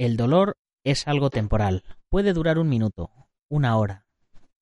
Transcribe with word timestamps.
El 0.00 0.16
dolor 0.16 0.56
es 0.82 1.06
algo 1.06 1.28
temporal. 1.28 1.84
Puede 2.08 2.32
durar 2.32 2.58
un 2.58 2.70
minuto, 2.70 3.10
una 3.50 3.76
hora, 3.76 4.06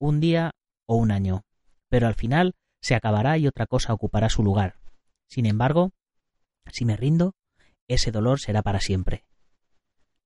un 0.00 0.18
día 0.18 0.50
o 0.84 0.96
un 0.96 1.12
año, 1.12 1.44
pero 1.88 2.08
al 2.08 2.16
final 2.16 2.56
se 2.82 2.96
acabará 2.96 3.38
y 3.38 3.46
otra 3.46 3.66
cosa 3.66 3.92
ocupará 3.92 4.30
su 4.30 4.42
lugar. 4.42 4.80
Sin 5.28 5.46
embargo, 5.46 5.92
si 6.72 6.84
me 6.84 6.96
rindo, 6.96 7.36
ese 7.86 8.10
dolor 8.10 8.40
será 8.40 8.62
para 8.62 8.80
siempre. 8.80 9.26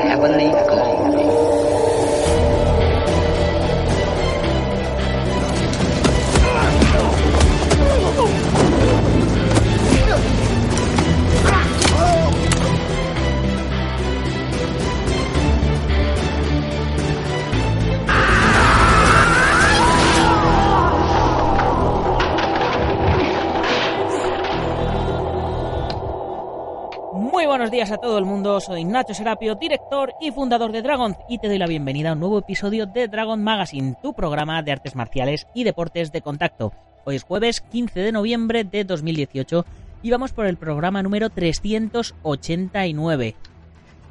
Buenos 27.68 27.86
días 27.86 27.92
a 27.92 27.98
todo 27.98 28.18
el 28.18 28.24
mundo, 28.24 28.62
soy 28.62 28.86
Nacho 28.86 29.14
Serapio, 29.14 29.56
director 29.56 30.14
y 30.22 30.32
fundador 30.32 30.72
de 30.72 30.82
Dragon, 30.82 31.18
y 31.28 31.38
te 31.38 31.50
doy 31.50 31.58
la 31.58 31.68
bienvenida 31.68 32.12
a 32.12 32.14
un 32.14 32.22
nuevo 32.22 32.40
episodio 32.40 32.86
de 32.86 33.10
Dragon 33.10 33.44
Magazine, 33.44 33.98
tu 34.02 34.14
programa 34.14 34.64
de 34.64 34.72
artes 34.72 34.96
marciales 34.96 35.48
y 35.54 35.66
deportes 35.66 36.14
de 36.14 36.22
contacto. 36.22 36.72
Hoy 37.04 37.18
es 37.18 37.24
jueves 37.24 37.60
15 37.60 38.00
de 38.00 38.14
noviembre 38.14 38.64
de 38.64 38.86
2018 38.86 39.66
y 40.02 40.12
vamos 40.12 40.32
por 40.32 40.46
el 40.46 40.56
programa 40.56 41.04
número 41.04 41.30
389. 41.30 43.36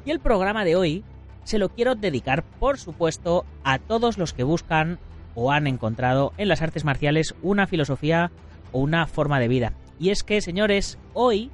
Y 0.05 0.11
el 0.11 0.19
programa 0.19 0.63
de 0.63 0.75
hoy 0.75 1.03
se 1.43 1.57
lo 1.57 1.69
quiero 1.69 1.95
dedicar, 1.95 2.43
por 2.59 2.77
supuesto, 2.77 3.43
a 3.63 3.79
todos 3.79 4.19
los 4.19 4.33
que 4.33 4.43
buscan 4.43 4.99
o 5.33 5.51
han 5.51 5.65
encontrado 5.65 6.31
en 6.37 6.47
las 6.47 6.61
artes 6.61 6.85
marciales 6.85 7.33
una 7.41 7.65
filosofía 7.65 8.29
o 8.71 8.81
una 8.81 9.07
forma 9.07 9.39
de 9.39 9.47
vida. 9.47 9.73
Y 9.99 10.11
es 10.11 10.23
que, 10.23 10.41
señores, 10.41 10.99
hoy 11.15 11.49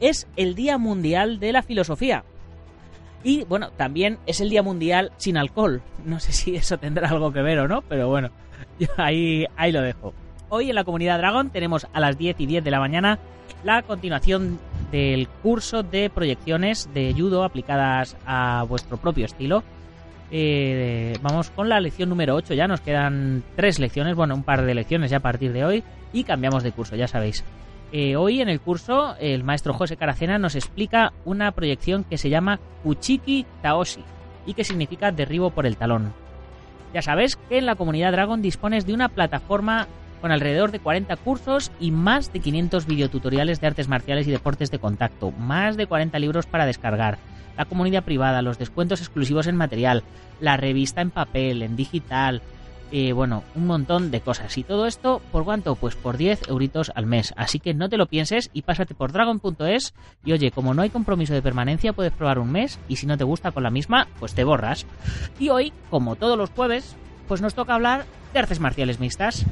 es 0.00 0.26
el 0.36 0.54
Día 0.54 0.78
Mundial 0.78 1.40
de 1.40 1.52
la 1.52 1.62
Filosofía. 1.62 2.24
Y 3.24 3.44
bueno, 3.44 3.70
también 3.70 4.18
es 4.26 4.40
el 4.40 4.50
Día 4.50 4.62
Mundial 4.62 5.12
sin 5.16 5.36
alcohol. 5.36 5.82
No 6.04 6.20
sé 6.20 6.32
si 6.32 6.56
eso 6.56 6.78
tendrá 6.78 7.08
algo 7.08 7.32
que 7.32 7.42
ver 7.42 7.58
o 7.58 7.68
no, 7.68 7.82
pero 7.82 8.08
bueno, 8.08 8.30
ahí, 8.96 9.46
ahí 9.56 9.72
lo 9.72 9.82
dejo. 9.82 10.14
Hoy 10.50 10.70
en 10.70 10.76
la 10.76 10.84
comunidad 10.84 11.18
Dragon 11.18 11.50
tenemos 11.50 11.86
a 11.92 12.00
las 12.00 12.16
10 12.16 12.40
y 12.40 12.46
10 12.46 12.64
de 12.64 12.70
la 12.70 12.80
mañana 12.80 13.18
la 13.64 13.82
continuación 13.82 14.58
del 14.90 15.28
curso 15.28 15.82
de 15.82 16.10
proyecciones 16.10 16.88
de 16.94 17.12
judo 17.12 17.44
aplicadas 17.44 18.16
a 18.24 18.64
vuestro 18.68 18.96
propio 18.96 19.26
estilo. 19.26 19.62
Eh, 20.30 21.16
vamos 21.22 21.50
con 21.50 21.68
la 21.68 21.80
lección 21.80 22.08
número 22.08 22.34
8, 22.34 22.54
ya 22.54 22.68
nos 22.68 22.80
quedan 22.80 23.42
tres 23.56 23.78
lecciones, 23.78 24.14
bueno, 24.14 24.34
un 24.34 24.42
par 24.42 24.62
de 24.62 24.74
lecciones 24.74 25.10
ya 25.10 25.18
a 25.18 25.20
partir 25.20 25.52
de 25.52 25.64
hoy 25.64 25.84
y 26.12 26.24
cambiamos 26.24 26.62
de 26.62 26.72
curso, 26.72 26.96
ya 26.96 27.08
sabéis. 27.08 27.44
Eh, 27.90 28.16
hoy 28.16 28.42
en 28.42 28.50
el 28.50 28.60
curso 28.60 29.16
el 29.18 29.44
maestro 29.44 29.72
José 29.72 29.96
Caracena 29.96 30.38
nos 30.38 30.54
explica 30.54 31.12
una 31.24 31.52
proyección 31.52 32.04
que 32.04 32.18
se 32.18 32.28
llama 32.28 32.60
Kuchiki 32.82 33.46
Taoshi 33.62 34.04
y 34.44 34.52
que 34.52 34.64
significa 34.64 35.10
derribo 35.10 35.50
por 35.50 35.64
el 35.64 35.76
talón. 35.76 36.12
Ya 36.92 37.00
sabes 37.00 37.36
que 37.36 37.58
en 37.58 37.66
la 37.66 37.76
comunidad 37.76 38.12
Dragon 38.12 38.42
dispones 38.42 38.86
de 38.86 38.92
una 38.92 39.08
plataforma 39.08 39.86
con 40.20 40.32
alrededor 40.32 40.70
de 40.70 40.80
40 40.80 41.16
cursos 41.16 41.70
y 41.80 41.90
más 41.90 42.32
de 42.32 42.40
500 42.40 42.86
videotutoriales 42.86 43.60
de 43.60 43.68
artes 43.68 43.88
marciales 43.88 44.26
y 44.26 44.32
deportes 44.32 44.70
de 44.70 44.78
contacto, 44.78 45.30
más 45.32 45.76
de 45.76 45.86
40 45.86 46.18
libros 46.18 46.46
para 46.46 46.66
descargar, 46.66 47.18
la 47.56 47.64
comunidad 47.64 48.04
privada, 48.04 48.42
los 48.42 48.58
descuentos 48.58 49.00
exclusivos 49.00 49.46
en 49.46 49.56
material, 49.56 50.02
la 50.40 50.56
revista 50.56 51.00
en 51.00 51.10
papel, 51.10 51.62
en 51.62 51.76
digital, 51.76 52.42
eh, 52.90 53.12
bueno, 53.12 53.42
un 53.54 53.66
montón 53.66 54.10
de 54.10 54.20
cosas. 54.20 54.56
Y 54.58 54.64
todo 54.64 54.86
esto, 54.86 55.20
¿por 55.30 55.44
cuánto? 55.44 55.74
Pues 55.76 55.94
por 55.94 56.16
10 56.16 56.48
euritos 56.48 56.90
al 56.94 57.06
mes. 57.06 57.32
Así 57.36 57.60
que 57.60 57.74
no 57.74 57.88
te 57.88 57.96
lo 57.98 58.06
pienses 58.06 58.50
y 58.52 58.62
pásate 58.62 58.94
por 58.94 59.12
dragon.es. 59.12 59.94
Y 60.24 60.32
oye, 60.32 60.50
como 60.50 60.74
no 60.74 60.82
hay 60.82 60.90
compromiso 60.90 61.34
de 61.34 61.42
permanencia, 61.42 61.92
puedes 61.92 62.12
probar 62.12 62.38
un 62.38 62.50
mes. 62.52 62.78
Y 62.88 62.96
si 62.96 63.06
no 63.06 63.16
te 63.18 63.24
gusta 63.24 63.50
con 63.52 63.62
la 63.62 63.70
misma, 63.70 64.08
pues 64.18 64.34
te 64.34 64.44
borras. 64.44 64.86
Y 65.38 65.50
hoy, 65.50 65.72
como 65.90 66.16
todos 66.16 66.38
los 66.38 66.50
jueves, 66.50 66.96
pues 67.26 67.40
nos 67.42 67.54
toca 67.54 67.74
hablar 67.74 68.06
de 68.32 68.38
artes 68.38 68.60
marciales 68.60 69.00
mixtas. 69.00 69.44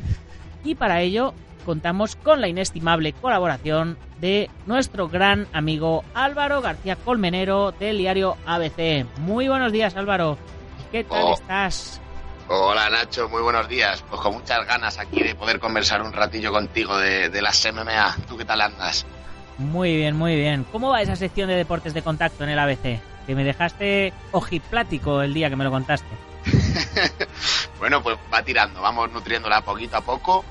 Y 0.64 0.74
para 0.74 1.00
ello 1.02 1.34
contamos 1.64 2.16
con 2.16 2.40
la 2.40 2.48
inestimable 2.48 3.12
colaboración 3.12 3.98
de 4.20 4.48
nuestro 4.66 5.08
gran 5.08 5.46
amigo 5.52 6.04
Álvaro 6.14 6.62
García 6.62 6.96
Colmenero 6.96 7.72
del 7.72 7.98
diario 7.98 8.36
ABC. 8.46 9.04
Muy 9.18 9.48
buenos 9.48 9.72
días 9.72 9.96
Álvaro. 9.96 10.38
¿Qué 10.92 11.02
tal 11.04 11.22
Oh. 11.24 11.34
estás? 11.34 12.00
Hola 12.48 12.88
Nacho, 12.90 13.28
muy 13.28 13.42
buenos 13.42 13.68
días. 13.68 14.04
Pues 14.08 14.20
con 14.20 14.34
muchas 14.34 14.64
ganas 14.66 14.98
aquí 14.98 15.20
de 15.20 15.34
poder 15.34 15.58
conversar 15.58 16.00
un 16.02 16.12
ratillo 16.12 16.52
contigo 16.52 16.96
de, 16.96 17.28
de 17.28 17.42
las 17.42 17.66
MMA. 17.72 18.16
¿Tú 18.28 18.36
qué 18.36 18.44
tal 18.44 18.60
andas? 18.60 19.04
Muy 19.58 19.96
bien, 19.96 20.16
muy 20.16 20.36
bien. 20.36 20.64
¿Cómo 20.70 20.90
va 20.90 21.02
esa 21.02 21.16
sección 21.16 21.48
de 21.48 21.56
deportes 21.56 21.92
de 21.92 22.02
contacto 22.02 22.44
en 22.44 22.50
el 22.50 22.58
ABC? 22.58 23.00
Que 23.26 23.34
me 23.34 23.42
dejaste 23.42 24.12
ojiplático 24.30 25.22
el 25.22 25.34
día 25.34 25.50
que 25.50 25.56
me 25.56 25.64
lo 25.64 25.72
contaste. 25.72 26.06
bueno, 27.80 28.00
pues 28.00 28.16
va 28.32 28.42
tirando, 28.42 28.80
vamos 28.80 29.10
nutriéndola 29.10 29.62
poquito 29.62 29.96
a 29.96 30.02
poco. 30.02 30.44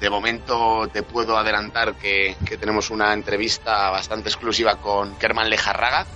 De 0.00 0.10
momento 0.10 0.88
te 0.92 1.04
puedo 1.04 1.38
adelantar 1.38 1.94
que, 1.94 2.36
que 2.44 2.56
tenemos 2.56 2.90
una 2.90 3.12
entrevista 3.12 3.90
bastante 3.90 4.30
exclusiva 4.30 4.76
con 4.76 5.14
Kerman 5.16 5.48
Lejarraga, 5.48 6.06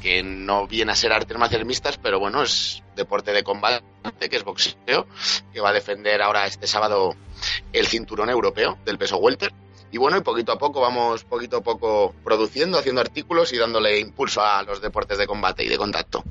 que 0.00 0.22
no 0.22 0.66
viene 0.66 0.92
a 0.92 0.94
ser 0.94 1.12
artes 1.12 1.36
marciales 1.36 1.66
mixtas, 1.66 1.98
pero 1.98 2.18
bueno, 2.18 2.42
es 2.42 2.82
deporte 2.96 3.32
de 3.32 3.42
combate, 3.42 3.82
que 4.30 4.36
es 4.36 4.44
boxeo, 4.44 5.06
que 5.52 5.60
va 5.60 5.70
a 5.70 5.72
defender 5.72 6.22
ahora 6.22 6.46
este 6.46 6.66
sábado 6.66 7.14
el 7.72 7.86
cinturón 7.86 8.30
europeo 8.30 8.78
del 8.84 8.98
peso 8.98 9.18
welter. 9.18 9.52
Y 9.90 9.98
bueno, 9.98 10.18
y 10.18 10.20
poquito 10.20 10.52
a 10.52 10.58
poco 10.58 10.80
vamos 10.80 11.24
poquito 11.24 11.58
a 11.58 11.62
poco 11.62 12.14
produciendo, 12.22 12.78
haciendo 12.78 13.00
artículos 13.00 13.52
y 13.52 13.58
dándole 13.58 13.98
impulso 13.98 14.42
a 14.42 14.62
los 14.62 14.82
deportes 14.82 15.18
de 15.18 15.26
combate 15.26 15.64
y 15.64 15.68
de 15.68 15.78
contacto. 15.78 16.22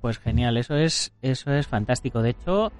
Pues 0.00 0.18
genial, 0.18 0.56
eso 0.56 0.76
es, 0.76 1.12
eso 1.22 1.52
es 1.52 1.66
fantástico. 1.66 2.22
De 2.22 2.30
hecho, 2.30 2.72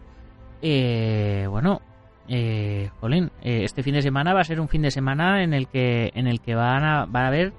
eh, 0.62 1.46
bueno, 1.48 1.82
eh, 2.28 2.90
Jolín, 3.00 3.30
eh, 3.42 3.64
este 3.64 3.82
fin 3.82 3.94
de 3.94 4.02
semana 4.02 4.32
va 4.32 4.40
a 4.40 4.44
ser 4.44 4.60
un 4.60 4.68
fin 4.68 4.82
de 4.82 4.90
semana 4.90 5.42
en 5.42 5.52
el 5.52 5.68
que, 5.68 6.10
en 6.14 6.26
el 6.26 6.40
que 6.40 6.54
van 6.54 6.84
a, 6.84 7.04
van 7.06 7.24
a 7.24 7.28
haber 7.28 7.52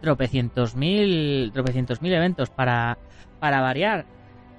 tropecientos 0.00 0.74
mil, 0.76 1.52
mil 2.00 2.12
eventos 2.12 2.50
para, 2.50 2.98
para 3.38 3.60
variar. 3.60 4.06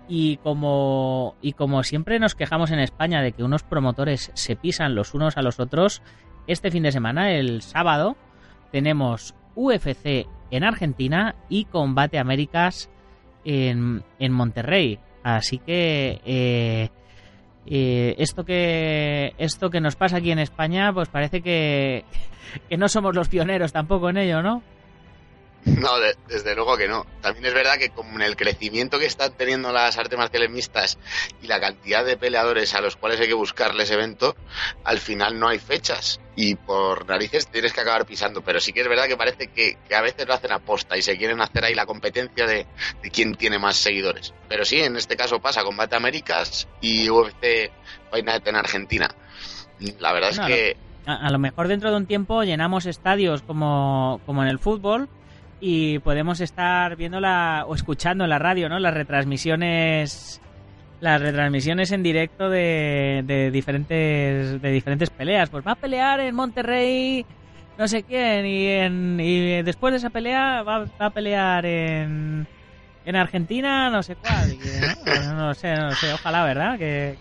Y 0.07 0.37
como, 0.37 1.35
y 1.41 1.53
como 1.53 1.83
siempre 1.83 2.19
nos 2.19 2.35
quejamos 2.35 2.71
en 2.71 2.79
España 2.79 3.21
de 3.21 3.31
que 3.31 3.43
unos 3.43 3.63
promotores 3.63 4.31
se 4.33 4.55
pisan 4.55 4.95
los 4.95 5.13
unos 5.13 5.37
a 5.37 5.41
los 5.41 5.59
otros, 5.59 6.01
este 6.47 6.71
fin 6.71 6.83
de 6.83 6.91
semana, 6.91 7.31
el 7.31 7.61
sábado, 7.61 8.17
tenemos 8.71 9.35
UFC 9.55 10.27
en 10.49 10.63
Argentina 10.63 11.35
y 11.49 11.65
Combate 11.65 12.19
Américas 12.19 12.89
en, 13.45 14.03
en 14.19 14.31
Monterrey. 14.33 14.99
Así 15.23 15.59
que 15.59 16.19
eh, 16.25 16.89
eh, 17.65 18.15
esto 18.17 18.43
que 18.43 19.33
esto 19.37 19.69
que 19.69 19.81
nos 19.81 19.95
pasa 19.95 20.17
aquí 20.17 20.31
en 20.31 20.39
España, 20.39 20.91
pues 20.93 21.09
parece 21.09 21.41
que, 21.41 22.05
que 22.69 22.77
no 22.77 22.89
somos 22.89 23.15
los 23.15 23.29
pioneros 23.29 23.71
tampoco 23.71 24.09
en 24.09 24.17
ello, 24.17 24.41
¿no? 24.41 24.63
No, 25.63 25.99
de- 25.99 26.15
desde 26.27 26.55
luego 26.55 26.75
que 26.75 26.87
no. 26.87 27.05
También 27.21 27.45
es 27.45 27.53
verdad 27.53 27.77
que 27.77 27.89
con 27.89 28.19
el 28.21 28.35
crecimiento 28.35 28.97
que 28.97 29.05
están 29.05 29.33
teniendo 29.33 29.71
las 29.71 29.95
artes 29.97 30.17
marciales 30.17 30.49
mixtas 30.49 30.97
y 31.41 31.47
la 31.47 31.59
cantidad 31.59 32.03
de 32.03 32.17
peleadores 32.17 32.73
a 32.73 32.81
los 32.81 32.95
cuales 32.95 33.19
hay 33.19 33.27
que 33.27 33.33
buscarles 33.35 33.91
evento, 33.91 34.35
al 34.83 34.97
final 34.99 35.39
no 35.39 35.47
hay 35.47 35.59
fechas. 35.59 36.19
Y 36.35 36.55
por 36.55 37.05
narices 37.07 37.47
tienes 37.47 37.73
que 37.73 37.81
acabar 37.81 38.05
pisando. 38.07 38.41
Pero 38.41 38.59
sí 38.59 38.73
que 38.73 38.81
es 38.81 38.87
verdad 38.87 39.05
que 39.07 39.17
parece 39.17 39.47
que, 39.49 39.77
que 39.87 39.95
a 39.95 40.01
veces 40.01 40.27
lo 40.27 40.33
hacen 40.33 40.51
aposta 40.51 40.97
y 40.97 41.03
se 41.03 41.15
quieren 41.17 41.39
hacer 41.41 41.63
ahí 41.65 41.75
la 41.75 41.85
competencia 41.85 42.47
de, 42.47 42.65
de 43.03 43.11
quién 43.11 43.35
tiene 43.35 43.59
más 43.59 43.75
seguidores. 43.77 44.33
Pero 44.49 44.65
sí, 44.65 44.79
en 44.79 44.95
este 44.95 45.15
caso 45.15 45.39
pasa 45.39 45.63
Combate 45.63 45.95
Américas 45.95 46.67
y 46.79 47.07
UFC 47.09 47.71
Fight 48.09 48.25
Night 48.25 48.47
en 48.47 48.55
Argentina. 48.55 49.09
La 49.99 50.11
verdad 50.13 50.31
es 50.31 50.39
que... 50.39 50.77
A, 51.05 51.27
a 51.27 51.29
lo 51.31 51.37
mejor 51.39 51.67
dentro 51.67 51.91
de 51.91 51.97
un 51.97 52.05
tiempo 52.07 52.43
llenamos 52.43 52.85
estadios 52.85 53.41
como, 53.43 54.21
como 54.25 54.41
en 54.43 54.49
el 54.49 54.57
fútbol 54.59 55.09
y 55.61 55.99
podemos 55.99 56.41
estar 56.41 56.95
viendo 56.95 57.19
la, 57.19 57.63
o 57.67 57.75
escuchando 57.75 58.23
en 58.23 58.31
la 58.31 58.39
radio, 58.39 58.67
¿no? 58.67 58.79
Las 58.79 58.93
retransmisiones 58.93 60.41
las 60.99 61.19
retransmisiones 61.19 61.91
en 61.91 62.03
directo 62.03 62.49
de, 62.49 63.23
de 63.25 63.49
diferentes 63.49 64.61
de 64.61 64.71
diferentes 64.71 65.09
peleas. 65.09 65.49
Pues 65.49 65.65
va 65.65 65.71
a 65.71 65.75
pelear 65.75 66.19
en 66.19 66.35
Monterrey 66.35 67.25
no 67.77 67.87
sé 67.87 68.03
quién 68.03 68.45
y, 68.45 68.67
en, 68.67 69.19
y 69.19 69.63
después 69.63 69.93
de 69.93 69.97
esa 69.97 70.09
pelea 70.09 70.61
va, 70.63 70.85
va 70.99 71.05
a 71.05 71.09
pelear 71.09 71.65
en 71.65 72.47
en 73.05 73.15
Argentina 73.15 73.89
no 73.89 74.03
sé 74.03 74.15
cuál. 74.15 74.53
Y, 74.53 74.57
¿no? 74.57 74.93
Pues 75.03 75.25
no 75.27 75.53
sé, 75.53 75.75
no 75.75 75.93
sé. 75.95 76.13
Ojalá, 76.13 76.43
¿verdad? 76.43 76.77
Que, 76.77 77.17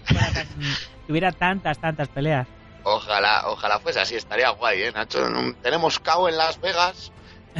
que 1.06 1.32
tantas, 1.32 1.78
tantas 1.78 2.08
peleas. 2.08 2.46
Ojalá, 2.82 3.42
ojalá 3.46 3.78
fuese 3.78 4.00
así, 4.00 4.16
estaría 4.16 4.50
guay, 4.50 4.82
¿eh, 4.82 4.92
Nacho? 4.92 5.20
Tenemos 5.62 5.98
CAO 6.00 6.28
en 6.28 6.36
Las 6.38 6.60
Vegas, 6.60 7.12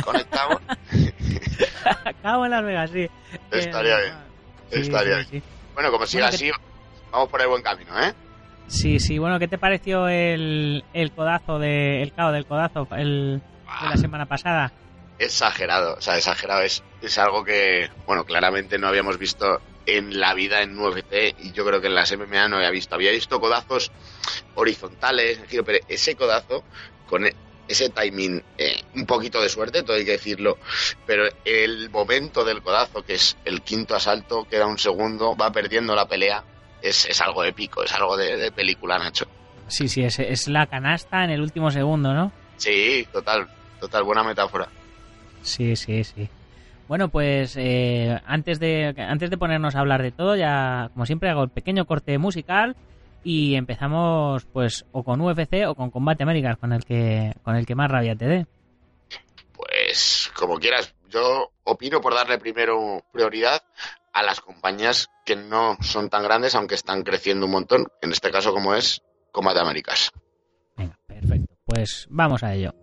conectamos. 0.04 0.60
CAO 2.22 2.44
en 2.44 2.50
Las 2.50 2.64
Vegas, 2.64 2.90
sí. 2.90 3.08
Estaría 3.50 3.98
bien, 3.98 4.14
estaría 4.70 5.16
bien. 5.30 5.42
Bueno, 5.74 5.90
como 5.90 6.06
siga 6.06 6.28
así, 6.28 6.50
vamos 7.10 7.28
por 7.28 7.40
el 7.40 7.48
buen 7.48 7.62
camino, 7.62 7.98
¿eh? 8.00 8.12
Sí, 8.66 9.00
sí, 9.00 9.18
bueno, 9.18 9.38
¿qué 9.38 9.48
te 9.48 9.58
pareció 9.58 10.08
el, 10.08 10.84
el 10.92 11.10
codazo, 11.12 11.58
de, 11.58 12.02
el 12.02 12.12
CAO 12.12 12.30
del 12.30 12.46
codazo 12.46 12.86
el, 12.92 13.42
de 13.82 13.88
la 13.88 13.96
semana 13.96 14.26
pasada? 14.26 14.72
Exagerado, 15.18 15.96
o 15.96 16.00
sea, 16.00 16.16
exagerado. 16.16 16.62
Es, 16.62 16.82
es 17.02 17.18
algo 17.18 17.44
que, 17.44 17.90
bueno, 18.06 18.24
claramente 18.24 18.78
no 18.78 18.86
habíamos 18.86 19.18
visto 19.18 19.60
en 19.86 20.20
la 20.20 20.34
vida 20.34 20.62
en 20.62 20.78
UFC 20.78 21.34
y 21.40 21.52
yo 21.52 21.64
creo 21.64 21.80
que 21.80 21.88
en 21.88 21.94
las 21.94 22.16
MMA 22.16 22.48
no 22.48 22.56
había 22.56 22.70
visto. 22.70 22.94
Había 22.94 23.10
visto 23.10 23.40
codazos 23.40 23.90
horizontales, 24.54 25.40
pero 25.64 25.78
ese 25.88 26.14
codazo 26.14 26.62
con 27.08 27.26
ese 27.70 27.88
timing, 27.88 28.42
eh, 28.58 28.82
un 28.94 29.06
poquito 29.06 29.40
de 29.40 29.48
suerte, 29.48 29.82
todo 29.82 29.96
hay 29.96 30.04
que 30.04 30.12
decirlo, 30.12 30.58
pero 31.06 31.24
el 31.44 31.88
momento 31.90 32.44
del 32.44 32.62
codazo, 32.62 33.02
que 33.02 33.14
es 33.14 33.36
el 33.44 33.62
quinto 33.62 33.94
asalto, 33.94 34.44
queda 34.44 34.66
un 34.66 34.78
segundo, 34.78 35.36
va 35.36 35.52
perdiendo 35.52 35.94
la 35.94 36.06
pelea, 36.06 36.42
es, 36.82 37.06
es 37.06 37.20
algo 37.20 37.44
épico, 37.44 37.84
es 37.84 37.92
algo 37.92 38.16
de, 38.16 38.36
de 38.36 38.50
película, 38.50 38.98
Nacho. 38.98 39.26
Sí, 39.68 39.88
sí, 39.88 40.02
es, 40.02 40.18
es 40.18 40.48
la 40.48 40.66
canasta 40.66 41.24
en 41.24 41.30
el 41.30 41.40
último 41.40 41.70
segundo, 41.70 42.12
¿no? 42.12 42.32
Sí, 42.56 43.06
total, 43.12 43.48
total, 43.78 44.02
buena 44.02 44.24
metáfora. 44.24 44.68
Sí, 45.42 45.76
sí, 45.76 46.02
sí. 46.02 46.28
Bueno, 46.88 47.08
pues 47.08 47.54
eh, 47.56 48.20
antes, 48.26 48.58
de, 48.58 48.92
antes 48.98 49.30
de 49.30 49.38
ponernos 49.38 49.76
a 49.76 49.80
hablar 49.80 50.02
de 50.02 50.10
todo, 50.10 50.34
ya 50.34 50.90
como 50.92 51.06
siempre 51.06 51.30
hago 51.30 51.44
el 51.44 51.50
pequeño 51.50 51.84
corte 51.84 52.18
musical 52.18 52.74
y 53.22 53.54
empezamos 53.54 54.44
pues 54.46 54.86
o 54.92 55.02
con 55.04 55.20
UFC 55.20 55.66
o 55.66 55.74
con 55.74 55.90
Combate 55.90 56.22
Américas, 56.22 56.56
con 56.58 56.72
el 56.72 56.84
que, 56.84 57.34
con 57.42 57.56
el 57.56 57.66
que 57.66 57.74
más 57.74 57.90
rabia 57.90 58.16
te 58.16 58.26
dé. 58.26 58.46
Pues 59.52 60.30
como 60.34 60.58
quieras, 60.58 60.94
yo 61.08 61.52
opino 61.64 62.00
por 62.00 62.14
darle 62.14 62.38
primero 62.38 63.04
prioridad 63.12 63.62
a 64.12 64.22
las 64.22 64.40
compañías 64.40 65.08
que 65.24 65.36
no 65.36 65.76
son 65.80 66.08
tan 66.08 66.22
grandes, 66.22 66.54
aunque 66.54 66.74
están 66.74 67.02
creciendo 67.02 67.46
un 67.46 67.52
montón, 67.52 67.86
en 68.00 68.12
este 68.12 68.30
caso 68.30 68.52
como 68.52 68.74
es 68.74 69.02
Combate 69.32 69.60
Américas. 69.60 70.10
Venga, 70.76 70.98
perfecto. 71.06 71.54
Pues 71.64 72.06
vamos 72.10 72.42
a 72.42 72.54
ello. 72.54 72.74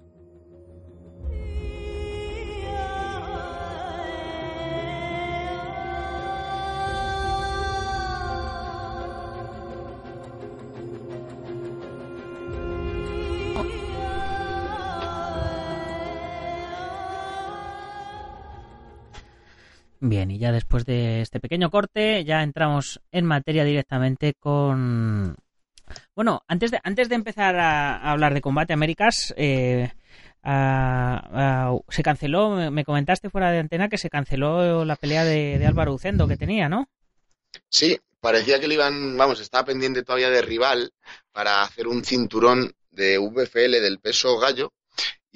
Bien, 19.99 20.29
y 20.29 20.37
ya 20.37 20.51
después 20.51 20.85
de 20.85 21.21
este 21.21 21.39
pequeño 21.39 21.71
corte, 21.71 22.23
ya 22.23 22.43
entramos 22.43 23.01
en 23.11 23.25
materia 23.25 23.63
directamente 23.63 24.33
con. 24.39 25.35
Bueno, 26.15 26.43
antes 26.47 26.71
de, 26.71 26.79
antes 26.83 27.09
de 27.09 27.15
empezar 27.15 27.55
a, 27.55 28.11
hablar 28.11 28.33
de 28.33 28.41
Combate 28.41 28.73
Américas, 28.73 29.33
eh, 29.37 29.91
se 30.43 32.03
canceló, 32.03 32.71
me 32.71 32.85
comentaste 32.85 33.29
fuera 33.29 33.51
de 33.51 33.59
antena 33.59 33.89
que 33.89 33.97
se 33.97 34.09
canceló 34.09 34.85
la 34.85 34.95
pelea 34.95 35.23
de, 35.23 35.57
de 35.57 35.65
Álvaro 35.65 35.93
Ucendo 35.93 36.27
que 36.27 36.37
tenía, 36.37 36.69
¿no? 36.69 36.89
Sí, 37.69 37.97
parecía 38.19 38.59
que 38.59 38.67
le 38.67 38.75
iban, 38.75 39.17
vamos, 39.17 39.39
estaba 39.39 39.65
pendiente 39.65 40.03
todavía 40.03 40.29
de 40.29 40.41
rival 40.41 40.91
para 41.31 41.63
hacer 41.63 41.87
un 41.87 42.03
cinturón 42.03 42.73
de 42.91 43.17
VFL 43.17 43.81
del 43.81 43.99
peso 43.99 44.37
gallo 44.37 44.73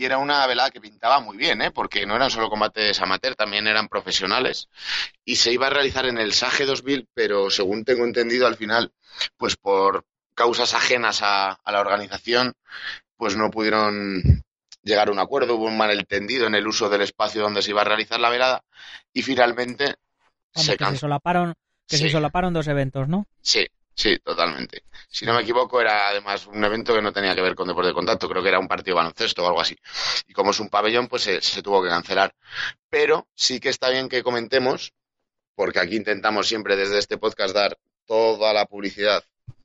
y 0.02 0.06
era 0.06 0.18
una 0.18 0.48
velada 0.48 0.72
que 0.72 0.82
pintaba 0.82 1.20
muy 1.20 1.38
bien, 1.38 1.62
¿eh? 1.62 1.70
porque 1.70 2.08
no 2.08 2.16
eran 2.16 2.32
solo 2.32 2.50
combates 2.50 3.00
amateur, 3.02 3.36
también 3.36 3.68
eran 3.68 3.88
profesionales 3.88 4.68
y 5.24 5.36
se 5.36 5.52
iba 5.52 5.68
a 5.68 5.70
realizar 5.70 6.08
en 6.08 6.18
el 6.18 6.34
SAGE 6.34 6.66
2000, 6.66 7.08
pero 7.14 7.52
según 7.52 7.86
tengo 7.86 8.04
entendido 8.04 8.48
al 8.48 8.56
final, 8.56 8.92
pues 9.38 9.58
por 9.58 10.04
causas 10.34 10.74
ajenas 10.74 11.22
a, 11.22 11.52
a 11.52 11.72
la 11.72 11.82
organización, 11.82 12.54
pues 13.16 13.38
no 13.38 13.52
pudieron 13.52 14.44
llegar 14.82 15.10
a 15.10 15.12
un 15.12 15.20
acuerdo, 15.20 15.56
hubo 15.56 15.66
un 15.66 15.78
malentendido 15.78 16.48
en 16.48 16.56
el 16.56 16.68
uso 16.68 16.90
del 16.90 17.02
espacio 17.02 17.44
donde 17.44 17.62
se 17.62 17.70
iba 17.70 17.82
a 17.82 17.86
realizar 17.86 18.20
la 18.20 18.32
velada 18.32 18.64
y 19.14 19.22
finalmente 19.22 19.94
se, 20.56 20.78
que 20.78 20.86
se 20.86 20.98
solaparon 20.98 21.54
que 21.88 21.98
sí. 21.98 22.06
se 22.06 22.10
solaparon 22.10 22.54
dos 22.56 22.68
eventos, 22.68 23.08
¿no? 23.08 23.28
Sí, 23.42 23.68
Sí, 24.02 24.18
totalmente. 24.18 24.86
Si 25.10 25.28
no 25.28 25.36
me 25.36 25.42
equivoco, 25.42 25.80
era 25.80 26.08
además 26.08 26.48
un 26.48 26.64
evento 26.64 26.96
que 26.96 27.04
no 27.04 27.14
tenía 27.14 27.36
que 27.36 27.42
ver 27.42 27.54
con 27.54 27.68
deporte 27.68 27.90
de 27.90 27.94
contacto, 27.94 28.28
creo 28.28 28.42
que 28.42 28.50
era 28.50 28.58
un 28.58 28.68
partido 28.68 28.96
de 28.96 29.04
baloncesto 29.04 29.44
o 29.44 29.48
algo 29.48 29.62
así. 29.62 29.78
Y 30.28 30.34
como 30.34 30.50
es 30.50 30.60
un 30.60 30.70
pabellón, 30.70 31.08
pues 31.08 31.22
se, 31.22 31.62
tuvo 31.62 31.84
que 31.84 31.90
cancelar. 31.90 32.34
Pero 32.90 33.28
sí 33.36 33.60
que 33.60 33.70
está 33.70 33.90
bien 33.90 34.10
que 34.10 34.24
comentemos, 34.24 34.94
porque 35.54 35.80
aquí 35.80 35.98
intentamos 35.98 36.48
siempre 36.48 36.76
desde 36.76 36.98
este 36.98 37.20
podcast 37.20 37.54
dar 37.54 37.78
toda 38.08 38.54
la 38.54 38.66
publicidad 38.66 39.24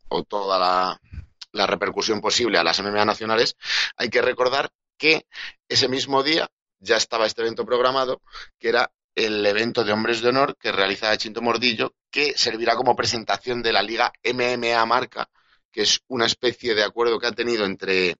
o 0.08 0.22
toda 0.22 0.58
la, 0.58 1.66
repercusión 1.66 2.20
posible 2.20 2.58
a 2.58 2.62
las 2.62 2.82
MMA 2.82 3.06
nacionales, 3.06 3.56
hay 3.96 4.10
que 4.10 4.20
recordar 4.20 4.68
que 4.98 5.24
ese 5.66 5.88
mismo 5.88 6.22
día 6.22 6.50
ya 6.78 6.98
estaba 6.98 7.24
este 7.24 7.40
evento 7.40 7.64
programado, 7.64 8.20
que 8.58 8.68
era 8.68 8.92
el 9.14 9.46
evento 9.46 9.82
de 9.82 9.92
hombres 9.92 10.20
de 10.20 10.28
honor 10.28 10.58
que 10.58 10.72
realiza 10.72 11.16
Chinto 11.16 11.40
Mordillo, 11.40 11.94
que 12.16 12.32
servirá 12.34 12.76
como 12.76 12.96
presentación 12.96 13.60
de 13.60 13.74
la 13.74 13.82
Liga 13.82 14.10
MMA 14.24 14.86
Marca, 14.86 15.28
que 15.70 15.82
es 15.82 16.00
una 16.08 16.24
especie 16.24 16.74
de 16.74 16.82
acuerdo 16.82 17.18
que 17.18 17.26
ha 17.26 17.32
tenido 17.32 17.66
entre 17.66 18.16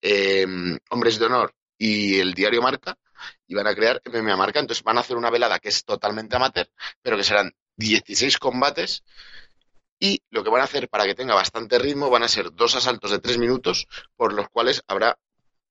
eh, 0.00 0.46
hombres 0.90 1.18
de 1.18 1.26
honor 1.26 1.52
y 1.76 2.20
el 2.20 2.34
diario 2.34 2.62
Marca, 2.62 2.96
y 3.48 3.56
van 3.56 3.66
a 3.66 3.74
crear 3.74 4.00
MMA 4.04 4.36
Marca. 4.36 4.60
Entonces 4.60 4.84
van 4.84 4.96
a 4.96 5.00
hacer 5.00 5.16
una 5.16 5.28
velada 5.28 5.58
que 5.58 5.70
es 5.70 5.84
totalmente 5.84 6.36
amateur, 6.36 6.70
pero 7.02 7.16
que 7.16 7.24
serán 7.24 7.50
16 7.78 8.38
combates. 8.38 9.02
Y 9.98 10.22
lo 10.30 10.44
que 10.44 10.50
van 10.50 10.60
a 10.60 10.66
hacer 10.66 10.88
para 10.88 11.04
que 11.04 11.16
tenga 11.16 11.34
bastante 11.34 11.80
ritmo 11.80 12.10
van 12.10 12.22
a 12.22 12.28
ser 12.28 12.52
dos 12.52 12.76
asaltos 12.76 13.10
de 13.10 13.18
tres 13.18 13.38
minutos, 13.38 13.88
por 14.14 14.34
los 14.34 14.48
cuales 14.50 14.84
habrá 14.86 15.18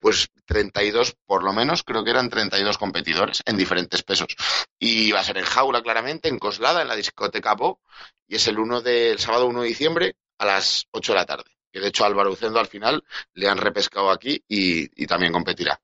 pues 0.02 0.30
32 0.46 1.16
por 1.26 1.44
lo 1.44 1.54
menos, 1.54 1.84
creo 1.84 2.04
que 2.04 2.10
eran 2.10 2.30
32 2.30 2.78
competidores 2.78 3.42
en 3.46 3.56
diferentes 3.56 4.02
pesos. 4.04 4.36
Y 4.80 5.12
va 5.12 5.22
a 5.22 5.24
ser 5.24 5.38
en 5.38 5.46
jaula 5.46 5.82
claramente, 5.82 6.28
en 6.28 6.40
Coslada, 6.40 6.82
en 6.82 6.88
la 6.88 6.96
discoteca 6.96 7.56
Po, 7.56 7.80
y 8.28 8.36
es 8.36 8.48
el 8.48 8.60
1 8.60 8.82
del 8.82 9.20
sábado 9.20 9.46
1 9.46 9.62
de 9.62 9.68
diciembre 9.68 10.16
a 10.40 10.46
las 10.46 10.88
8 10.92 11.14
de 11.14 11.20
la 11.20 11.26
tarde. 11.26 11.52
Que 11.72 11.80
de 11.80 11.88
hecho 11.88 12.04
Álvaro 12.04 12.32
Ucendo 12.32 12.60
al 12.60 12.68
final 12.68 13.04
le 13.36 13.48
han 13.48 13.58
repescado 13.58 14.10
aquí 14.10 14.44
y, 14.48 14.90
y 15.02 15.08
también 15.08 15.32
competirá. 15.32 15.80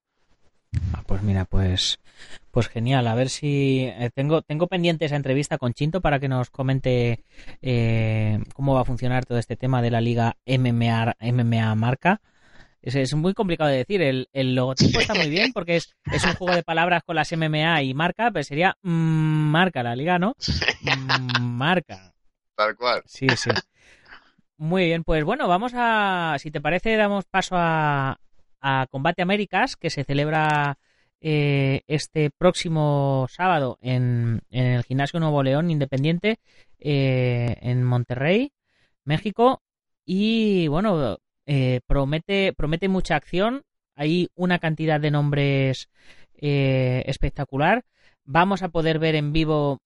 Ah, 0.94 1.04
pues 1.06 1.22
mira, 1.22 1.46
pues 1.46 2.00
pues 2.52 2.70
genial, 2.70 3.06
a 3.08 3.14
ver 3.14 3.30
si 3.30 3.86
eh, 3.86 4.10
tengo 4.14 4.42
tengo 4.42 4.66
pendiente 4.66 5.06
esa 5.06 5.16
entrevista 5.16 5.60
con 5.60 5.74
Chinto 5.74 6.02
para 6.02 6.20
que 6.20 6.28
nos 6.28 6.50
comente 6.50 7.24
eh, 7.62 8.40
cómo 8.56 8.74
va 8.74 8.82
a 8.82 8.86
funcionar 8.86 9.26
todo 9.26 9.38
este 9.38 9.56
tema 9.56 9.84
de 9.84 9.92
la 9.92 10.02
liga 10.02 10.38
MMA, 10.46 11.16
MMA 11.20 11.76
marca. 11.76 12.20
Es, 12.82 12.96
es, 12.96 13.14
muy 13.16 13.34
complicado 13.34 13.70
de 13.70 13.78
decir. 13.78 14.02
El, 14.02 14.30
el 14.34 14.56
logotipo 14.56 15.00
está 15.00 15.14
muy 15.14 15.30
bien 15.30 15.52
porque 15.54 15.78
es, 15.78 15.96
es, 16.12 16.24
un 16.24 16.34
juego 16.34 16.56
de 16.56 16.64
palabras 16.64 17.04
con 17.04 17.16
las 17.16 17.32
MMA 17.32 17.84
y 17.84 17.94
marca, 17.94 18.32
pero 18.32 18.44
sería 18.44 18.78
mmm, 18.82 19.50
marca 19.50 19.84
la 19.84 19.96
liga, 19.96 20.20
¿no? 20.20 20.36
Mm, 20.82 21.42
marca. 21.42 22.14
Tal 22.56 22.76
cual. 22.76 23.04
Sí, 23.06 23.28
sí. 23.36 23.50
Muy 24.58 24.86
bien, 24.86 25.04
pues 25.04 25.24
bueno, 25.24 25.48
vamos 25.48 25.74
a, 25.76 26.36
si 26.40 26.50
te 26.50 26.62
parece, 26.62 26.96
damos 26.96 27.26
paso 27.26 27.56
a, 27.58 28.20
a 28.60 28.88
Combate 28.90 29.22
Américas, 29.22 29.76
que 29.76 29.92
se 29.92 30.04
celebra 30.04 30.80
eh, 31.22 31.82
este 31.88 32.30
próximo 32.30 33.28
sábado 33.30 33.78
en, 33.82 34.42
en, 34.50 34.66
el 34.66 34.84
Gimnasio 34.84 35.20
Nuevo 35.20 35.44
León 35.44 35.72
Independiente 35.72 36.40
eh, 36.80 37.58
en 37.62 37.84
Monterrey, 37.84 38.52
México. 39.04 39.62
Y 40.06 40.68
bueno, 40.68 41.20
eh, 41.48 41.80
promete, 41.88 42.54
promete 42.54 42.90
mucha 42.90 43.16
acción. 43.16 43.64
Hay 43.96 44.30
una 44.36 44.60
cantidad 44.60 45.00
de 45.00 45.12
nombres 45.12 45.90
eh, 46.36 47.04
espectacular. 47.08 47.86
Vamos 48.26 48.62
a 48.62 48.70
poder 48.70 49.00
ver 49.00 49.16
en 49.16 49.32
vivo 49.32 49.80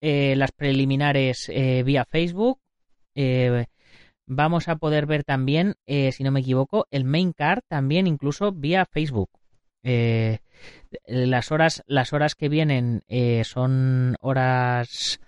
eh, 0.00 0.36
las 0.36 0.52
preliminares 0.52 1.50
vía 1.84 2.04
Facebook. 2.04 2.60
vamos 4.26 4.68
a 4.68 4.76
poder 4.76 5.06
ver 5.06 5.24
también, 5.24 5.74
si 5.86 6.22
no 6.22 6.30
me 6.30 6.40
equivoco, 6.40 6.86
el 6.90 7.04
main 7.04 7.32
card 7.32 7.62
también 7.66 8.06
incluso 8.06 8.52
vía 8.52 8.86
Facebook. 8.86 9.30
las 11.04 11.50
horas, 11.50 11.82
las 11.86 12.12
horas 12.12 12.36
que 12.36 12.48
vienen 12.48 13.02
son 13.42 14.16
horas 14.20 15.20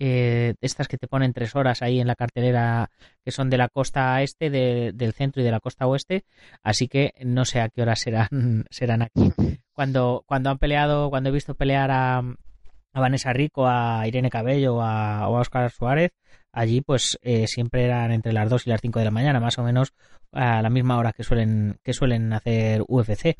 eh, 0.00 0.54
estas 0.60 0.86
que 0.86 0.96
te 0.96 1.08
ponen 1.08 1.32
tres 1.32 1.56
horas 1.56 1.82
ahí 1.82 2.00
en 2.00 2.06
la 2.06 2.14
cartelera 2.14 2.88
que 3.24 3.32
son 3.32 3.50
de 3.50 3.58
la 3.58 3.68
costa 3.68 4.22
este, 4.22 4.48
de, 4.48 4.92
del 4.94 5.12
centro 5.12 5.42
y 5.42 5.44
de 5.44 5.50
la 5.50 5.58
costa 5.58 5.88
oeste, 5.88 6.24
así 6.62 6.86
que 6.86 7.14
no 7.24 7.44
sé 7.44 7.60
a 7.60 7.68
qué 7.68 7.82
horas 7.82 8.00
serán, 8.00 8.28
serán 8.70 9.02
aquí. 9.02 9.32
Cuando, 9.72 10.22
cuando 10.26 10.50
han 10.50 10.58
peleado, 10.58 11.10
cuando 11.10 11.30
he 11.30 11.32
visto 11.32 11.56
pelear 11.56 11.90
a, 11.90 12.18
a 12.18 13.00
Vanessa 13.00 13.32
Rico, 13.32 13.66
a 13.66 14.06
Irene 14.06 14.30
Cabello 14.30 14.76
o 14.76 14.82
a, 14.82 15.28
Oscar 15.28 15.70
Suárez, 15.70 16.12
allí 16.52 16.80
pues 16.80 17.18
eh, 17.22 17.46
siempre 17.48 17.84
eran 17.84 18.12
entre 18.12 18.32
las 18.32 18.48
2 18.48 18.66
y 18.66 18.70
las 18.70 18.80
5 18.80 19.00
de 19.00 19.04
la 19.04 19.10
mañana, 19.10 19.40
más 19.40 19.58
o 19.58 19.64
menos 19.64 19.94
a 20.32 20.62
la 20.62 20.70
misma 20.70 20.96
hora 20.98 21.12
que 21.12 21.24
suelen, 21.24 21.78
que 21.82 21.92
suelen 21.92 22.32
hacer 22.32 22.82
UFC. 22.86 23.36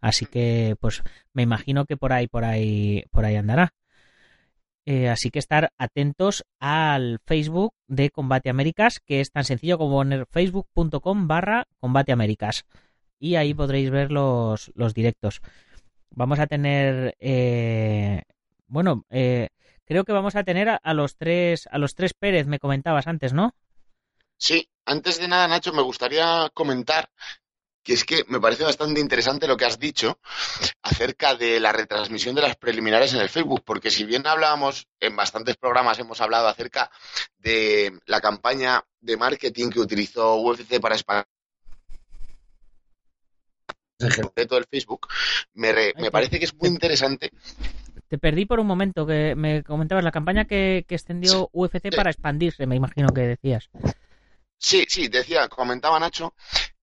Así 0.00 0.26
que 0.26 0.76
pues 0.80 1.02
me 1.32 1.42
imagino 1.42 1.84
que 1.84 1.96
por 1.96 2.12
ahí, 2.12 2.28
por 2.28 2.44
ahí, 2.44 3.04
por 3.10 3.24
ahí 3.24 3.36
andará. 3.36 3.74
Eh, 4.90 5.10
así 5.10 5.30
que 5.30 5.38
estar 5.38 5.70
atentos 5.76 6.44
al 6.60 7.18
Facebook 7.26 7.74
de 7.88 8.08
Combate 8.08 8.48
Américas, 8.48 9.00
que 9.04 9.20
es 9.20 9.30
tan 9.30 9.44
sencillo 9.44 9.76
como 9.76 9.96
poner 9.96 10.24
facebook.com 10.30 11.28
barra 11.28 11.66
Combate 11.78 12.12
Américas. 12.12 12.64
Y 13.18 13.34
ahí 13.34 13.52
podréis 13.52 13.90
ver 13.90 14.10
los, 14.10 14.72
los 14.74 14.94
directos. 14.94 15.42
Vamos 16.08 16.38
a 16.38 16.46
tener 16.46 17.14
eh, 17.20 18.22
bueno, 18.66 19.04
eh, 19.10 19.48
creo 19.84 20.04
que 20.04 20.12
vamos 20.12 20.36
a 20.36 20.44
tener 20.44 20.68
a, 20.68 20.94
los 20.94 21.16
tres, 21.16 21.68
a 21.70 21.76
los 21.76 21.94
tres 21.94 22.14
Pérez, 22.14 22.46
me 22.46 22.58
comentabas 22.58 23.06
antes, 23.06 23.34
¿no? 23.34 23.54
Sí, 24.38 24.70
antes 24.86 25.18
de 25.18 25.28
nada, 25.28 25.48
Nacho, 25.48 25.72
me 25.72 25.82
gustaría 25.82 26.48
comentar 26.54 27.10
que 27.88 27.94
es 27.94 28.04
que 28.04 28.22
me 28.28 28.38
parece 28.38 28.64
bastante 28.64 29.00
interesante 29.00 29.48
lo 29.48 29.56
que 29.56 29.64
has 29.64 29.78
dicho 29.78 30.18
acerca 30.82 31.34
de 31.34 31.58
la 31.58 31.72
retransmisión 31.72 32.34
de 32.34 32.42
las 32.42 32.54
preliminares 32.54 33.14
en 33.14 33.20
el 33.20 33.30
Facebook, 33.30 33.62
porque 33.64 33.90
si 33.90 34.04
bien 34.04 34.26
hablábamos 34.26 34.86
en 35.00 35.16
bastantes 35.16 35.56
programas, 35.56 35.98
hemos 35.98 36.20
hablado 36.20 36.48
acerca 36.48 36.90
de 37.38 37.98
la 38.04 38.20
campaña 38.20 38.84
de 39.00 39.16
marketing 39.16 39.70
que 39.70 39.80
utilizó 39.80 40.36
UFC 40.36 40.78
para 40.82 40.96
España 40.96 41.24
de 44.36 44.46
todo 44.46 44.58
el 44.58 44.66
Facebook, 44.66 45.08
me, 45.54 45.72
me 45.96 46.10
parece 46.10 46.38
que 46.38 46.44
es 46.44 46.54
muy 46.54 46.68
interesante. 46.68 47.30
te 48.08 48.18
perdí 48.18 48.44
por 48.44 48.60
un 48.60 48.66
momento, 48.66 49.06
que 49.06 49.34
me 49.34 49.62
comentabas 49.62 50.04
la 50.04 50.12
campaña 50.12 50.44
que, 50.44 50.84
extendió 50.86 51.48
UFC 51.54 51.96
para 51.96 52.10
expandirse, 52.10 52.66
me 52.66 52.76
imagino 52.76 53.14
que 53.14 53.22
decías. 53.22 53.70
Sí, 54.58 54.84
sí, 54.88 55.06
decía, 55.08 55.48
comentaba 55.48 56.00
Nacho, 56.00 56.34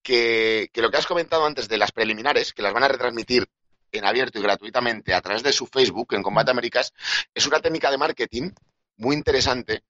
que, 0.06 0.70
lo 0.76 0.88
que 0.88 0.98
has 0.98 1.06
comentado 1.06 1.44
antes 1.44 1.68
de 1.68 1.78
las 1.78 1.90
preliminares, 1.90 2.52
que 2.52 2.62
las 2.62 2.72
van 2.72 2.84
a 2.84 2.88
retransmitir 2.88 3.44
en 3.90 4.04
abierto 4.04 4.38
y 4.38 4.42
gratuitamente 4.42 5.12
a 5.12 5.20
través 5.20 5.42
de 5.42 5.52
su 5.52 5.66
Facebook 5.66 6.14
en 6.14 6.22
Combate 6.22 6.52
Américas, 6.52 6.92
es 7.34 7.44
una 7.44 7.58
técnica 7.58 7.90
de 7.90 7.98
marketing 7.98 8.50
muy 8.98 9.16
interesante 9.16 9.82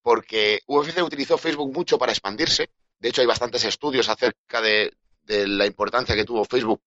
porque 0.00 0.60
UFC 0.66 1.02
utilizó 1.02 1.36
Facebook 1.36 1.74
mucho 1.74 1.98
para 1.98 2.12
expandirse. 2.12 2.70
De 2.98 3.10
hecho, 3.10 3.20
hay 3.20 3.26
bastantes 3.26 3.64
estudios 3.64 4.08
acerca 4.08 4.62
de, 4.62 4.94
de 5.24 5.46
la 5.46 5.66
importancia 5.66 6.14
que 6.14 6.24
tuvo 6.24 6.46
Facebook 6.46 6.80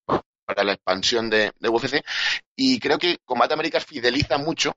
para 0.45 0.63
la 0.63 0.73
expansión 0.73 1.29
de, 1.29 1.53
UFC. 1.61 2.03
Y 2.55 2.79
creo 2.79 2.97
que 2.97 3.19
Combate 3.23 3.53
Américas 3.53 3.85
fideliza 3.85 4.39
mucho 4.39 4.75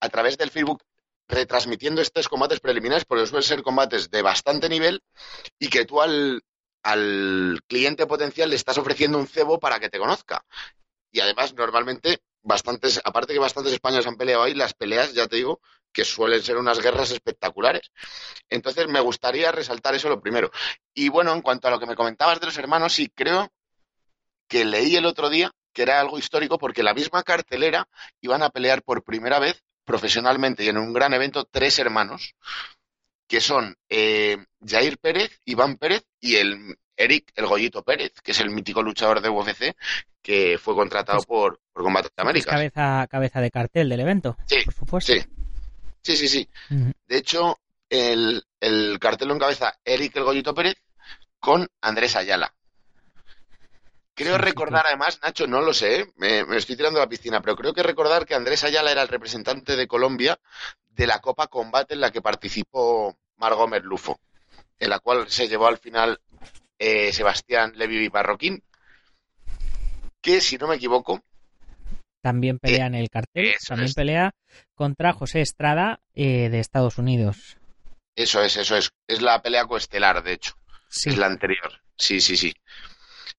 a 0.00 0.08
través 0.10 0.36
del 0.36 0.50
Facebook 0.50 0.82
retransmitiendo 1.28 2.02
estos 2.02 2.28
combates 2.28 2.60
preliminares, 2.60 3.06
porque 3.06 3.26
suelen 3.26 3.42
ser 3.42 3.62
combates 3.62 4.10
de 4.10 4.20
bastante 4.20 4.68
nivel 4.68 5.02
y 5.58 5.68
que 5.68 5.86
tú 5.86 6.02
al, 6.02 6.42
al 6.84 7.60
cliente 7.66 8.06
potencial 8.06 8.50
le 8.50 8.56
estás 8.56 8.78
ofreciendo 8.78 9.18
un 9.18 9.26
cebo 9.26 9.58
para 9.58 9.80
que 9.80 9.88
te 9.88 9.98
conozca. 9.98 10.44
Y 11.10 11.20
además, 11.20 11.54
normalmente, 11.54 12.20
bastantes, 12.42 13.00
aparte 13.04 13.32
que 13.32 13.38
bastantes 13.38 13.72
españoles 13.72 14.06
han 14.06 14.16
peleado 14.16 14.44
ahí, 14.44 14.54
las 14.54 14.74
peleas, 14.74 15.14
ya 15.14 15.26
te 15.26 15.36
digo, 15.36 15.60
que 15.92 16.04
suelen 16.04 16.42
ser 16.42 16.56
unas 16.56 16.80
guerras 16.80 17.10
espectaculares. 17.10 17.90
Entonces, 18.48 18.86
me 18.88 19.00
gustaría 19.00 19.50
resaltar 19.50 19.94
eso 19.94 20.08
lo 20.08 20.20
primero. 20.20 20.50
Y 20.92 21.08
bueno, 21.08 21.32
en 21.32 21.40
cuanto 21.40 21.68
a 21.68 21.70
lo 21.70 21.80
que 21.80 21.86
me 21.86 21.96
comentabas 21.96 22.38
de 22.40 22.46
los 22.46 22.58
hermanos, 22.58 22.92
sí 22.92 23.08
creo 23.08 23.50
que 24.48 24.64
leí 24.64 24.96
el 24.96 25.06
otro 25.06 25.30
día 25.30 25.50
que 25.72 25.82
era 25.82 26.00
algo 26.00 26.18
histórico 26.18 26.56
porque 26.56 26.82
la 26.82 26.94
misma 26.94 27.22
cartelera 27.22 27.88
iban 28.20 28.42
a 28.42 28.50
pelear 28.50 28.82
por 28.82 29.02
primera 29.02 29.38
vez 29.38 29.62
profesionalmente 29.84 30.64
y 30.64 30.68
en 30.68 30.78
un 30.78 30.92
gran 30.92 31.12
evento 31.12 31.44
tres 31.44 31.78
hermanos, 31.78 32.34
que 33.26 33.40
son 33.40 33.76
eh, 33.88 34.36
Jair 34.64 34.98
Pérez, 34.98 35.40
Iván 35.44 35.76
Pérez 35.76 36.04
y 36.20 36.36
el 36.36 36.76
Eric 36.96 37.32
El 37.34 37.46
Goyito 37.46 37.82
Pérez, 37.82 38.12
que 38.22 38.32
es 38.32 38.40
el 38.40 38.50
mítico 38.50 38.82
luchador 38.82 39.20
de 39.20 39.28
UFC 39.28 39.74
que 40.22 40.58
fue 40.58 40.74
contratado 40.74 41.20
por, 41.22 41.60
por 41.72 41.82
Combate 41.82 42.08
América. 42.16 42.52
cabeza, 42.52 43.06
cabeza 43.10 43.40
de 43.42 43.50
cartel 43.50 43.90
del 43.90 44.00
evento, 44.00 44.38
sí, 44.46 44.56
por 44.64 44.74
supuesto. 44.74 45.12
Sí, 46.02 46.16
sí, 46.16 46.28
sí. 46.28 46.48
De 46.70 47.16
hecho, 47.16 47.58
el, 47.90 48.42
el 48.60 48.98
cartel 48.98 49.28
lo 49.28 49.34
encabeza 49.34 49.78
Eric 49.84 50.16
El 50.16 50.24
Goyito 50.24 50.54
Pérez 50.54 50.76
con 51.38 51.68
Andrés 51.82 52.16
Ayala. 52.16 52.54
Creo 54.14 54.38
recordar, 54.38 54.84
además, 54.86 55.18
Nacho, 55.22 55.46
no 55.48 55.60
lo 55.60 55.74
sé, 55.74 56.00
¿eh? 56.00 56.06
me, 56.16 56.56
estoy 56.56 56.76
tirando 56.76 57.00
a 57.00 57.02
la 57.02 57.08
piscina, 57.08 57.40
pero 57.40 57.56
creo 57.56 57.74
que 57.74 57.82
recordar 57.82 58.24
que 58.24 58.34
Andrés 58.34 58.62
Ayala 58.62 58.92
era 58.92 59.02
el 59.02 59.08
representante 59.08 59.74
de 59.74 59.88
Colombia 59.88 60.38
de 60.90 61.06
la 61.08 61.20
Copa 61.20 61.48
Combate 61.48 61.94
en 61.94 62.00
la 62.00 62.12
que 62.12 62.22
participó 62.22 63.16
Margot 63.36 63.68
Merlufo, 63.68 64.20
en 64.78 64.90
la 64.90 65.00
cual 65.00 65.28
se 65.28 65.48
llevó 65.48 65.66
al 65.66 65.78
final 65.78 66.20
eh, 66.78 67.12
Sebastián 67.12 67.72
Levi 67.74 68.08
Barroquín, 68.08 68.62
que 70.20 70.40
si 70.40 70.58
no 70.58 70.68
me 70.68 70.76
equivoco. 70.76 71.20
También 72.22 72.58
pelea 72.60 72.86
en 72.86 72.94
el 72.94 73.10
cartel, 73.10 73.54
también 73.66 73.92
pelea 73.92 74.30
contra 74.76 75.12
José 75.12 75.40
Estrada 75.40 75.98
eh, 76.14 76.48
de 76.50 76.60
Estados 76.60 76.98
Unidos. 76.98 77.58
Eso 78.14 78.40
es, 78.42 78.56
eso 78.56 78.76
es. 78.76 78.90
Es 79.08 79.20
la 79.20 79.42
pelea 79.42 79.66
coestelar, 79.66 80.22
de 80.22 80.34
hecho. 80.34 80.54
Es 80.88 81.18
la 81.18 81.26
anterior. 81.26 81.82
Sí, 81.96 82.20
sí, 82.20 82.36
sí. 82.36 82.54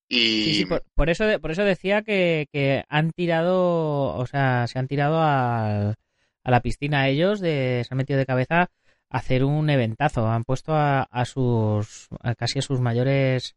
Y... 0.08 0.66
por, 0.66 1.10
eso, 1.10 1.26
por 1.42 1.52
eso 1.52 1.64
decía 1.64 2.04
que, 2.04 2.84
han 2.90 3.12
tirado, 3.12 4.16
o 4.16 4.26
sea, 4.28 4.68
se 4.68 4.78
han 4.78 4.88
tirado 4.88 5.18
a, 5.20 5.96
la 6.44 6.62
piscina 6.62 7.08
ellos, 7.08 7.40
de, 7.40 7.84
se 7.86 7.94
han 7.94 7.98
metido 7.98 8.20
de 8.20 8.26
cabeza 8.26 8.70
a 9.10 9.18
hacer 9.18 9.44
un 9.44 9.70
eventazo. 9.70 10.28
Han 10.28 10.44
puesto 10.44 10.74
a, 10.76 11.26
sus, 11.26 12.08
casi 12.38 12.60
a 12.60 12.62
sus 12.62 12.80
mayores, 12.80 13.56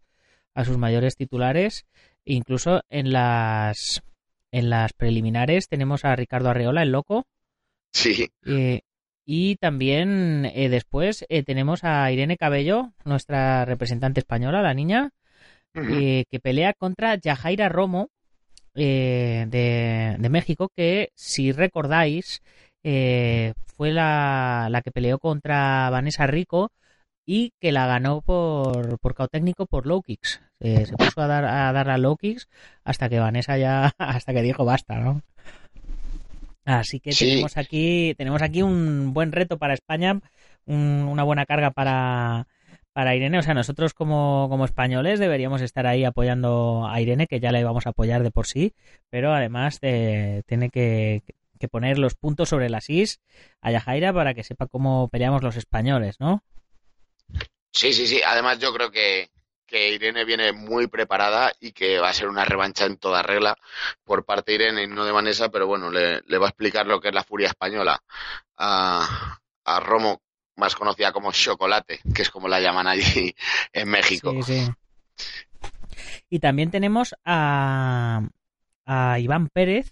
a 0.54 0.64
sus 0.64 0.78
mayores 0.78 1.16
titulares. 1.16 1.86
Incluso 2.24 2.82
en 2.88 3.12
las, 3.12 4.02
en 4.50 4.70
las 4.70 4.92
preliminares 4.92 5.68
tenemos 5.68 6.04
a 6.04 6.16
Ricardo 6.16 6.50
Arreola, 6.50 6.82
el 6.82 6.92
loco. 6.92 7.26
Sí. 7.90 8.30
y 9.24 9.56
también 9.56 10.44
eh, 10.54 10.68
después 10.68 11.24
eh, 11.28 11.42
tenemos 11.42 11.84
a 11.84 12.12
Irene 12.12 12.36
Cabello, 12.36 12.92
nuestra 13.04 13.64
representante 13.64 14.20
española, 14.20 14.60
la 14.60 14.74
niña, 14.74 15.10
eh, 15.90 16.24
que 16.30 16.40
pelea 16.40 16.72
contra 16.74 17.16
Yajaira 17.16 17.68
Romo 17.68 18.10
eh, 18.74 19.46
de, 19.48 20.28
México, 20.28 20.70
que 20.74 21.10
si 21.14 21.52
recordáis 21.52 22.42
eh, 22.82 23.54
fue 23.76 23.92
la, 23.92 24.68
la, 24.70 24.82
que 24.82 24.90
peleó 24.90 25.18
contra 25.18 25.90
Vanessa 25.90 26.26
Rico 26.26 26.70
y 27.26 27.52
que 27.60 27.72
la 27.72 27.86
ganó 27.86 28.22
por, 28.22 28.98
por 29.00 29.14
técnico 29.28 29.66
por 29.66 29.86
low 29.86 30.02
kicks. 30.02 30.40
se 30.60 30.96
puso 30.96 31.20
a 31.20 31.26
dar 31.26 31.44
a 31.44 31.72
dar 31.72 31.90
a 31.90 31.98
low 31.98 32.16
kicks 32.16 32.48
hasta 32.84 33.08
que 33.08 33.20
Vanessa 33.20 33.58
ya 33.58 33.92
hasta 33.98 34.32
que 34.32 34.42
dijo 34.42 34.64
basta, 34.64 34.98
¿no? 34.98 35.22
Así 36.64 37.00
que 37.00 37.10
tenemos 37.12 37.56
aquí 37.56 38.14
tenemos 38.16 38.42
aquí 38.42 38.62
un 38.62 39.14
buen 39.14 39.32
reto 39.32 39.58
para 39.58 39.74
España, 39.74 40.20
una 40.66 41.24
buena 41.24 41.46
carga 41.46 41.70
para 41.70 42.46
para 42.98 43.14
Irene. 43.14 43.38
O 43.38 43.42
sea, 43.44 43.54
nosotros 43.54 43.94
como, 43.94 44.48
como 44.50 44.64
españoles 44.64 45.20
deberíamos 45.20 45.62
estar 45.62 45.86
ahí 45.86 46.02
apoyando 46.02 46.84
a 46.90 47.00
Irene, 47.00 47.28
que 47.28 47.38
ya 47.38 47.52
la 47.52 47.60
íbamos 47.60 47.86
a 47.86 47.90
apoyar 47.90 48.24
de 48.24 48.32
por 48.32 48.48
sí, 48.48 48.74
pero 49.08 49.32
además 49.32 49.78
tiene 49.78 50.68
que, 50.68 51.22
poner 51.70 52.00
los 52.00 52.16
puntos 52.16 52.48
sobre 52.48 52.68
las 52.68 52.90
is 52.90 53.20
a 53.60 53.70
Yajaira 53.70 54.12
para 54.12 54.34
que 54.34 54.42
sepa 54.42 54.66
cómo 54.66 55.06
peleamos 55.10 55.44
los 55.44 55.54
españoles, 55.54 56.18
¿no? 56.18 56.42
Sí, 57.70 57.92
sí, 57.92 58.08
sí. 58.08 58.20
Además 58.26 58.58
yo 58.58 58.74
creo 58.74 58.90
que, 58.90 59.30
Irene 59.70 60.24
viene 60.24 60.50
muy 60.50 60.88
preparada 60.88 61.52
y 61.60 61.70
que 61.70 62.00
va 62.00 62.08
a 62.08 62.14
ser 62.14 62.26
una 62.26 62.44
revancha 62.46 62.84
en 62.86 62.96
toda 62.96 63.22
regla 63.22 63.56
por 64.02 64.24
parte 64.24 64.50
de 64.50 64.54
Irene 64.56 64.82
y 64.82 64.86
no 64.88 65.04
de 65.04 65.12
Vanessa, 65.12 65.50
pero 65.50 65.68
bueno, 65.68 65.88
le, 65.88 66.22
le 66.22 66.38
va 66.38 66.46
a 66.46 66.48
explicar 66.48 66.84
lo 66.84 67.00
que 67.00 67.10
es 67.10 67.14
la 67.14 67.22
furia 67.22 67.46
española 67.46 68.02
a, 68.56 69.38
a 69.64 69.78
Romo 69.78 70.20
más 70.58 70.74
conocida 70.74 71.12
como 71.12 71.32
chocolate, 71.32 72.00
que 72.14 72.22
es 72.22 72.30
como 72.30 72.48
la 72.48 72.60
llaman 72.60 72.86
allí 72.86 73.34
en 73.72 73.88
México. 73.88 74.34
Sí, 74.42 74.42
sí. 74.42 74.68
Y 76.28 76.40
también 76.40 76.70
tenemos 76.70 77.14
a, 77.24 78.28
a 78.84 79.18
Iván 79.18 79.48
Pérez, 79.48 79.90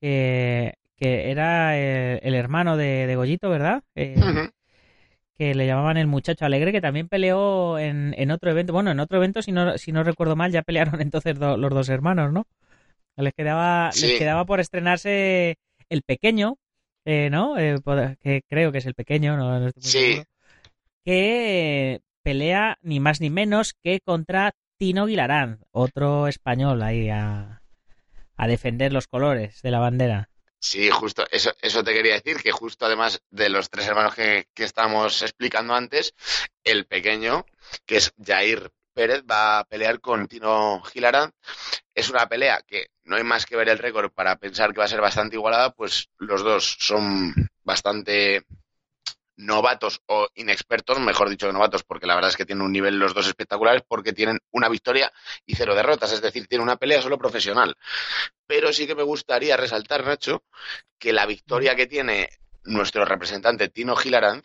que, 0.00 0.74
era 1.00 1.76
el, 1.78 2.34
hermano 2.34 2.76
de, 2.76 3.14
Goyito, 3.16 3.48
¿verdad? 3.48 3.82
Eh, 3.94 4.50
que 5.38 5.54
le 5.54 5.66
llamaban 5.66 5.96
el 5.96 6.08
muchacho 6.08 6.44
alegre, 6.44 6.72
que 6.72 6.80
también 6.80 7.08
peleó 7.08 7.78
en, 7.78 8.14
en, 8.18 8.32
otro 8.32 8.50
evento. 8.50 8.72
Bueno, 8.72 8.90
en 8.90 8.98
otro 8.98 9.18
evento, 9.18 9.40
si 9.40 9.52
no, 9.52 9.78
si 9.78 9.92
no 9.92 10.02
recuerdo 10.02 10.34
mal, 10.34 10.50
ya 10.50 10.62
pelearon 10.62 11.00
entonces 11.00 11.38
los 11.38 11.70
dos 11.70 11.88
hermanos, 11.88 12.32
¿no? 12.32 12.46
Les 13.16 13.32
quedaba, 13.34 13.90
les 14.00 14.18
quedaba 14.18 14.44
por 14.44 14.60
estrenarse 14.60 15.58
el 15.88 16.02
pequeño, 16.02 16.56
eh, 17.10 17.30
¿no? 17.30 17.58
Eh, 17.58 17.80
que 18.20 18.42
creo 18.46 18.70
que 18.70 18.78
es 18.78 18.86
el 18.86 18.92
pequeño, 18.92 19.38
no, 19.38 19.70
sí. 19.78 20.22
que 21.06 22.02
pelea 22.22 22.76
ni 22.82 23.00
más 23.00 23.22
ni 23.22 23.30
menos 23.30 23.72
que 23.82 24.00
contra 24.00 24.52
Tino 24.76 25.06
Guilarán, 25.06 25.64
otro 25.70 26.28
español 26.28 26.82
ahí 26.82 27.08
a, 27.08 27.62
defender 28.46 28.92
los 28.92 29.06
colores 29.06 29.62
de 29.62 29.70
la 29.70 29.78
bandera. 29.78 30.28
Sí, 30.60 30.90
justo, 30.90 31.24
eso, 31.30 31.50
eso 31.62 31.82
te 31.82 31.94
quería 31.94 32.12
decir, 32.12 32.42
que 32.42 32.52
justo 32.52 32.84
además 32.84 33.22
de 33.30 33.48
los 33.48 33.70
tres 33.70 33.86
hermanos 33.86 34.14
que, 34.14 34.46
que 34.52 34.64
estábamos 34.64 35.22
explicando 35.22 35.74
antes, 35.74 36.12
el 36.62 36.84
pequeño, 36.84 37.46
que 37.86 37.96
es 37.96 38.12
Jair 38.22 38.70
Pérez, 38.98 39.22
va 39.30 39.60
a 39.60 39.64
pelear 39.64 40.00
con 40.00 40.26
Tino 40.26 40.82
Gilarán. 40.82 41.30
Es 41.94 42.10
una 42.10 42.28
pelea 42.28 42.62
que 42.66 42.88
no 43.04 43.14
hay 43.14 43.22
más 43.22 43.46
que 43.46 43.54
ver 43.54 43.68
el 43.68 43.78
récord 43.78 44.10
para 44.10 44.34
pensar 44.34 44.72
que 44.72 44.80
va 44.80 44.86
a 44.86 44.88
ser 44.88 45.00
bastante 45.00 45.36
igualada, 45.36 45.70
pues 45.70 46.08
los 46.18 46.42
dos 46.42 46.78
son 46.80 47.32
bastante 47.62 48.42
novatos 49.36 50.02
o 50.06 50.26
inexpertos, 50.34 50.98
mejor 50.98 51.30
dicho 51.30 51.52
novatos, 51.52 51.84
porque 51.84 52.08
la 52.08 52.16
verdad 52.16 52.30
es 52.30 52.36
que 52.36 52.44
tienen 52.44 52.64
un 52.64 52.72
nivel 52.72 52.98
los 52.98 53.14
dos 53.14 53.28
espectaculares, 53.28 53.84
porque 53.86 54.12
tienen 54.12 54.40
una 54.50 54.68
victoria 54.68 55.12
y 55.46 55.54
cero 55.54 55.76
derrotas, 55.76 56.10
es 56.10 56.20
decir, 56.20 56.48
tienen 56.48 56.64
una 56.64 56.76
pelea 56.76 57.00
solo 57.00 57.18
profesional. 57.18 57.76
Pero 58.48 58.72
sí 58.72 58.88
que 58.88 58.96
me 58.96 59.04
gustaría 59.04 59.56
resaltar, 59.56 60.04
Nacho, 60.04 60.42
que 60.98 61.12
la 61.12 61.24
victoria 61.24 61.76
que 61.76 61.86
tiene 61.86 62.30
nuestro 62.64 63.04
representante 63.04 63.68
Tino 63.68 63.94
Gilarán, 63.94 64.42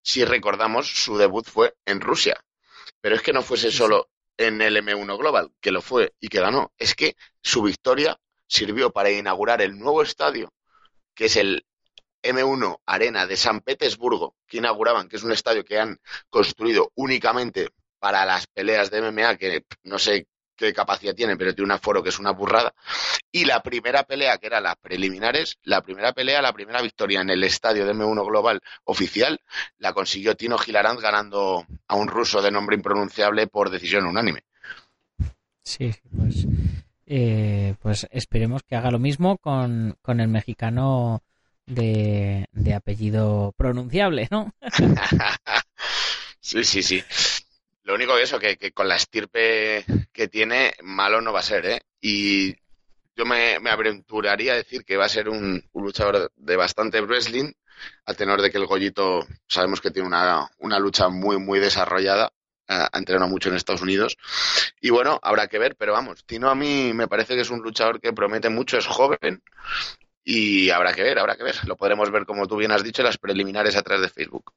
si 0.00 0.24
recordamos, 0.24 0.88
su 0.88 1.18
debut 1.18 1.46
fue 1.46 1.74
en 1.84 2.00
Rusia. 2.00 2.42
Pero 3.00 3.16
es 3.16 3.22
que 3.22 3.32
no 3.32 3.42
fuese 3.42 3.70
solo 3.70 4.10
en 4.36 4.60
el 4.62 4.76
M1 4.76 5.18
Global, 5.18 5.52
que 5.60 5.70
lo 5.70 5.82
fue 5.82 6.14
y 6.20 6.28
que 6.28 6.40
ganó, 6.40 6.72
es 6.78 6.94
que 6.94 7.16
su 7.42 7.62
victoria 7.62 8.18
sirvió 8.46 8.90
para 8.90 9.10
inaugurar 9.10 9.62
el 9.62 9.78
nuevo 9.78 10.02
estadio, 10.02 10.52
que 11.14 11.26
es 11.26 11.36
el 11.36 11.66
M1 12.22 12.80
Arena 12.86 13.26
de 13.26 13.36
San 13.36 13.60
Petersburgo, 13.60 14.36
que 14.46 14.58
inauguraban, 14.58 15.08
que 15.08 15.16
es 15.16 15.22
un 15.22 15.32
estadio 15.32 15.64
que 15.64 15.78
han 15.78 15.98
construido 16.28 16.90
únicamente 16.94 17.70
para 17.98 18.24
las 18.24 18.46
peleas 18.46 18.90
de 18.90 19.02
MMA, 19.02 19.36
que 19.36 19.64
no 19.84 19.98
sé 19.98 20.26
qué 20.66 20.72
capacidad 20.72 21.14
tiene, 21.14 21.36
pero 21.36 21.54
tiene 21.54 21.66
un 21.66 21.72
aforo 21.72 22.02
que 22.02 22.10
es 22.10 22.18
una 22.18 22.32
burrada. 22.32 22.74
Y 23.32 23.44
la 23.44 23.62
primera 23.62 24.02
pelea, 24.02 24.38
que 24.38 24.46
era 24.46 24.60
las 24.60 24.76
preliminares, 24.76 25.58
la 25.64 25.80
primera 25.82 26.12
pelea, 26.12 26.42
la 26.42 26.52
primera 26.52 26.82
victoria 26.82 27.20
en 27.20 27.30
el 27.30 27.44
estadio 27.44 27.86
de 27.86 27.94
M1 27.94 28.26
Global 28.26 28.60
oficial, 28.84 29.40
la 29.78 29.92
consiguió 29.92 30.36
Tino 30.36 30.58
Gilarant 30.58 31.00
ganando 31.00 31.66
a 31.88 31.96
un 31.96 32.08
ruso 32.08 32.42
de 32.42 32.50
nombre 32.50 32.76
impronunciable 32.76 33.46
por 33.46 33.70
decisión 33.70 34.06
unánime. 34.06 34.44
Sí, 35.62 35.94
pues, 36.16 36.46
eh, 37.06 37.74
pues 37.80 38.06
esperemos 38.10 38.62
que 38.62 38.76
haga 38.76 38.90
lo 38.90 38.98
mismo 38.98 39.38
con, 39.38 39.96
con 40.02 40.20
el 40.20 40.28
mexicano 40.28 41.22
de, 41.66 42.46
de 42.52 42.74
apellido 42.74 43.54
pronunciable, 43.56 44.28
¿no? 44.30 44.52
sí, 46.40 46.64
sí, 46.64 46.82
sí. 46.82 47.02
Lo 47.82 47.94
único 47.94 48.14
que 48.16 48.22
eso, 48.22 48.38
que, 48.38 48.56
que, 48.56 48.72
con 48.72 48.88
la 48.88 48.96
estirpe 48.96 49.84
que 50.12 50.28
tiene, 50.28 50.74
malo 50.82 51.20
no 51.20 51.32
va 51.32 51.40
a 51.40 51.44
ser, 51.44 51.66
¿eh? 51.66 51.80
Y 52.00 52.54
yo 53.16 53.24
me, 53.26 53.58
me 53.60 53.70
aventuraría 53.70 54.52
a 54.52 54.56
decir 54.56 54.84
que 54.84 54.96
va 54.96 55.06
a 55.06 55.08
ser 55.08 55.28
un, 55.28 55.62
un, 55.72 55.84
luchador 55.84 56.30
de 56.36 56.56
bastante 56.56 57.00
wrestling, 57.00 57.52
a 58.04 58.14
tenor 58.14 58.42
de 58.42 58.50
que 58.50 58.58
el 58.58 58.66
Gollito 58.66 59.26
sabemos 59.48 59.80
que 59.80 59.90
tiene 59.90 60.08
una, 60.08 60.48
una 60.58 60.78
lucha 60.78 61.08
muy, 61.08 61.38
muy 61.38 61.58
desarrollada, 61.58 62.32
ha 62.68 62.98
entrenado 62.98 63.28
mucho 63.28 63.48
en 63.48 63.56
Estados 63.56 63.82
Unidos. 63.82 64.16
Y 64.80 64.90
bueno, 64.90 65.18
habrá 65.22 65.48
que 65.48 65.58
ver, 65.58 65.76
pero 65.76 65.92
vamos, 65.92 66.24
Tino 66.24 66.48
a 66.48 66.54
mí 66.54 66.92
me 66.94 67.08
parece 67.08 67.34
que 67.34 67.40
es 67.40 67.50
un 67.50 67.60
luchador 67.60 68.00
que 68.00 68.12
promete 68.12 68.48
mucho, 68.48 68.78
es 68.78 68.86
joven, 68.86 69.42
y 70.24 70.70
habrá 70.70 70.92
que 70.94 71.02
ver, 71.02 71.18
habrá 71.18 71.36
que 71.36 71.42
ver. 71.42 71.56
Lo 71.66 71.76
podremos 71.76 72.10
ver, 72.10 72.24
como 72.26 72.46
tú 72.46 72.56
bien 72.56 72.72
has 72.72 72.84
dicho, 72.84 73.02
en 73.02 73.06
las 73.06 73.18
preliminares 73.18 73.76
a 73.76 73.82
través 73.82 74.02
de 74.02 74.08
Facebook. 74.08 74.52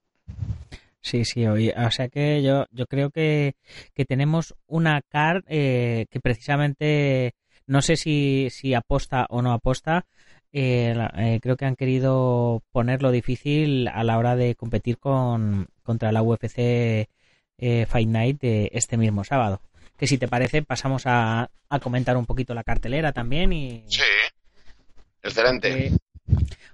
Sí, 1.04 1.26
sí, 1.26 1.46
o 1.46 1.92
sea 1.92 2.08
que 2.08 2.42
yo, 2.42 2.66
yo 2.72 2.88
creo 2.88 3.12
que, 3.12 3.56
que 3.94 4.06
tenemos 4.06 4.56
una 4.68 5.02
card 5.02 5.44
eh, 5.48 6.06
que 6.10 6.22
precisamente 6.22 7.36
no 7.68 7.82
sé 7.82 7.98
si, 7.98 8.48
si 8.52 8.74
aposta 8.74 9.28
o 9.30 9.42
no 9.42 9.52
aposta. 9.52 10.06
Eh, 10.54 10.96
eh, 11.18 11.40
creo 11.42 11.58
que 11.58 11.66
han 11.66 11.76
querido 11.76 12.64
ponerlo 12.72 13.12
difícil 13.12 13.90
a 13.90 14.06
la 14.06 14.18
hora 14.18 14.38
de 14.38 14.56
competir 14.56 14.98
con, 14.98 15.68
contra 15.84 16.14
la 16.14 16.22
UFC 16.22 16.58
eh, 16.58 17.86
Fight 17.86 18.08
Night 18.08 18.40
de 18.40 18.70
este 18.74 18.96
mismo 18.96 19.26
sábado. 19.26 19.62
Que 19.98 20.08
si 20.08 20.18
te 20.18 20.30
parece, 20.30 20.64
pasamos 20.64 21.04
a, 21.06 21.52
a 21.70 21.80
comentar 21.80 22.16
un 22.16 22.26
poquito 22.26 22.54
la 22.54 22.64
cartelera 22.64 23.12
también 23.12 23.52
y. 23.52 23.84
Sí, 23.88 24.04
excelente. 25.22 25.92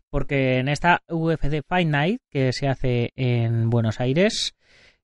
Porque 0.09 0.57
en 0.57 0.67
esta 0.67 1.01
UFC 1.07 1.61
Fight 1.65 1.87
Night 1.87 2.21
que 2.29 2.51
se 2.53 2.67
hace 2.67 3.11
en 3.15 3.69
Buenos 3.69 3.99
Aires 3.99 4.55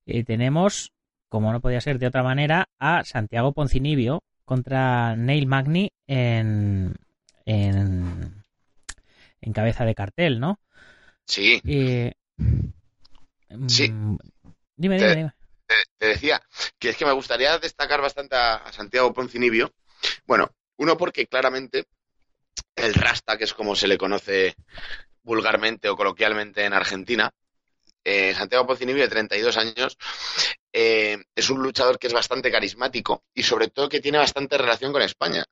eh, 0.05 0.23
tenemos, 0.23 0.91
como 1.29 1.51
no 1.51 1.62
podía 1.62 1.81
ser 1.81 1.99
de 1.99 2.08
otra 2.08 2.23
manera, 2.23 2.69
a 2.79 3.03
Santiago 3.03 3.53
Poncinibio 3.53 4.23
contra 4.43 5.15
Neil 5.15 5.47
Magny 5.47 5.91
en, 6.08 6.95
en, 7.45 8.43
en 9.41 9.53
cabeza 9.53 9.86
de 9.86 9.95
cartel, 9.95 10.39
¿no? 10.39 10.60
Sí. 11.25 11.62
Eh, 11.65 12.13
sí. 13.67 13.88
Dime, 14.77 14.97
dime, 14.97 15.15
dime. 15.15 15.34
Te, 15.67 15.75
te, 15.97 16.08
decía 16.08 16.41
que 16.77 16.89
es 16.89 16.97
que 16.97 17.05
me 17.05 17.12
gustaría 17.13 17.58
destacar 17.58 18.01
bastante 18.01 18.36
a, 18.36 18.55
a 18.58 18.71
Santiago 18.71 19.13
Poncinibio. 19.13 19.73
Bueno, 20.27 20.51
uno 20.77 20.97
porque 20.97 21.25
claramente 21.25 21.86
el 22.76 22.94
Rasta, 22.94 23.38
que 23.38 23.44
es 23.46 23.54
como 23.54 23.76
se 23.76 23.88
le 23.88 23.98
conoce 23.98 24.56
vulgarmente 25.24 25.89
o 25.89 25.96
coloquialmente 25.96 26.65
en 26.65 26.74
Argentina. 26.74 27.32
Eh, 28.06 28.36
Santiago 28.36 28.68
Poncinibio, 28.68 29.02
de 29.02 29.10
32 29.10 29.58
años, 29.58 29.98
eh, 30.72 31.18
es 31.34 31.50
un 31.50 31.63
luchador 31.63 31.98
que 31.98 32.06
es 32.06 32.13
bastante 32.13 32.52
carismático 32.52 33.24
y 33.34 33.41
sobre 33.41 33.70
todo 33.70 33.89
que 33.89 34.00
tiene 34.00 34.20
bastante 34.20 34.60
relación 34.60 34.91
con 34.91 35.02
España. 35.02 35.44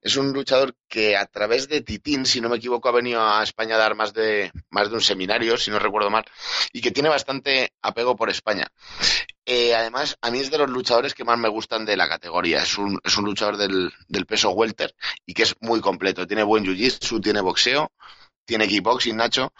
Es 0.00 0.16
un 0.16 0.32
luchador 0.32 0.74
que 0.88 1.16
a 1.16 1.26
través 1.26 1.68
de 1.68 1.82
Titín, 1.82 2.26
si 2.26 2.40
no 2.40 2.48
me 2.48 2.56
equivoco, 2.56 2.88
ha 2.88 2.92
venido 2.92 3.22
a 3.22 3.44
España 3.44 3.76
a 3.76 3.78
dar 3.78 3.94
más 3.94 4.12
de, 4.12 4.50
más 4.70 4.88
de 4.88 4.96
un 4.96 5.00
seminario, 5.00 5.56
si 5.56 5.70
no 5.70 5.78
recuerdo 5.78 6.10
mal, 6.10 6.24
y 6.72 6.80
que 6.80 6.90
tiene 6.90 7.08
bastante 7.08 7.74
apego 7.80 8.16
por 8.16 8.28
España. 8.28 8.66
Eh, 9.46 9.74
además, 9.74 10.16
a 10.20 10.32
mí 10.32 10.40
es 10.40 10.50
de 10.50 10.58
los 10.58 10.70
luchadores 10.70 11.14
que 11.14 11.24
más 11.24 11.38
me 11.38 11.48
gustan 11.48 11.84
de 11.84 11.96
la 11.96 12.08
categoría. 12.08 12.62
Es 12.62 12.76
un, 12.76 12.98
es 13.04 13.16
un 13.16 13.24
luchador 13.24 13.56
del, 13.56 13.92
del 14.08 14.26
peso 14.26 14.50
welter 14.50 14.94
y 15.26 15.34
que 15.34 15.44
es 15.44 15.54
muy 15.60 15.80
completo. 15.80 16.26
Tiene 16.26 16.42
buen 16.42 16.64
jiu-jitsu, 16.64 17.22
tiene 17.22 17.40
boxeo, 17.40 17.92
tiene 18.44 18.66
kickboxing, 18.66 19.16
Nacho. 19.16 19.52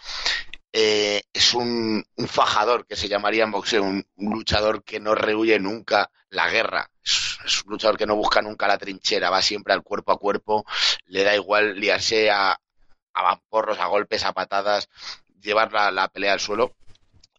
Eh, 0.73 1.21
es 1.33 1.53
un, 1.53 2.03
un, 2.15 2.27
fajador 2.27 2.87
que 2.87 2.95
se 2.95 3.09
llamaría 3.09 3.43
en 3.43 3.51
boxeo, 3.51 3.83
un, 3.83 4.05
luchador 4.17 4.83
que 4.83 4.99
no 5.01 5.15
rehuye 5.15 5.59
nunca 5.59 6.09
la 6.29 6.49
guerra. 6.49 6.89
Es, 7.03 7.37
es, 7.45 7.63
un 7.65 7.71
luchador 7.71 7.97
que 7.97 8.05
no 8.05 8.15
busca 8.15 8.41
nunca 8.41 8.67
la 8.67 8.77
trinchera, 8.77 9.29
va 9.29 9.41
siempre 9.41 9.73
al 9.73 9.83
cuerpo 9.83 10.13
a 10.13 10.17
cuerpo, 10.17 10.65
le 11.07 11.23
da 11.23 11.35
igual 11.35 11.77
liarse 11.77 12.31
a, 12.31 12.57
a 13.13 13.21
vamporros, 13.21 13.79
a 13.79 13.87
golpes, 13.87 14.23
a 14.23 14.33
patadas, 14.33 14.87
llevar 15.41 15.73
la, 15.73 15.91
la 15.91 16.07
pelea 16.07 16.33
al 16.33 16.39
suelo 16.39 16.73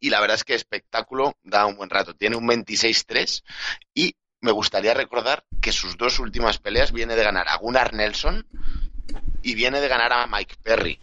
y 0.03 0.11
la 0.11 0.21
verdad 0.21 0.35
es 0.35 0.45
que 0.45 0.55
espectáculo 0.55 1.37
da 1.45 1.65
un 1.65 1.77
buen 1.77 1.89
rato. 1.89 2.15
Tiene 2.15 2.35
un 2.35 2.47
26-3 2.47 3.45
y 3.95 4.17
me 4.41 4.51
gustaría 4.51 4.95
recordar 4.95 5.45
que 5.61 5.71
sus 5.71 5.97
dos 5.97 6.19
últimas 6.19 6.59
peleas 6.59 6.91
viene 6.91 7.15
de 7.15 7.23
ganar 7.23 7.49
a 7.49 7.57
Gunnar 7.57 7.95
Nelson 7.95 8.45
y 9.43 9.55
viene 9.55 9.81
de 9.81 9.87
ganar 9.87 10.13
a 10.13 10.27
Mike 10.27 10.57
Perry. 10.61 10.99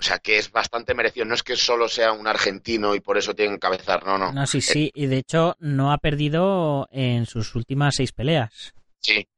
O 0.00 0.02
sea 0.02 0.18
que 0.18 0.38
es 0.38 0.50
bastante 0.50 0.94
merecido. 0.94 1.26
No 1.26 1.34
es 1.34 1.42
que 1.42 1.56
solo 1.56 1.86
sea 1.86 2.12
un 2.12 2.26
argentino 2.26 2.94
y 2.94 3.00
por 3.00 3.18
eso 3.18 3.34
tiene 3.34 3.50
que 3.50 3.56
encabezar, 3.56 4.04
no, 4.06 4.16
no. 4.16 4.32
No, 4.32 4.46
sí, 4.46 4.62
sí. 4.62 4.90
Y 4.94 5.06
de 5.06 5.18
hecho 5.18 5.56
no 5.58 5.92
ha 5.92 5.98
perdido 5.98 6.88
en 6.90 7.26
sus 7.26 7.54
últimas 7.54 7.96
seis 7.96 8.12
peleas. 8.12 8.72
Sí, 8.98 9.28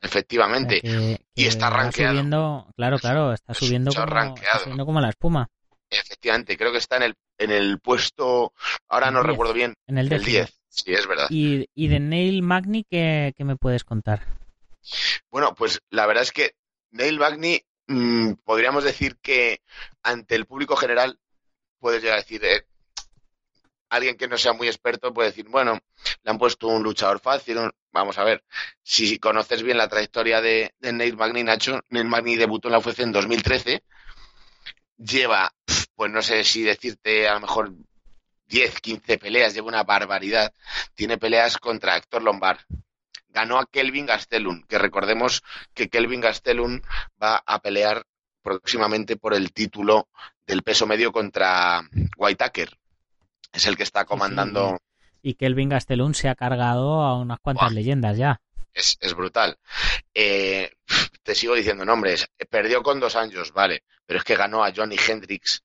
efectivamente. 0.00 0.80
O 0.84 0.88
sea 0.88 1.00
que, 1.00 1.16
que 1.34 1.42
y 1.42 1.46
está 1.46 1.70
rankeado. 1.70 2.12
Subiendo, 2.12 2.68
claro, 2.76 2.98
claro, 3.00 3.32
está 3.32 3.54
subiendo, 3.54 3.92
como, 3.92 4.34
está 4.36 4.58
subiendo 4.60 4.86
como 4.86 5.00
la 5.00 5.08
espuma. 5.08 5.48
Efectivamente, 5.90 6.56
creo 6.56 6.70
que 6.70 6.78
está 6.78 6.98
en 6.98 7.02
el, 7.02 7.14
en 7.36 7.50
el 7.50 7.80
puesto, 7.80 8.52
ahora 8.88 9.10
no 9.10 9.22
10, 9.22 9.30
recuerdo 9.32 9.52
bien, 9.52 9.74
en 9.88 9.98
el, 9.98 10.12
el 10.12 10.24
10. 10.24 10.60
Sí, 10.68 10.92
es 10.92 11.08
verdad. 11.08 11.26
¿Y, 11.28 11.66
y 11.74 11.88
de 11.88 11.98
Neil 11.98 12.42
Magny 12.42 12.84
qué, 12.88 13.34
qué, 13.36 13.44
me 13.44 13.56
puedes 13.56 13.82
contar? 13.82 14.22
Bueno, 15.28 15.56
pues 15.56 15.80
la 15.90 16.06
verdad 16.06 16.22
es 16.22 16.30
que 16.30 16.52
Neil 16.92 17.18
Magny 17.18 17.62
mmm, 17.88 18.34
podríamos 18.44 18.84
decir 18.84 19.18
que 19.20 19.62
ante 20.02 20.34
el 20.34 20.46
público 20.46 20.76
general 20.76 21.18
puedes 21.80 22.02
llegar 22.02 22.18
a 22.18 22.22
decir, 22.22 22.44
eh, 22.44 22.66
alguien 23.88 24.16
que 24.16 24.28
no 24.28 24.38
sea 24.38 24.52
muy 24.52 24.68
experto 24.68 25.12
puede 25.12 25.30
decir, 25.30 25.48
bueno, 25.48 25.78
le 26.22 26.30
han 26.30 26.38
puesto 26.38 26.68
un 26.68 26.82
luchador 26.82 27.20
fácil, 27.20 27.58
vamos 27.92 28.18
a 28.18 28.24
ver, 28.24 28.44
si 28.82 29.18
conoces 29.18 29.62
bien 29.62 29.78
la 29.78 29.88
trayectoria 29.88 30.40
de, 30.40 30.74
de 30.78 31.12
Magny, 31.14 31.42
Nacho, 31.42 31.80
Neil 31.88 32.06
Magny 32.06 32.36
debutó 32.36 32.68
en 32.68 32.72
la 32.72 32.78
UFC 32.78 33.00
en 33.00 33.12
2013, 33.12 33.82
lleva, 34.98 35.52
pues 35.94 36.10
no 36.10 36.22
sé 36.22 36.44
si 36.44 36.62
decirte 36.62 37.28
a 37.28 37.34
lo 37.34 37.40
mejor 37.40 37.72
10, 38.48 38.80
15 38.80 39.18
peleas, 39.18 39.54
lleva 39.54 39.68
una 39.68 39.84
barbaridad. 39.84 40.52
Tiene 40.94 41.18
peleas 41.18 41.58
contra 41.58 41.96
Héctor 41.96 42.22
Lombard. 42.22 42.58
Ganó 43.28 43.58
a 43.58 43.66
Kelvin 43.66 44.06
Gastelum, 44.06 44.62
que 44.66 44.78
recordemos 44.78 45.42
que 45.74 45.88
Kelvin 45.88 46.20
Gastelum 46.20 46.80
va 47.22 47.42
a 47.44 47.60
pelear 47.60 48.04
próximamente 48.42 49.16
por 49.16 49.34
el 49.34 49.52
título 49.52 50.08
del 50.46 50.62
peso 50.62 50.86
medio 50.86 51.12
contra 51.12 51.82
Whitaker. 52.16 52.78
Es 53.52 53.66
el 53.66 53.76
que 53.76 53.82
está 53.82 54.04
comandando. 54.04 54.78
Y 55.22 55.34
Kelvin 55.34 55.68
Gastelum 55.68 56.14
se 56.14 56.28
ha 56.28 56.34
cargado 56.34 57.02
a 57.02 57.18
unas 57.18 57.40
cuantas 57.40 57.68
wow. 57.68 57.74
leyendas 57.74 58.16
ya. 58.16 58.40
Es, 58.72 58.96
es 59.00 59.14
brutal. 59.14 59.58
Eh, 60.14 60.72
te 61.22 61.34
sigo 61.34 61.54
diciendo 61.54 61.84
nombres. 61.84 62.30
Perdió 62.48 62.82
con 62.82 63.00
dos 63.00 63.16
años, 63.16 63.52
vale, 63.52 63.84
pero 64.06 64.18
es 64.18 64.24
que 64.24 64.36
ganó 64.36 64.64
a 64.64 64.72
Johnny 64.74 64.96
Hendricks, 64.96 65.62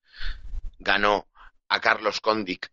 ganó 0.79 1.27
a 1.69 1.79
Carlos 1.79 2.19
Kondik 2.19 2.69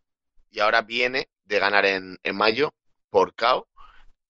y 0.50 0.60
ahora 0.60 0.82
viene 0.82 1.28
de 1.44 1.58
ganar 1.58 1.86
en, 1.86 2.18
en 2.22 2.36
mayo 2.36 2.74
por 3.08 3.34
KO 3.34 3.68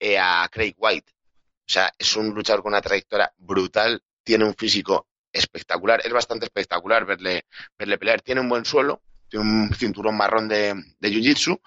eh, 0.00 0.18
a 0.18 0.48
Craig 0.50 0.74
White. 0.78 1.12
O 1.12 1.72
sea, 1.72 1.92
es 1.96 2.16
un 2.16 2.30
luchador 2.30 2.62
con 2.62 2.72
una 2.72 2.80
trayectoria 2.80 3.32
brutal, 3.36 4.02
tiene 4.24 4.44
un 4.44 4.54
físico 4.54 5.06
espectacular, 5.32 6.00
es 6.04 6.12
bastante 6.12 6.46
espectacular 6.46 7.04
verle, 7.04 7.46
verle 7.78 7.98
pelear, 7.98 8.22
tiene 8.22 8.40
un 8.40 8.48
buen 8.48 8.64
suelo, 8.64 9.02
tiene 9.28 9.44
un 9.44 9.74
cinturón 9.74 10.16
marrón 10.16 10.48
de, 10.48 10.74
de 10.98 11.08
Jiu-Jitsu 11.08 11.60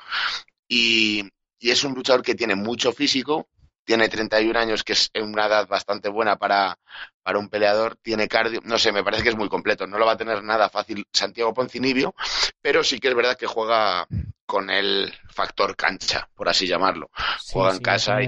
y, 0.68 1.24
y 1.60 1.72
es 1.72 1.84
un 1.86 1.94
luchador 1.94 2.22
que 2.22 2.36
tiene 2.36 2.56
mucho 2.56 2.92
físico, 2.92 3.48
tiene 3.86 4.10
31 4.10 4.58
años, 4.60 4.84
que 4.84 4.94
es 4.94 5.12
una 5.16 5.46
edad 5.46 5.68
bastante 5.68 6.10
buena 6.10 6.38
para, 6.38 6.78
para 7.22 7.40
un 7.40 7.50
peleador, 7.50 7.96
tiene 8.02 8.28
cardio, 8.28 8.60
no 8.64 8.78
sé, 8.78 8.92
me 8.92 9.04
parece 9.04 9.24
que 9.24 9.30
es 9.30 9.38
muy 9.38 9.50
completo, 9.50 9.88
no 9.88 9.98
lo 9.98 10.06
va 10.06 10.14
a 10.14 10.18
tener 10.18 10.44
nada 10.44 10.70
fácil 10.70 11.06
Santiago 11.14 11.54
Poncinibio, 11.54 12.16
pero 12.62 12.84
sí 12.84 13.00
que 13.00 13.10
es 13.10 13.16
verdad 13.16 13.38
que 13.38 13.48
juega 13.48 14.08
con 14.54 14.70
el 14.70 15.12
factor 15.30 15.76
cancha, 15.76 16.30
por 16.36 16.50
así 16.50 16.68
llamarlo. 16.68 17.10
Sí, 17.36 17.60
juega 17.60 17.72
en 17.74 17.80
sí, 17.80 17.88
casa 17.92 18.22
va 18.22 18.24
a 18.24 18.24
y 18.24 18.28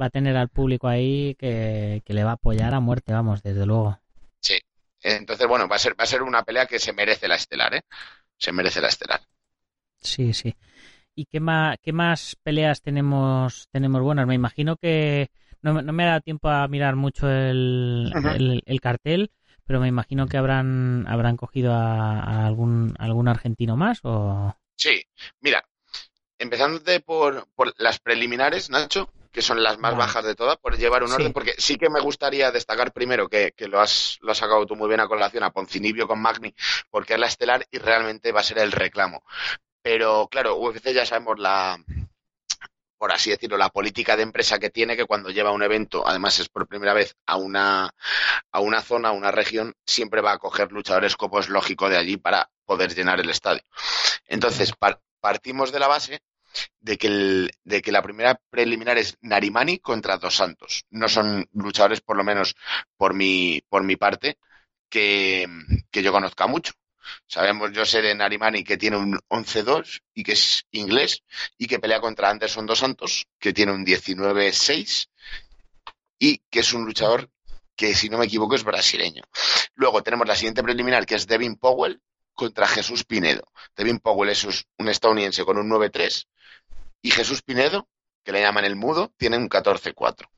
va 0.00 0.06
a 0.06 0.10
tener 0.10 0.36
al 0.36 0.48
público 0.48 0.88
ahí 0.88 1.34
que, 1.38 2.02
que 2.04 2.14
le 2.14 2.24
va 2.24 2.30
a 2.32 2.34
apoyar 2.34 2.74
a 2.74 2.80
muerte, 2.80 3.12
vamos, 3.12 3.42
desde 3.42 3.66
luego. 3.66 3.98
sí. 4.40 4.58
Entonces, 5.02 5.46
bueno, 5.46 5.68
va 5.68 5.76
a 5.76 5.78
ser, 5.78 5.98
va 5.98 6.04
a 6.04 6.06
ser 6.06 6.22
una 6.22 6.42
pelea 6.42 6.66
que 6.66 6.78
se 6.78 6.92
merece 6.92 7.28
la 7.28 7.36
estelar, 7.36 7.74
¿eh? 7.74 7.82
Se 8.38 8.52
merece 8.52 8.80
la 8.80 8.88
estelar. 8.88 9.20
Sí, 10.00 10.32
sí. 10.34 10.54
¿Y 11.14 11.26
qué 11.26 11.40
más, 11.40 11.78
qué 11.82 11.92
más 11.92 12.36
peleas 12.42 12.82
tenemos, 12.82 13.68
tenemos 13.72 14.02
buenas? 14.02 14.26
Me 14.26 14.34
imagino 14.34 14.76
que 14.76 15.30
no, 15.62 15.74
me- 15.74 15.82
no 15.82 15.92
me 15.92 16.04
ha 16.04 16.08
dado 16.08 16.20
tiempo 16.22 16.48
a 16.50 16.68
mirar 16.68 16.96
mucho 16.96 17.28
el, 17.30 18.16
el, 18.22 18.62
el 18.66 18.80
cartel, 18.80 19.32
pero 19.66 19.80
me 19.80 19.88
imagino 19.88 20.28
que 20.28 20.38
habrán, 20.38 21.06
habrán 21.08 21.36
cogido 21.38 21.72
a, 21.74 22.20
a 22.22 22.46
algún, 22.46 22.94
algún 22.98 23.28
argentino 23.28 23.76
más 23.76 24.00
o... 24.04 24.54
Sí, 24.76 25.02
mira, 25.40 25.66
empezándote 26.38 27.00
por, 27.00 27.48
por 27.54 27.72
las 27.78 27.98
preliminares, 27.98 28.70
Nacho, 28.70 29.10
que 29.32 29.42
son 29.42 29.62
las 29.62 29.78
más 29.78 29.96
bajas 29.96 30.24
de 30.24 30.34
todas, 30.34 30.56
por 30.58 30.76
llevar 30.76 31.02
un 31.02 31.08
Sí. 31.10 31.14
orden, 31.16 31.32
porque 31.32 31.54
sí 31.58 31.76
que 31.76 31.90
me 31.90 32.00
gustaría 32.00 32.50
destacar 32.50 32.92
primero 32.92 33.28
que, 33.28 33.52
que 33.56 33.68
lo, 33.68 33.80
has, 33.80 34.18
lo 34.20 34.32
has 34.32 34.38
sacado 34.38 34.64
tú 34.66 34.76
muy 34.76 34.88
bien 34.88 35.00
a 35.00 35.08
colación 35.08 35.44
a 35.44 35.50
Poncinibio 35.50 36.06
con 36.08 36.20
Magni, 36.20 36.54
porque 36.90 37.14
es 37.14 37.20
la 37.20 37.26
estelar 37.26 37.66
y 37.70 37.78
realmente 37.78 38.32
va 38.32 38.40
a 38.40 38.44
ser 38.44 38.58
el 38.58 38.72
reclamo. 38.72 39.22
Pero 39.82 40.28
claro, 40.30 40.56
UFC 40.56 40.92
ya 40.92 41.06
sabemos 41.06 41.38
la, 41.38 41.78
por 42.98 43.12
así 43.12 43.30
decirlo, 43.30 43.58
la 43.58 43.68
política 43.68 44.16
de 44.16 44.22
empresa 44.22 44.58
que 44.58 44.70
tiene, 44.70 44.96
que 44.96 45.04
cuando 45.04 45.30
lleva 45.30 45.50
un 45.52 45.62
evento, 45.62 46.06
además 46.06 46.38
es 46.38 46.48
por 46.48 46.66
primera 46.66 46.94
vez 46.94 47.14
a 47.26 47.36
una, 47.36 47.94
a 48.52 48.60
una 48.60 48.80
zona, 48.82 49.10
a 49.10 49.12
una 49.12 49.30
región, 49.30 49.74
siempre 49.86 50.22
va 50.22 50.32
a 50.32 50.38
coger 50.38 50.72
luchadores 50.72 51.14
como 51.16 51.38
es 51.40 51.48
lógico 51.50 51.88
de 51.90 51.98
allí 51.98 52.16
para 52.16 52.50
poder 52.64 52.94
llenar 52.94 53.20
el 53.20 53.28
estadio. 53.30 53.62
Entonces, 54.26 54.72
par- 54.72 55.00
partimos 55.20 55.72
de 55.72 55.78
la 55.80 55.88
base 55.88 56.20
de 56.80 56.96
que, 56.98 57.92
la 57.92 58.02
primera 58.02 58.40
preliminar 58.50 58.98
es 58.98 59.16
Narimani 59.20 59.78
contra 59.78 60.18
Dos 60.18 60.36
Santos. 60.36 60.84
No 60.90 61.08
son 61.08 61.46
luchadores, 61.52 62.00
por 62.00 62.16
lo 62.16 62.24
menos 62.24 62.54
por 62.96 63.14
mi, 63.14 63.62
por 63.68 63.82
mi 63.84 63.96
parte, 63.96 64.38
que, 64.88 65.46
que 65.90 66.02
yo 66.02 66.12
conozca 66.12 66.46
mucho. 66.46 66.72
Sabemos, 67.26 67.72
yo 67.72 67.84
sé 67.86 68.02
de 68.02 68.14
Narimani 68.14 68.64
que 68.64 68.76
tiene 68.76 68.96
un 68.96 69.18
11-2 69.28 70.02
y 70.14 70.24
que 70.24 70.32
es 70.32 70.64
inglés 70.72 71.22
y 71.56 71.66
que 71.66 71.78
pelea 71.78 72.00
contra 72.00 72.30
Anderson 72.30 72.66
Dos 72.66 72.80
Santos, 72.80 73.26
que 73.38 73.52
tiene 73.52 73.72
un 73.72 73.84
19-6 73.84 75.08
y 76.18 76.38
que 76.50 76.60
es 76.60 76.72
un 76.72 76.84
luchador 76.84 77.30
que, 77.76 77.94
si 77.94 78.08
no 78.08 78.18
me 78.18 78.26
equivoco, 78.26 78.54
es 78.54 78.64
brasileño. 78.64 79.22
Luego 79.74 80.02
tenemos 80.02 80.26
la 80.26 80.34
siguiente 80.36 80.62
preliminar, 80.62 81.06
que 81.06 81.14
es 81.16 81.26
Devin 81.26 81.56
Powell 81.56 82.00
contra 82.36 82.68
Jesús 82.68 83.02
Pinedo. 83.04 83.42
Devin 83.76 83.98
Powell 83.98 84.30
es 84.30 84.44
un 84.78 84.88
estadounidense 84.88 85.44
con 85.44 85.58
un 85.58 85.68
9-3 85.68 86.26
y 87.02 87.10
Jesús 87.10 87.42
Pinedo, 87.42 87.88
que 88.24 88.32
le 88.32 88.40
llaman 88.40 88.64
el 88.64 88.76
mudo, 88.76 89.12
tiene 89.16 89.36
un 89.36 89.48
14-4. 89.48 90.28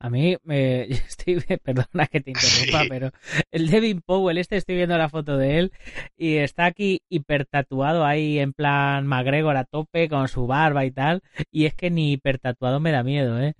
A 0.00 0.10
mí, 0.10 0.36
me 0.44 0.82
estoy, 0.90 1.40
perdona 1.62 2.06
que 2.06 2.20
te 2.20 2.30
interrumpa, 2.30 2.82
Sí. 2.82 2.88
pero 2.88 3.10
el 3.50 3.70
Devin 3.70 4.00
Powell, 4.00 4.38
este 4.38 4.56
estoy 4.56 4.76
viendo 4.76 4.96
la 4.98 5.08
foto 5.08 5.36
de 5.36 5.58
él 5.58 5.72
y 6.16 6.36
está 6.36 6.64
aquí 6.64 7.02
hipertatuado 7.08 8.04
ahí 8.04 8.38
en 8.38 8.52
plan 8.52 9.06
McGregor 9.06 9.56
a 9.56 9.64
tope 9.64 10.08
con 10.08 10.28
su 10.28 10.46
barba 10.46 10.84
y 10.84 10.90
tal, 10.90 11.22
y 11.50 11.66
es 11.66 11.74
que 11.74 11.90
ni 11.90 12.12
hipertatuado 12.12 12.80
me 12.80 12.92
da 12.92 13.02
miedo, 13.02 13.40
¿eh? 13.40 13.54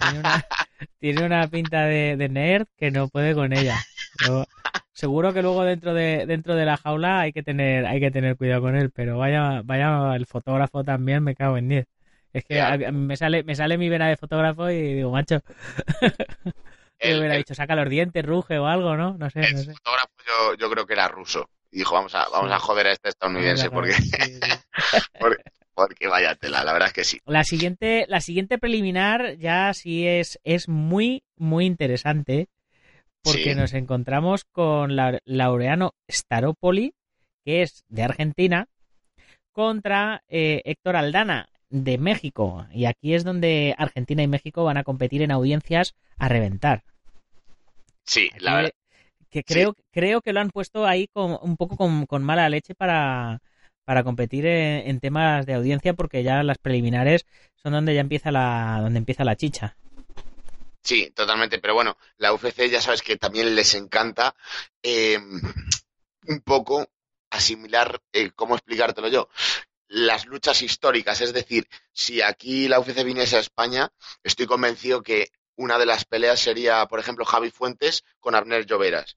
Tiene 0.00 0.18
una, 0.20 0.44
tiene 1.00 1.24
una 1.24 1.48
pinta 1.48 1.84
de, 1.86 2.16
de 2.16 2.28
nerd 2.28 2.66
que 2.76 2.90
no 2.90 3.08
puede 3.08 3.34
con 3.34 3.52
ella. 3.52 3.76
Seguro 4.94 5.34
que 5.34 5.42
luego 5.42 5.64
dentro 5.64 5.92
de 5.92 6.24
dentro 6.26 6.54
de 6.54 6.64
la 6.64 6.76
jaula 6.78 7.20
hay 7.20 7.32
que 7.32 7.42
tener 7.42 7.84
hay 7.86 8.00
que 8.00 8.10
tener 8.10 8.36
cuidado 8.36 8.62
con 8.62 8.76
él, 8.76 8.90
pero 8.90 9.18
vaya 9.18 9.60
vaya 9.64 10.14
el 10.16 10.26
fotógrafo 10.26 10.82
también 10.84 11.22
me 11.22 11.34
cago 11.34 11.58
en 11.58 11.68
10. 11.68 11.86
Es 12.32 12.44
que 12.44 12.60
a- 12.60 12.76
me 12.90 13.16
sale 13.16 13.44
me 13.44 13.54
sale 13.54 13.76
mi 13.78 13.88
vena 13.88 14.08
de 14.08 14.16
fotógrafo 14.16 14.70
y 14.70 14.94
digo, 14.94 15.10
macho, 15.10 15.40
El, 16.98 17.18
hubiera 17.18 17.34
dicho, 17.34 17.54
saca 17.54 17.74
los 17.76 17.88
dientes, 17.88 18.24
ruge 18.24 18.58
o 18.58 18.66
algo, 18.66 18.96
¿no? 18.96 19.16
No 19.18 19.28
sé, 19.30 19.40
el 19.40 19.52
no 19.52 19.58
sé. 19.58 19.72
fotógrafo 19.72 20.08
yo, 20.26 20.54
yo 20.56 20.70
creo 20.70 20.86
que 20.86 20.94
era 20.94 21.08
ruso. 21.08 21.50
Y 21.70 21.78
dijo, 21.78 21.94
vamos 21.94 22.14
a, 22.14 22.28
vamos 22.30 22.48
Sí. 22.50 22.54
a 22.54 22.58
joder 22.60 22.86
a 22.86 22.92
este 22.92 23.08
estadounidense 23.10 23.70
porque, 23.70 23.92
Sí, 23.92 24.10
sí. 24.10 24.40
porque, 25.20 25.42
porque 25.74 26.06
vaya 26.08 26.34
tela, 26.36 26.64
la 26.64 26.72
verdad 26.72 26.88
es 26.88 26.94
que 26.94 27.04
sí. 27.04 27.20
La 27.26 27.44
siguiente, 27.44 28.06
la 28.08 28.20
siguiente 28.20 28.58
preliminar 28.58 29.36
ya 29.38 29.72
sí 29.74 30.06
es, 30.06 30.38
es 30.44 30.68
muy, 30.68 31.24
muy 31.36 31.66
interesante 31.66 32.48
porque 33.24 33.52
Sí. 33.52 33.54
nos 33.56 33.72
encontramos 33.72 34.44
con 34.44 34.94
la, 34.94 35.18
Laureano 35.24 35.94
Staropoli, 36.08 36.92
que 37.44 37.62
es 37.62 37.84
de 37.88 38.02
Argentina, 38.04 38.68
contra 39.52 40.22
eh, 40.28 40.62
Héctor 40.64 40.96
Aldana 40.96 41.48
de 41.70 41.98
México. 41.98 42.66
Y 42.72 42.84
aquí 42.84 43.14
es 43.14 43.24
donde 43.24 43.74
Argentina 43.78 44.22
y 44.22 44.28
México 44.28 44.62
van 44.64 44.76
a 44.76 44.84
competir 44.84 45.22
en 45.22 45.30
audiencias 45.32 45.94
a 46.18 46.28
reventar. 46.28 46.84
Sí, 48.04 48.28
Aquí, 48.32 48.44
la 48.44 48.54
verdad. 48.56 48.70
que 49.30 49.42
creo, 49.42 49.74
creo 49.90 50.20
que 50.20 50.32
lo 50.32 50.40
han 50.40 50.50
puesto 50.50 50.86
ahí 50.86 51.08
con, 51.08 51.38
un 51.42 51.56
poco 51.56 51.76
con, 51.76 52.06
con 52.06 52.22
mala 52.22 52.48
leche 52.48 52.74
para, 52.74 53.40
para 53.84 54.04
competir 54.04 54.46
en, 54.46 54.88
en 54.88 55.00
temas 55.00 55.46
de 55.46 55.54
audiencia 55.54 55.94
porque 55.94 56.22
ya 56.22 56.42
las 56.42 56.58
preliminares 56.58 57.26
son 57.56 57.72
donde 57.72 57.94
ya 57.94 58.00
empieza 58.02 58.30
la, 58.30 58.78
donde 58.82 58.98
empieza 58.98 59.24
la 59.24 59.36
chicha. 59.36 59.76
Sí, 60.84 61.10
totalmente. 61.10 61.58
Pero 61.58 61.74
bueno, 61.74 61.96
la 62.18 62.32
UFC 62.32 62.68
ya 62.70 62.80
sabes 62.80 63.02
que 63.02 63.16
también 63.16 63.54
les 63.54 63.74
encanta 63.74 64.34
eh, 64.82 65.18
un 66.26 66.40
poco 66.42 66.86
asimilar, 67.30 68.00
eh, 68.12 68.30
¿cómo 68.34 68.54
explicártelo 68.54 69.08
yo? 69.08 69.28
Las 69.88 70.26
luchas 70.26 70.62
históricas. 70.62 71.20
Es 71.22 71.32
decir, 71.32 71.68
si 71.92 72.20
aquí 72.22 72.68
la 72.68 72.80
UFC 72.80 73.02
viniese 73.02 73.36
a 73.36 73.40
España, 73.40 73.90
estoy 74.22 74.46
convencido 74.46 75.02
que 75.02 75.28
una 75.56 75.78
de 75.78 75.86
las 75.86 76.04
peleas 76.04 76.40
sería, 76.40 76.86
por 76.86 77.00
ejemplo, 77.00 77.24
Javi 77.24 77.50
Fuentes 77.50 78.04
con 78.20 78.34
Abner 78.34 78.66
Lloveras. 78.66 79.16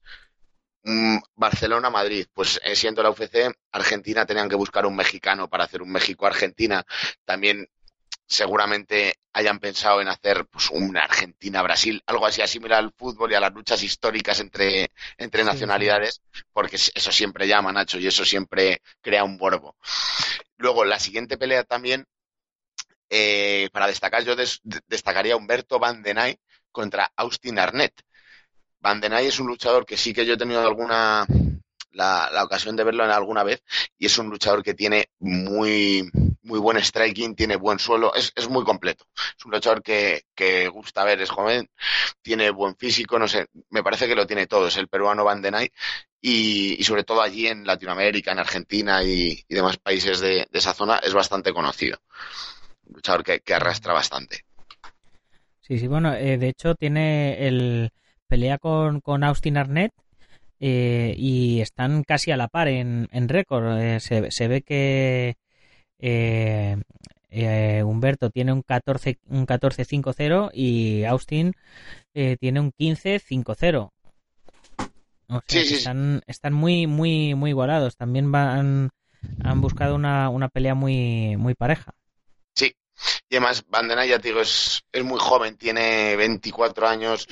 Mm, 0.84 1.18
Barcelona-Madrid, 1.34 2.28
pues 2.32 2.60
eh, 2.64 2.74
siendo 2.76 3.02
la 3.02 3.10
UFC, 3.10 3.52
Argentina 3.72 4.24
tenían 4.24 4.48
que 4.48 4.56
buscar 4.56 4.86
un 4.86 4.96
mexicano 4.96 5.48
para 5.48 5.64
hacer 5.64 5.82
un 5.82 5.90
México-Argentina. 5.90 6.84
También 7.24 7.68
seguramente 8.26 9.18
hayan 9.32 9.58
pensado 9.60 10.00
en 10.00 10.08
hacer 10.08 10.46
pues, 10.46 10.70
una 10.70 11.00
Argentina-Brasil, 11.02 12.02
algo 12.06 12.26
así 12.26 12.46
similar 12.46 12.80
al 12.80 12.92
fútbol 12.92 13.32
y 13.32 13.34
a 13.36 13.40
las 13.40 13.52
luchas 13.54 13.82
históricas 13.82 14.40
entre, 14.40 14.90
entre 15.18 15.44
Sí, 15.44 15.44
nacionalidades, 15.44 16.22
porque 16.52 16.76
eso 16.76 17.12
siempre 17.12 17.46
llama, 17.48 17.72
Nacho, 17.72 17.98
y 17.98 18.06
eso 18.06 18.24
siempre 18.24 18.82
crea 19.00 19.24
un 19.24 19.38
borbo. 19.38 19.76
Luego, 20.58 20.84
la 20.84 20.98
siguiente 21.00 21.38
pelea 21.38 21.64
también, 21.64 22.06
eh, 23.10 23.68
para 23.72 23.86
destacar, 23.86 24.24
yo 24.24 24.36
des- 24.36 24.60
destacaría 24.86 25.34
a 25.34 25.36
Humberto 25.36 25.78
Van 25.78 26.02
den 26.02 26.18
Ay 26.18 26.38
contra 26.70 27.10
Austin 27.16 27.58
Arnett. 27.58 27.92
Van 28.80 29.00
den 29.00 29.14
Ay 29.14 29.26
es 29.28 29.40
un 29.40 29.46
luchador 29.48 29.86
que 29.86 29.96
sí 29.96 30.12
que 30.14 30.26
yo 30.26 30.34
he 30.34 30.38
tenido 30.38 30.60
alguna 30.62 31.26
la, 31.92 32.30
la 32.32 32.44
ocasión 32.44 32.76
de 32.76 32.84
verlo 32.84 33.04
en 33.04 33.10
alguna 33.10 33.44
vez 33.44 33.62
y 33.98 34.06
es 34.06 34.18
un 34.18 34.28
luchador 34.30 34.62
que 34.62 34.74
tiene 34.74 35.10
muy 35.20 36.10
muy 36.48 36.58
buen 36.58 36.78
striking, 36.82 37.36
tiene 37.36 37.56
buen 37.56 37.78
suelo, 37.78 38.12
es, 38.14 38.32
es 38.34 38.48
muy 38.48 38.64
completo. 38.64 39.04
Es 39.38 39.44
un 39.44 39.52
luchador 39.52 39.82
que, 39.82 40.22
que 40.34 40.66
gusta 40.68 41.04
ver, 41.04 41.20
es 41.20 41.30
joven, 41.30 41.68
tiene 42.22 42.50
buen 42.50 42.74
físico, 42.76 43.18
no 43.18 43.28
sé, 43.28 43.46
me 43.70 43.82
parece 43.82 44.08
que 44.08 44.16
lo 44.16 44.26
tiene 44.26 44.46
todo, 44.46 44.66
es 44.66 44.76
el 44.78 44.88
peruano 44.88 45.24
Van 45.24 45.42
den 45.42 45.54
Ay 45.54 45.68
y, 46.20 46.80
y 46.80 46.84
sobre 46.84 47.04
todo 47.04 47.20
allí 47.22 47.46
en 47.46 47.64
Latinoamérica, 47.64 48.32
en 48.32 48.38
Argentina 48.40 49.04
y, 49.04 49.44
y 49.46 49.54
demás 49.54 49.76
países 49.76 50.20
de, 50.20 50.46
de 50.50 50.58
esa 50.58 50.74
zona 50.74 50.98
es 51.02 51.12
bastante 51.12 51.52
conocido. 51.52 51.98
Un 52.86 52.94
luchador 52.94 53.22
que, 53.22 53.40
que 53.40 53.54
arrastra 53.54 53.92
bastante. 53.92 54.44
Sí, 55.60 55.78
sí, 55.78 55.86
bueno, 55.86 56.14
eh, 56.14 56.38
de 56.38 56.48
hecho 56.48 56.74
tiene 56.74 57.46
el 57.46 57.90
pelea 58.26 58.56
con, 58.56 59.00
con 59.00 59.22
Austin 59.22 59.58
Arnett 59.58 59.92
eh, 60.60 61.14
y 61.16 61.60
están 61.60 62.02
casi 62.04 62.30
a 62.30 62.38
la 62.38 62.48
par 62.48 62.68
en, 62.68 63.06
en 63.12 63.28
récord. 63.28 63.78
Eh, 63.78 64.00
se, 64.00 64.30
se 64.30 64.48
ve 64.48 64.62
que 64.62 65.36
eh, 65.98 66.76
eh, 67.30 67.82
Humberto 67.84 68.30
tiene 68.30 68.52
un 68.52 68.62
14 68.62 69.18
un 69.28 69.46
14-5-0 69.46 70.50
y 70.52 71.04
Austin 71.04 71.54
eh, 72.14 72.36
tiene 72.40 72.60
un 72.60 72.72
15-5-0. 72.72 73.92
O 75.30 75.42
sea, 75.46 75.62
Sí, 75.62 75.64
sí, 75.64 75.66
sí. 75.66 75.74
están, 75.76 76.22
están 76.26 76.54
muy, 76.54 76.86
muy, 76.86 77.34
muy 77.34 77.50
igualados. 77.50 77.96
También 77.96 78.32
van, 78.32 78.90
han 79.42 79.60
buscado 79.60 79.94
una, 79.94 80.30
una 80.30 80.48
pelea 80.48 80.74
muy, 80.74 81.36
muy 81.36 81.54
pareja. 81.54 81.92
Y 83.30 83.36
además, 83.36 83.64
Bandena, 83.68 84.04
ya 84.06 84.18
te 84.18 84.28
digo, 84.28 84.40
es, 84.40 84.82
es 84.90 85.04
muy 85.04 85.18
joven, 85.20 85.56
tiene 85.56 86.16
24 86.16 86.88
años, 86.88 87.28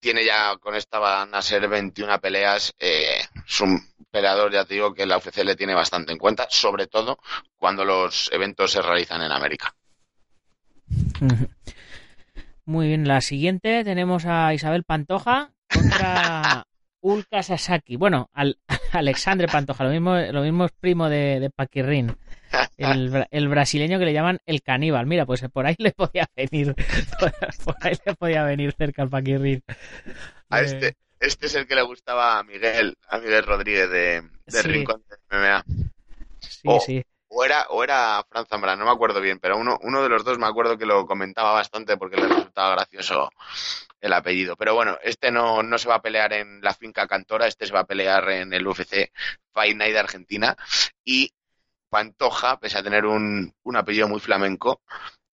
tiene 0.00 0.24
ya, 0.24 0.56
con 0.58 0.74
esta 0.74 0.98
van 0.98 1.34
a 1.34 1.42
ser 1.42 1.68
21 1.68 2.18
peleas. 2.18 2.72
eh, 2.78 3.20
es 3.46 3.60
un 3.60 3.78
peleador, 4.12 4.52
ya 4.52 4.64
te 4.64 4.74
digo, 4.74 4.94
que 4.94 5.06
la 5.06 5.16
UFC 5.16 5.38
le 5.38 5.56
tiene 5.56 5.74
bastante 5.74 6.12
en 6.12 6.18
cuenta, 6.18 6.46
sobre 6.50 6.86
todo 6.86 7.18
cuando 7.56 7.84
los 7.84 8.30
eventos 8.32 8.70
se 8.70 8.82
realizan 8.82 9.22
en 9.22 9.32
América. 9.32 9.74
Muy 12.64 12.88
bien, 12.88 13.08
la 13.08 13.20
siguiente 13.20 13.82
tenemos 13.82 14.24
a 14.26 14.54
Isabel 14.54 14.84
Pantoja 14.84 15.50
contra 15.68 16.64
Ulka 17.00 17.42
Sasaki. 17.42 17.96
Bueno, 17.96 18.30
al, 18.32 18.58
Alexandre 18.92 19.48
Pantoja, 19.48 19.84
lo 19.84 19.90
mismo, 19.90 20.16
lo 20.16 20.42
mismo 20.42 20.66
es 20.66 20.72
primo 20.72 21.08
de, 21.08 21.40
de 21.40 21.50
Paquirrin. 21.50 22.14
El, 22.76 23.26
el 23.30 23.48
brasileño 23.48 23.98
que 23.98 24.04
le 24.04 24.12
llaman 24.12 24.40
el 24.44 24.62
caníbal. 24.62 25.06
Mira, 25.06 25.24
pues 25.24 25.42
por 25.52 25.66
ahí 25.66 25.74
le 25.78 25.92
podía 25.92 26.28
venir. 26.36 26.74
Por 27.64 27.76
ahí 27.80 27.94
le 28.04 28.14
podía 28.14 28.44
venir 28.44 28.74
cerca 28.76 29.02
al 29.02 29.08
Paquirrin. 29.08 29.62
A 30.50 30.60
este, 30.60 30.96
este 31.22 31.46
es 31.46 31.54
el 31.54 31.66
que 31.66 31.74
le 31.74 31.82
gustaba 31.82 32.38
a 32.38 32.42
Miguel, 32.42 32.96
a 33.08 33.18
Miguel 33.18 33.44
Rodríguez 33.44 33.88
de, 33.90 34.22
de 34.46 34.62
Sí. 34.62 34.68
Rincón 34.68 35.02
de 35.08 35.16
MMA. 35.38 35.64
Sí, 36.40 36.60
Oh. 36.64 36.80
sí. 36.80 37.02
O 37.34 37.42
era, 37.44 37.62
o 37.70 37.82
era 37.82 38.22
Fran 38.28 38.44
Zambrano, 38.44 38.80
no 38.80 38.90
me 38.90 38.94
acuerdo 38.94 39.18
bien, 39.18 39.38
pero 39.38 39.56
uno, 39.56 39.78
uno 39.84 40.02
de 40.02 40.10
los 40.10 40.22
dos 40.22 40.38
me 40.38 40.46
acuerdo 40.46 40.76
que 40.76 40.84
lo 40.84 41.06
comentaba 41.06 41.52
bastante 41.52 41.96
porque 41.96 42.18
le 42.18 42.28
resultaba 42.28 42.72
gracioso 42.74 43.30
el 44.02 44.12
apellido. 44.12 44.54
Pero 44.54 44.74
bueno, 44.74 44.98
este 45.02 45.30
no, 45.30 45.62
no 45.62 45.78
se 45.78 45.88
va 45.88 45.94
a 45.94 46.02
pelear 46.02 46.34
en 46.34 46.60
la 46.60 46.74
finca 46.74 47.06
Cantora, 47.06 47.46
este 47.46 47.66
se 47.66 47.72
va 47.72 47.80
a 47.80 47.86
pelear 47.86 48.28
en 48.28 48.52
el 48.52 48.66
UFC 48.66 49.10
Fight 49.50 49.74
Night 49.74 49.94
de 49.94 49.98
Argentina. 49.98 50.54
Y 51.06 51.32
Pantoja, 51.88 52.58
pese 52.60 52.76
a 52.76 52.82
tener 52.82 53.06
un, 53.06 53.54
un 53.62 53.76
apellido 53.76 54.08
muy 54.08 54.20
flamenco, 54.20 54.82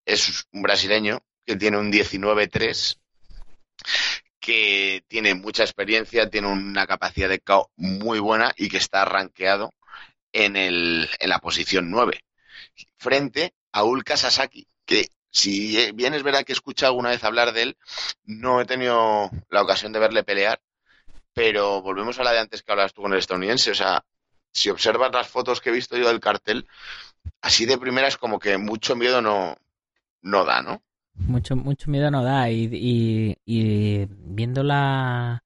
es 0.05 0.45
un 0.53 0.61
brasileño 0.61 1.19
que 1.45 1.57
tiene 1.57 1.77
un 1.77 1.91
19-3, 1.91 2.97
que 4.49 5.03
tiene 5.07 5.35
mucha 5.35 5.61
experiencia, 5.61 6.27
tiene 6.27 6.47
una 6.47 6.87
capacidad 6.87 7.29
de 7.29 7.39
KO 7.39 7.69
muy 7.75 8.17
buena 8.17 8.51
y 8.57 8.67
que 8.67 8.77
está 8.77 9.05
rankeado 9.05 9.75
en, 10.33 10.55
el, 10.55 11.07
en 11.19 11.29
la 11.29 11.37
posición 11.37 11.91
9, 11.91 12.19
frente 12.97 13.53
a 13.71 13.83
Ulka 13.83 14.17
Sasaki, 14.17 14.67
que 14.87 15.09
si 15.29 15.91
bien 15.91 16.15
es 16.15 16.23
verdad 16.23 16.43
que 16.43 16.53
he 16.53 16.55
escuchado 16.55 16.89
alguna 16.89 17.09
vez 17.09 17.23
hablar 17.23 17.53
de 17.53 17.61
él, 17.61 17.77
no 18.23 18.59
he 18.59 18.65
tenido 18.65 19.29
la 19.49 19.61
ocasión 19.61 19.93
de 19.93 19.99
verle 19.99 20.23
pelear, 20.23 20.59
pero 21.31 21.83
volvemos 21.83 22.17
a 22.17 22.23
la 22.23 22.31
de 22.31 22.39
antes 22.39 22.63
que 22.63 22.71
hablabas 22.71 22.95
tú 22.95 23.03
con 23.03 23.13
el 23.13 23.19
estadounidense, 23.19 23.69
o 23.69 23.75
sea, 23.75 24.03
si 24.51 24.71
observas 24.71 25.11
las 25.13 25.27
fotos 25.27 25.61
que 25.61 25.69
he 25.69 25.73
visto 25.73 25.95
yo 25.95 26.07
del 26.07 26.19
cartel, 26.19 26.67
así 27.39 27.67
de 27.67 27.77
primera 27.77 28.07
es 28.07 28.17
como 28.17 28.39
que 28.39 28.57
mucho 28.57 28.95
miedo 28.95 29.21
no, 29.21 29.55
no 30.23 30.43
da, 30.43 30.63
¿no? 30.63 30.81
Mucho, 31.19 31.55
mucho 31.55 31.91
miedo 31.91 32.09
no 32.11 32.23
da. 32.23 32.49
Y, 32.49 33.35
y, 33.45 34.05
viendo 34.09 34.63
la, 34.63 35.43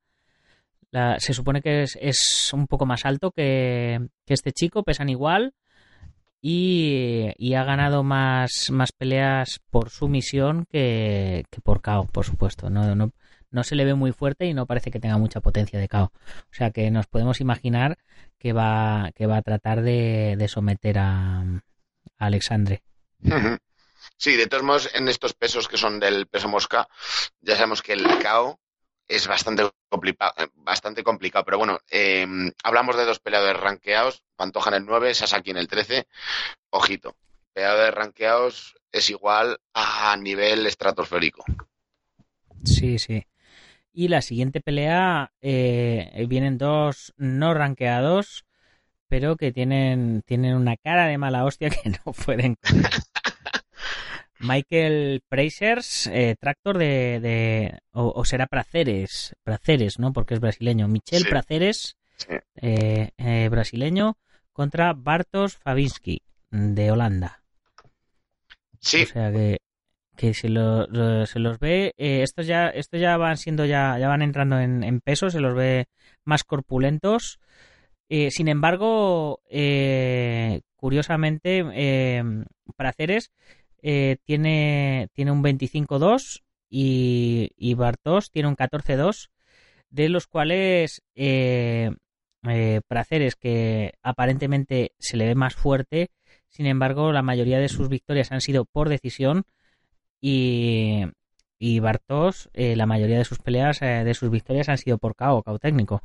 la- 0.91 1.19
Se 1.19 1.33
supone 1.33 1.61
que 1.61 1.83
es, 1.83 1.97
es 2.01 2.51
un 2.53 2.67
poco 2.67 2.85
más 2.85 3.05
alto 3.05 3.31
que, 3.31 4.07
que 4.25 4.33
este 4.33 4.51
chico, 4.51 4.83
pesan 4.83 5.09
igual. 5.09 5.53
Y, 6.41 7.29
y 7.37 7.53
ha 7.53 7.63
ganado 7.63 8.03
más, 8.03 8.69
más 8.69 8.91
peleas 8.91 9.61
por 9.69 9.89
sumisión 9.89 10.65
que, 10.69 11.45
que 11.49 11.61
por 11.61 11.81
KO, 11.81 12.05
por 12.11 12.25
supuesto. 12.25 12.69
No, 12.69 12.95
no, 12.95 13.11
no 13.49 13.63
se 13.63 13.75
le 13.75 13.85
ve 13.85 13.93
muy 13.93 14.11
fuerte 14.11 14.45
y 14.45 14.53
no 14.53 14.65
parece 14.65 14.91
que 14.91 14.99
tenga 14.99 15.17
mucha 15.17 15.39
potencia 15.39 15.79
de 15.79 15.87
KO. 15.87 16.03
O 16.03 16.11
sea 16.53 16.71
que 16.71 16.91
nos 16.91 17.07
podemos 17.07 17.39
imaginar 17.39 17.97
que 18.39 18.51
va, 18.51 19.11
que 19.15 19.25
va 19.25 19.37
a 19.37 19.41
tratar 19.41 19.81
de, 19.83 20.35
de 20.37 20.47
someter 20.49 20.97
a, 20.99 21.45
Alexandre. 22.17 22.83
Sí, 24.23 24.37
de 24.37 24.47
todos 24.47 24.63
modos, 24.63 24.89
en 24.95 25.09
estos 25.09 25.33
pesos 25.33 25.67
que 25.67 25.75
son 25.75 25.99
del 25.99 26.27
peso 26.27 26.47
mosca, 26.47 26.87
ya 27.41 27.55
sabemos 27.55 27.81
que 27.81 27.91
el 27.91 28.03
KO 28.05 28.57
es 29.05 29.27
bastante, 29.27 29.69
complica- 29.89 30.33
bastante 30.55 31.03
complicado. 31.03 31.43
Pero 31.43 31.57
bueno, 31.57 31.79
eh, 31.91 32.25
hablamos 32.63 32.95
de 32.95 33.03
dos 33.03 33.19
peleadores 33.19 33.59
ranqueados, 33.59 34.23
Pantoja 34.37 34.69
en 34.69 34.75
el 34.75 34.85
9, 34.85 35.13
Sasaki 35.13 35.51
en 35.51 35.57
el 35.57 35.67
13. 35.67 36.07
Ojito, 36.69 37.17
peleadores 37.51 37.93
ranqueados 37.93 38.75
es 38.93 39.09
igual 39.09 39.59
a 39.73 40.15
nivel 40.15 40.65
estratosférico. 40.67 41.43
Sí, 42.63 42.99
sí. 42.99 43.27
Y 43.91 44.07
la 44.07 44.21
siguiente 44.21 44.61
pelea 44.61 45.33
eh, 45.41 46.25
vienen 46.29 46.57
dos 46.57 47.13
no 47.17 47.53
ranqueados, 47.53 48.45
pero 49.09 49.35
que 49.35 49.51
tienen, 49.51 50.21
tienen 50.25 50.55
una 50.55 50.77
cara 50.77 51.07
de 51.07 51.17
mala 51.17 51.43
hostia 51.43 51.69
que 51.69 51.89
no 52.05 52.13
pueden. 52.13 52.57
Michael 54.43 55.21
Pracers, 55.29 56.07
eh, 56.07 56.35
tractor 56.39 56.77
de, 56.77 57.19
de 57.19 57.79
o, 57.91 58.11
o 58.15 58.25
será 58.25 58.47
Praceres, 58.47 59.35
Praceres, 59.43 59.99
¿no? 59.99 60.13
Porque 60.13 60.33
es 60.33 60.39
brasileño. 60.39 60.87
Michel 60.87 61.23
Sí. 61.23 61.29
Praceres, 61.29 61.97
Sí. 62.17 62.35
eh, 62.57 63.09
eh, 63.17 63.47
brasileño, 63.49 64.17
contra 64.51 64.93
Bartosz 64.93 65.57
Fabinski, 65.57 66.21
de 66.51 66.91
Holanda. 66.91 67.41
Sí, 68.79 69.03
O 69.03 69.05
sea 69.07 69.31
que, 69.31 69.57
que 70.17 70.33
se, 70.33 70.49
lo- 70.49 70.85
lo- 70.87 71.25
se 71.25 71.39
los 71.39 71.57
ve, 71.59 71.93
eh, 71.97 72.21
estos 72.21 72.45
ya, 72.45 72.67
estos 72.69 72.99
ya 72.99 73.15
van 73.17 73.37
siendo 73.37 73.65
ya, 73.65 73.97
ya 73.97 74.09
van 74.09 74.21
entrando 74.21 74.59
en, 74.59 74.83
en 74.83 74.99
peso, 74.99 75.29
se 75.29 75.39
los 75.39 75.55
ve 75.55 75.85
más 76.25 76.43
corpulentos. 76.43 77.39
Eh, 78.09 78.29
sin 78.29 78.47
embargo, 78.49 79.39
eh, 79.49 80.61
curiosamente, 80.75 81.63
eh, 81.73 82.23
Praceres 82.75 83.31
eh, 83.83 84.17
tiene, 84.23 85.09
tiene 85.13 85.31
un 85.31 85.43
25-2 85.43 86.41
y, 86.69 87.51
y 87.55 87.75
Bartos 87.75 88.31
tiene 88.31 88.47
un 88.49 88.55
14-2, 88.55 89.29
de 89.91 90.09
los 90.09 90.25
cuales 90.25 91.03
eh, 91.13 91.91
eh, 92.47 92.81
Praceres, 92.87 93.35
que 93.35 93.93
aparentemente 94.01 94.93
se 94.97 95.17
le 95.17 95.27
ve 95.27 95.35
más 95.35 95.53
fuerte, 95.53 96.09
sin 96.49 96.65
embargo, 96.65 97.11
la 97.11 97.21
mayoría 97.21 97.59
de 97.59 97.69
sus 97.69 97.89
victorias 97.89 98.31
han 98.31 98.41
sido 98.41 98.65
por 98.65 98.89
decisión 98.89 99.43
y, 100.21 101.03
y 101.59 101.79
Bartos, 101.79 102.49
eh, 102.53 102.75
la 102.75 102.85
mayoría 102.85 103.17
de 103.17 103.25
sus 103.25 103.39
peleas, 103.39 103.81
eh, 103.81 104.03
de 104.03 104.13
sus 104.13 104.29
victorias 104.29 104.69
han 104.69 104.77
sido 104.77 104.97
por 104.97 105.15
KO, 105.15 105.43
KO 105.43 105.59
técnico. 105.59 106.01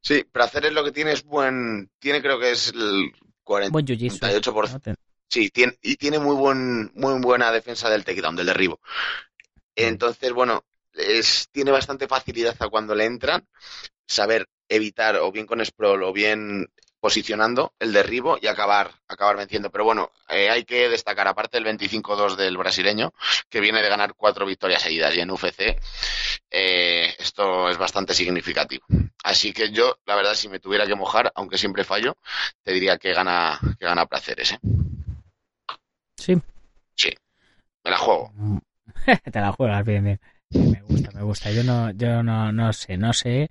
Sí, 0.00 0.24
Praceres 0.30 0.72
lo 0.72 0.84
que 0.84 0.92
tiene 0.92 1.12
es 1.12 1.24
buen, 1.24 1.90
tiene 1.98 2.22
creo 2.22 2.38
que 2.38 2.52
es 2.52 2.68
el 2.68 3.12
40, 3.42 3.72
Buen 3.72 3.86
jiu-jitsu. 3.86 4.20
48%. 4.20 4.94
Sí, 5.30 5.50
tiene, 5.50 5.78
y 5.82 5.96
tiene 5.96 6.18
muy 6.18 6.34
buen, 6.36 6.90
muy 6.94 7.20
buena 7.20 7.52
defensa 7.52 7.90
del 7.90 8.04
takedown, 8.04 8.36
del 8.36 8.46
derribo. 8.46 8.80
Entonces, 9.76 10.32
bueno, 10.32 10.64
es, 10.94 11.48
tiene 11.52 11.70
bastante 11.70 12.08
facilidad 12.08 12.56
a 12.60 12.68
cuando 12.68 12.94
le 12.94 13.04
entran, 13.04 13.46
saber 14.06 14.48
evitar 14.68 15.16
o 15.16 15.30
bien 15.30 15.46
con 15.46 15.64
sprawl 15.64 16.02
o 16.02 16.12
bien 16.12 16.68
posicionando 17.00 17.74
el 17.78 17.92
derribo 17.92 18.38
y 18.40 18.48
acabar, 18.48 18.90
acabar 19.06 19.36
venciendo. 19.36 19.70
Pero 19.70 19.84
bueno, 19.84 20.10
eh, 20.28 20.50
hay 20.50 20.64
que 20.64 20.88
destacar, 20.88 21.28
aparte 21.28 21.56
del 21.56 21.64
25-2 21.64 22.36
del 22.36 22.56
brasileño, 22.56 23.12
que 23.48 23.60
viene 23.60 23.82
de 23.82 23.88
ganar 23.88 24.14
cuatro 24.14 24.46
victorias 24.46 24.82
seguidas 24.82 25.14
y 25.14 25.20
en 25.20 25.30
UFC, 25.30 25.78
eh, 26.50 27.14
esto 27.18 27.68
es 27.68 27.78
bastante 27.78 28.14
significativo. 28.14 28.84
Así 29.22 29.52
que 29.52 29.70
yo, 29.70 29.98
la 30.06 30.16
verdad, 30.16 30.34
si 30.34 30.48
me 30.48 30.58
tuviera 30.58 30.86
que 30.86 30.96
mojar, 30.96 31.32
aunque 31.36 31.58
siempre 31.58 31.84
fallo, 31.84 32.16
te 32.62 32.72
diría 32.72 32.98
que 32.98 33.12
gana, 33.12 33.60
que 33.78 33.84
gana 33.84 34.06
placeres, 34.06 34.52
¿eh? 34.52 34.58
Sí, 36.94 37.10
Me 37.84 37.90
la 37.90 37.98
juego. 37.98 38.32
te 39.32 39.40
la 39.40 39.52
juegas 39.52 39.84
bien, 39.84 40.04
bien. 40.04 40.20
Sí, 40.50 40.66
Me 40.68 40.82
gusta, 40.82 41.10
me 41.12 41.22
gusta. 41.22 41.50
Yo 41.52 41.62
no, 41.64 41.90
yo 41.92 42.22
no, 42.22 42.52
no 42.52 42.72
sé, 42.72 42.96
no 42.96 43.12
sé. 43.12 43.50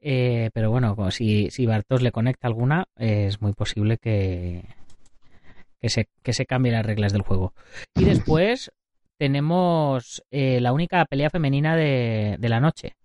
eh, 0.00 0.50
pero 0.54 0.70
bueno, 0.70 0.96
si, 1.10 1.50
si 1.50 1.66
Bartos 1.66 2.02
le 2.02 2.12
conecta 2.12 2.48
alguna, 2.48 2.86
eh, 2.98 3.26
es 3.28 3.40
muy 3.42 3.52
posible 3.54 3.98
que, 3.98 4.64
que, 5.80 5.88
se, 5.88 6.08
que 6.22 6.32
se 6.32 6.46
cambien 6.46 6.74
las 6.74 6.86
reglas 6.86 7.12
del 7.12 7.22
juego. 7.22 7.54
Y 7.94 8.04
después 8.04 8.70
tenemos 9.18 10.22
eh, 10.30 10.60
la 10.60 10.72
única 10.72 11.04
pelea 11.06 11.30
femenina 11.30 11.76
de, 11.76 12.36
de 12.38 12.48
la 12.48 12.60
noche, 12.60 12.96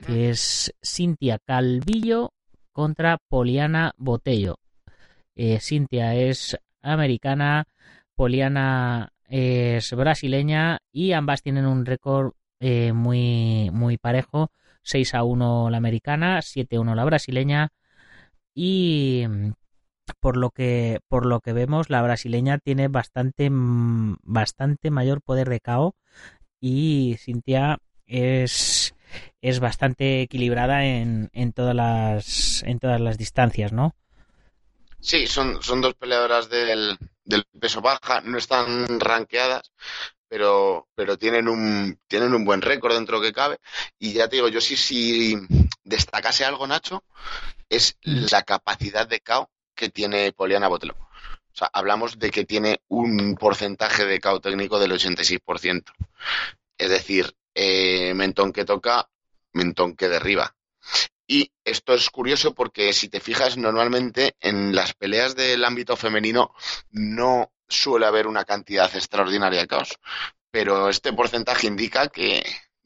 que 0.00 0.30
es 0.30 0.72
Cintia 0.82 1.38
Calvillo 1.44 2.30
contra 2.72 3.18
Poliana 3.28 3.92
Botello. 3.96 4.56
Eh, 5.36 5.60
Cintia 5.60 6.14
es 6.14 6.58
americana, 6.92 7.66
Poliana 8.14 9.12
es 9.28 9.92
brasileña 9.92 10.78
y 10.92 11.12
ambas 11.12 11.42
tienen 11.42 11.66
un 11.66 11.84
récord 11.84 12.32
eh, 12.60 12.92
muy, 12.92 13.70
muy 13.72 13.98
parejo. 13.98 14.50
6 14.82 15.14
a 15.14 15.24
1 15.24 15.70
la 15.70 15.76
americana, 15.76 16.40
7 16.42 16.76
a 16.76 16.80
1 16.80 16.94
la 16.94 17.04
brasileña. 17.04 17.72
Y, 18.54 19.24
por 20.20 20.36
lo 20.36 20.50
que 20.50 21.00
por 21.08 21.26
lo 21.26 21.40
que 21.40 21.52
vemos 21.52 21.90
la 21.90 22.02
brasileña 22.02 22.58
tiene 22.58 22.88
bastante 22.88 23.48
bastante 23.50 24.90
mayor 24.90 25.20
poder 25.22 25.48
de 25.48 25.60
KO 25.60 25.96
y 26.60 27.16
Cintia 27.18 27.78
es 28.06 28.94
es 29.40 29.60
bastante 29.60 30.22
equilibrada 30.22 30.84
en, 30.84 31.30
en 31.32 31.52
todas 31.52 31.74
las 31.74 32.62
en 32.66 32.78
todas 32.78 33.00
las 33.00 33.18
distancias, 33.18 33.72
¿no? 33.72 33.94
Sí, 35.00 35.26
son, 35.26 35.62
son 35.62 35.80
dos 35.80 35.94
peleadoras 35.94 36.48
del, 36.48 36.98
del 37.24 37.44
peso 37.60 37.80
baja, 37.80 38.20
no 38.22 38.38
están 38.38 39.00
ranqueadas, 39.00 39.72
pero, 40.28 40.88
pero 40.94 41.18
tienen 41.18 41.48
un, 41.48 42.00
tienen 42.08 42.34
un 42.34 42.44
buen 42.44 42.62
récord 42.62 42.94
dentro 42.94 43.20
que 43.20 43.32
cabe. 43.32 43.58
Y 43.98 44.12
ya 44.14 44.28
te 44.28 44.36
digo, 44.36 44.48
yo 44.48 44.60
sí, 44.60 44.76
si 44.76 45.36
destacase 45.84 46.44
algo, 46.44 46.66
Nacho, 46.66 47.04
es 47.68 47.98
la 48.02 48.42
capacidad 48.42 49.06
de 49.06 49.20
KO 49.20 49.50
que 49.74 49.90
tiene 49.90 50.32
Poliana 50.32 50.68
Botelo. 50.68 50.94
O 50.98 51.58
sea, 51.58 51.70
hablamos 51.72 52.18
de 52.18 52.30
que 52.30 52.44
tiene 52.44 52.82
un 52.88 53.36
porcentaje 53.36 54.04
de 54.04 54.20
KO 54.20 54.40
técnico 54.40 54.78
del 54.78 54.92
86%. 54.92 55.84
Es 56.78 56.90
decir, 56.90 57.34
eh, 57.54 58.12
mentón 58.14 58.52
que 58.52 58.64
toca, 58.64 59.08
mentón 59.52 59.94
que 59.94 60.08
derriba. 60.08 60.55
Y 61.26 61.50
esto 61.64 61.92
es 61.94 62.08
curioso 62.10 62.54
porque 62.54 62.92
si 62.92 63.08
te 63.08 63.20
fijas, 63.20 63.56
normalmente 63.56 64.36
en 64.40 64.74
las 64.74 64.94
peleas 64.94 65.34
del 65.34 65.64
ámbito 65.64 65.96
femenino 65.96 66.52
no 66.90 67.50
suele 67.68 68.06
haber 68.06 68.26
una 68.28 68.44
cantidad 68.44 68.94
extraordinaria 68.94 69.60
de 69.60 69.66
caos. 69.66 69.98
Pero 70.50 70.88
este 70.88 71.12
porcentaje 71.12 71.66
indica 71.66 72.08
que, 72.08 72.44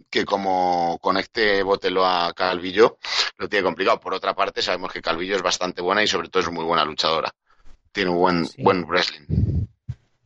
que 0.09 0.25
como 0.25 0.99
conecte 1.03 1.63
Botelo 1.63 2.07
a 2.07 2.33
Calvillo, 2.33 2.99
lo 3.37 3.49
tiene 3.49 3.65
complicado. 3.65 4.01
Por 4.01 4.15
otra 4.15 4.35
parte, 4.35 4.63
sabemos 4.63 4.93
que 4.93 5.03
Calvillo 5.03 5.37
es 5.37 5.43
bastante 5.43 5.83
buena 5.83 6.03
y 6.03 6.07
sobre 6.07 6.29
todo 6.29 6.43
es 6.43 6.51
muy 6.51 6.65
buena 6.65 6.85
luchadora. 6.85 7.31
Tiene 7.93 8.11
un 8.11 8.17
buen, 8.19 8.47
Sí. 8.47 8.63
buen 8.63 8.85
wrestling. 8.85 9.67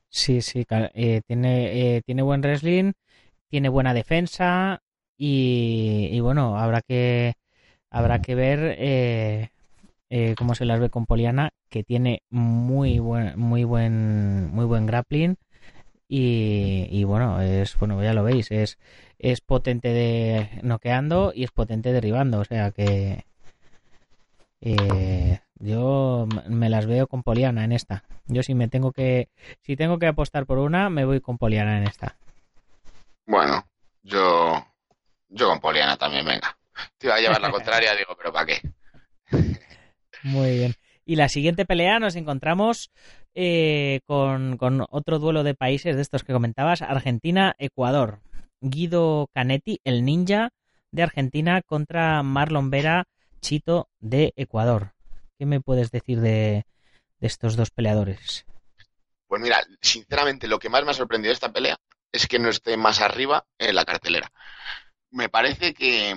Sí, 0.09 0.41
sí, 0.41 0.65
eh, 0.71 1.21
tiene, 1.27 1.97
eh, 1.97 2.03
tiene 2.07 2.23
buen 2.23 2.41
wrestling, 2.41 2.93
tiene 3.49 3.69
buena 3.69 3.93
defensa 3.93 4.81
y, 5.19 6.09
y 6.13 6.21
bueno, 6.21 6.57
habrá 6.57 6.81
que 6.83 7.35
habrá 7.95 8.21
que 8.21 8.35
ver 8.35 8.75
eh, 8.79 9.51
eh, 10.11 10.35
cómo 10.37 10.57
se 10.57 10.65
las 10.65 10.81
ve 10.81 10.91
con 10.91 11.07
Poliana, 11.07 11.51
que 11.71 11.85
tiene 11.85 12.23
muy 12.29 12.99
buen, 12.99 13.39
muy 13.39 13.63
buen, 13.63 14.51
muy 14.51 14.65
buen 14.65 14.87
grappling 14.87 15.37
y, 16.09 17.03
bueno, 17.05 17.41
es 17.41 17.77
bueno, 17.79 18.03
ya 18.03 18.13
lo 18.13 18.23
veis, 18.23 18.51
es 18.51 18.79
es 19.19 19.41
potente 19.41 19.89
de 19.89 20.61
noqueando 20.63 21.33
y 21.35 21.45
es 21.45 21.51
potente 21.51 21.93
derribando, 21.93 22.41
o 22.41 22.45
sea 22.45 22.73
que 22.73 23.25
eh, 24.61 25.41
yo 25.55 26.27
me 26.49 26.69
las 26.69 26.87
veo 26.87 27.07
con 27.07 27.23
Poliana 27.23 27.65
en 27.65 27.73
esta. 27.73 28.05
Yo 28.27 28.43
si 28.43 28.55
me 28.55 28.69
tengo 28.69 28.93
que 28.93 29.29
si 29.63 29.77
tengo 29.77 29.99
que 29.99 30.09
apostar 30.09 30.47
por 30.47 30.59
una, 30.59 30.91
me 30.91 31.05
voy 31.05 31.21
con 31.21 31.39
Poliana 31.39 31.79
en 31.79 31.85
esta. 31.85 32.17
Bueno, 33.27 33.67
yo, 34.03 34.65
yo 35.29 35.49
con 35.49 35.61
Poliana 35.61 35.97
también, 35.97 36.27
venga. 36.27 36.57
Te 36.99 37.07
iba 37.07 37.17
a 37.17 37.21
llevar 37.21 37.41
la 37.41 37.51
contraria, 37.53 37.95
digo, 37.95 38.17
pero 38.17 38.33
¿para 38.33 38.47
qué? 38.47 38.61
Muy 40.23 40.59
bien. 40.59 40.75
Y 41.05 41.17
la 41.17 41.29
siguiente 41.29 41.67
pelea 41.67 41.99
nos 41.99 42.17
encontramos 42.17 42.91
eh, 43.35 44.01
con, 44.07 44.57
con 44.57 44.87
otro 44.89 45.19
duelo 45.19 45.43
de 45.43 45.55
países 45.55 45.97
de 45.97 46.03
estos 46.03 46.25
que 46.25 46.33
comentabas, 46.33 46.83
Argentina-Ecuador. 46.83 48.21
Guido 48.61 49.29
Canetti, 49.35 49.81
el 49.85 50.05
ninja 50.05 50.51
de 50.91 51.03
Argentina, 51.03 51.61
contra 51.61 52.23
Marlon 52.23 52.71
Vera, 52.71 53.05
Chito 53.41 53.89
de 54.01 54.33
Ecuador. 54.37 54.95
¿Qué 55.39 55.45
me 55.45 55.61
puedes 55.61 55.91
decir 55.91 56.21
de, 56.21 56.65
de 57.19 57.27
estos 57.27 57.57
dos 57.57 57.71
peleadores? 57.71 58.47
Pues 59.27 59.43
mira, 59.43 59.63
sinceramente, 59.83 60.49
lo 60.49 60.59
que 60.59 60.71
más 60.71 60.85
me 60.85 60.93
ha 60.93 60.95
sorprendido 60.95 61.31
de 61.31 61.35
esta 61.35 61.53
pelea 61.53 61.77
es 62.13 62.27
que 62.27 62.39
no 62.39 62.49
esté 62.49 62.77
más 62.77 63.01
arriba 63.01 63.45
en 63.59 63.75
la 63.75 63.85
cartelera. 63.85 64.31
Me 65.11 65.29
parece 65.29 65.75
que, 65.75 66.15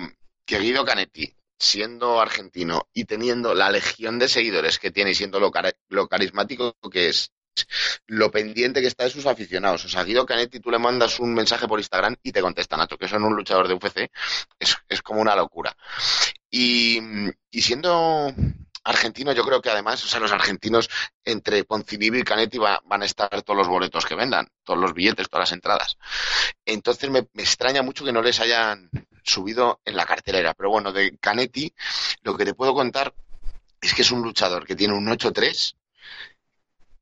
que 0.48 0.58
Guido 0.58 0.84
Canetti, 0.86 1.30
siendo 1.58 2.20
argentino 2.20 2.88
y 2.94 3.04
teniendo 3.04 3.54
la 3.54 3.70
legión 3.70 4.18
de 4.18 4.28
seguidores 4.28 4.78
que 4.78 4.90
tiene 4.90 5.10
y 5.10 5.14
siendo 5.14 5.38
lo, 5.40 5.50
cara- 5.50 5.72
lo 5.90 6.08
carismático 6.08 6.74
que 6.90 7.10
es, 7.10 7.32
lo 8.06 8.30
pendiente 8.30 8.80
que 8.80 8.86
está 8.86 9.04
de 9.04 9.10
sus 9.10 9.26
aficionados. 9.26 9.84
O 9.84 9.88
sea, 9.90 10.04
Guido 10.04 10.24
Canetti, 10.24 10.60
tú 10.60 10.70
le 10.70 10.78
mandas 10.78 11.20
un 11.20 11.34
mensaje 11.34 11.68
por 11.68 11.78
Instagram 11.80 12.16
y 12.22 12.32
te 12.32 12.40
contesta, 12.40 12.78
Nacho, 12.78 12.96
que 12.96 13.08
son 13.08 13.24
un 13.24 13.36
luchador 13.36 13.68
de 13.68 13.74
UFC, 13.74 14.10
es, 14.58 14.76
es 14.88 15.02
como 15.02 15.20
una 15.20 15.36
locura. 15.36 15.76
Y, 16.50 16.98
y 17.50 17.60
siendo 17.62 18.32
argentino, 18.88 19.32
yo 19.32 19.44
creo 19.44 19.60
que 19.62 19.70
además, 19.70 20.04
o 20.04 20.08
sea, 20.08 20.20
los 20.20 20.32
argentinos 20.32 20.88
entre 21.24 21.64
Ponzinibbio 21.64 22.20
y 22.20 22.24
Canetti 22.24 22.58
va- 22.58 22.80
van 22.84 23.02
a 23.02 23.06
estar 23.06 23.42
todos 23.42 23.56
los 23.56 23.68
boletos 23.68 24.04
que 24.06 24.14
vendan, 24.14 24.48
todos 24.64 24.78
los 24.80 24.94
billetes, 24.94 25.28
todas 25.28 25.48
las 25.50 25.52
entradas. 25.52 25.96
Entonces 26.64 27.10
me, 27.10 27.20
extraña 27.34 27.82
mucho 27.82 28.04
que 28.04 28.12
no 28.12 28.22
les 28.22 28.40
hayan 28.40 28.90
subido 29.22 29.80
en 29.84 29.96
la 29.96 30.06
cartelera. 30.06 30.54
Pero 30.54 30.70
bueno, 30.70 30.92
de 30.92 31.16
Canetti, 31.18 31.72
lo 32.22 32.36
que 32.36 32.44
te 32.44 32.54
puedo 32.54 32.74
contar 32.74 33.14
es 33.80 33.94
que 33.94 34.02
es 34.02 34.10
un 34.10 34.22
luchador 34.22 34.66
que 34.66 34.76
tiene 34.76 34.94
un 34.94 35.08
8-3, 35.08 35.76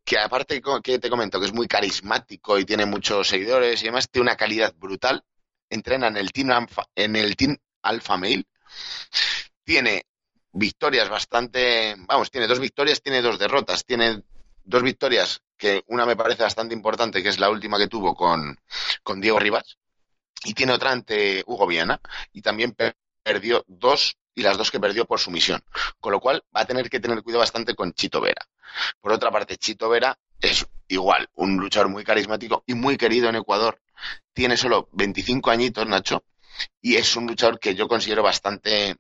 que 0.05 0.19
aparte 0.19 0.63
que 0.83 0.99
te 0.99 1.11
comento 1.11 1.41
que 1.41 1.47
es 1.47 1.53
muy 1.53 1.67
carismático 1.67 2.59
y 2.59 2.65
tiene 2.65 2.87
muchos 2.87 3.29
seguidores 3.29 3.83
y 3.83 3.87
además 3.87 4.09
tiene 4.11 4.25
una 4.29 4.37
calidad 4.37 4.75
brutal. 4.77 5.25
Entrena 5.69 6.07
en 6.09 6.17
el 6.17 6.33
Team 6.33 6.51
Alpha, 6.51 6.87
en 6.95 7.17
el 7.17 7.35
Team 7.37 7.57
Alpha 7.83 8.17
Male. 8.17 8.45
Tiene 9.65 10.07
victorias 10.57 11.09
bastante, 11.09 11.95
vamos, 12.07 12.31
tiene 12.31 12.47
dos 12.47 12.61
victorias, 12.61 13.03
tiene 13.03 13.23
dos 13.23 13.39
derrotas, 13.39 13.85
tiene 13.85 14.23
dos 14.65 14.83
victorias 14.83 15.43
que 15.57 15.85
una 15.89 16.07
me 16.07 16.17
parece 16.17 16.43
bastante 16.43 16.75
importante, 16.75 17.23
que 17.23 17.29
es 17.29 17.39
la 17.39 17.51
última 17.51 17.79
que 17.79 17.89
tuvo 17.89 18.15
con, 18.15 18.59
con 19.03 19.21
Diego 19.21 19.39
Rivas, 19.39 19.79
y 20.45 20.55
tiene 20.55 20.73
otra 20.73 20.93
ante 20.93 21.43
Hugo 21.47 21.67
Viana, 21.67 22.01
y 22.33 22.43
también 22.43 22.73
per- 22.73 22.97
perdió 23.23 23.65
dos, 23.67 24.17
y 24.35 24.43
las 24.43 24.59
dos 24.59 24.71
que 24.71 24.81
perdió 24.81 25.07
por 25.07 25.19
sumisión, 25.19 25.63
con 26.01 26.13
lo 26.13 26.21
cual 26.21 26.45
va 26.55 26.63
a 26.63 26.67
tener 26.67 26.91
que 26.91 27.01
tener 27.01 27.23
cuidado 27.23 27.41
bastante 27.41 27.75
con 27.75 27.93
Chito 27.93 28.21
Vera. 28.21 28.47
Por 29.01 29.13
otra 29.13 29.31
parte, 29.31 29.57
Chito 29.57 29.89
Vera 29.89 30.19
es 30.41 30.67
igual, 30.89 31.29
un 31.35 31.57
luchador 31.57 31.89
muy 31.89 32.05
carismático 32.05 32.63
y 32.67 32.75
muy 32.75 32.97
querido 32.97 33.29
en 33.29 33.37
Ecuador, 33.37 33.81
tiene 34.33 34.57
solo 34.57 34.89
25 34.93 35.51
añitos, 35.51 35.87
Nacho, 35.87 36.25
y 36.81 36.97
es 36.97 37.17
un 37.17 37.27
luchador 37.27 37.59
que 37.59 37.75
yo 37.75 37.89
considero 37.89 38.23
bastante 38.23 38.97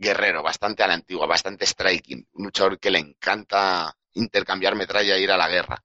guerrero, 0.00 0.42
bastante 0.42 0.82
a 0.82 0.86
la 0.86 0.94
antigua, 0.94 1.26
bastante 1.26 1.66
striking, 1.66 2.26
un 2.32 2.44
luchador 2.44 2.80
que 2.80 2.90
le 2.90 2.98
encanta 2.98 3.94
intercambiar 4.14 4.74
metralla 4.74 5.14
e 5.14 5.20
ir 5.20 5.30
a 5.30 5.36
la 5.36 5.48
guerra. 5.48 5.84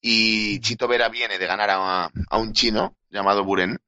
Y 0.00 0.60
Chito 0.60 0.88
Vera 0.88 1.08
viene 1.08 1.38
de 1.38 1.46
ganar 1.46 1.70
a, 1.70 2.10
un 2.38 2.52
chino 2.52 2.96
llamado 3.08 3.44
Buren. 3.44 3.78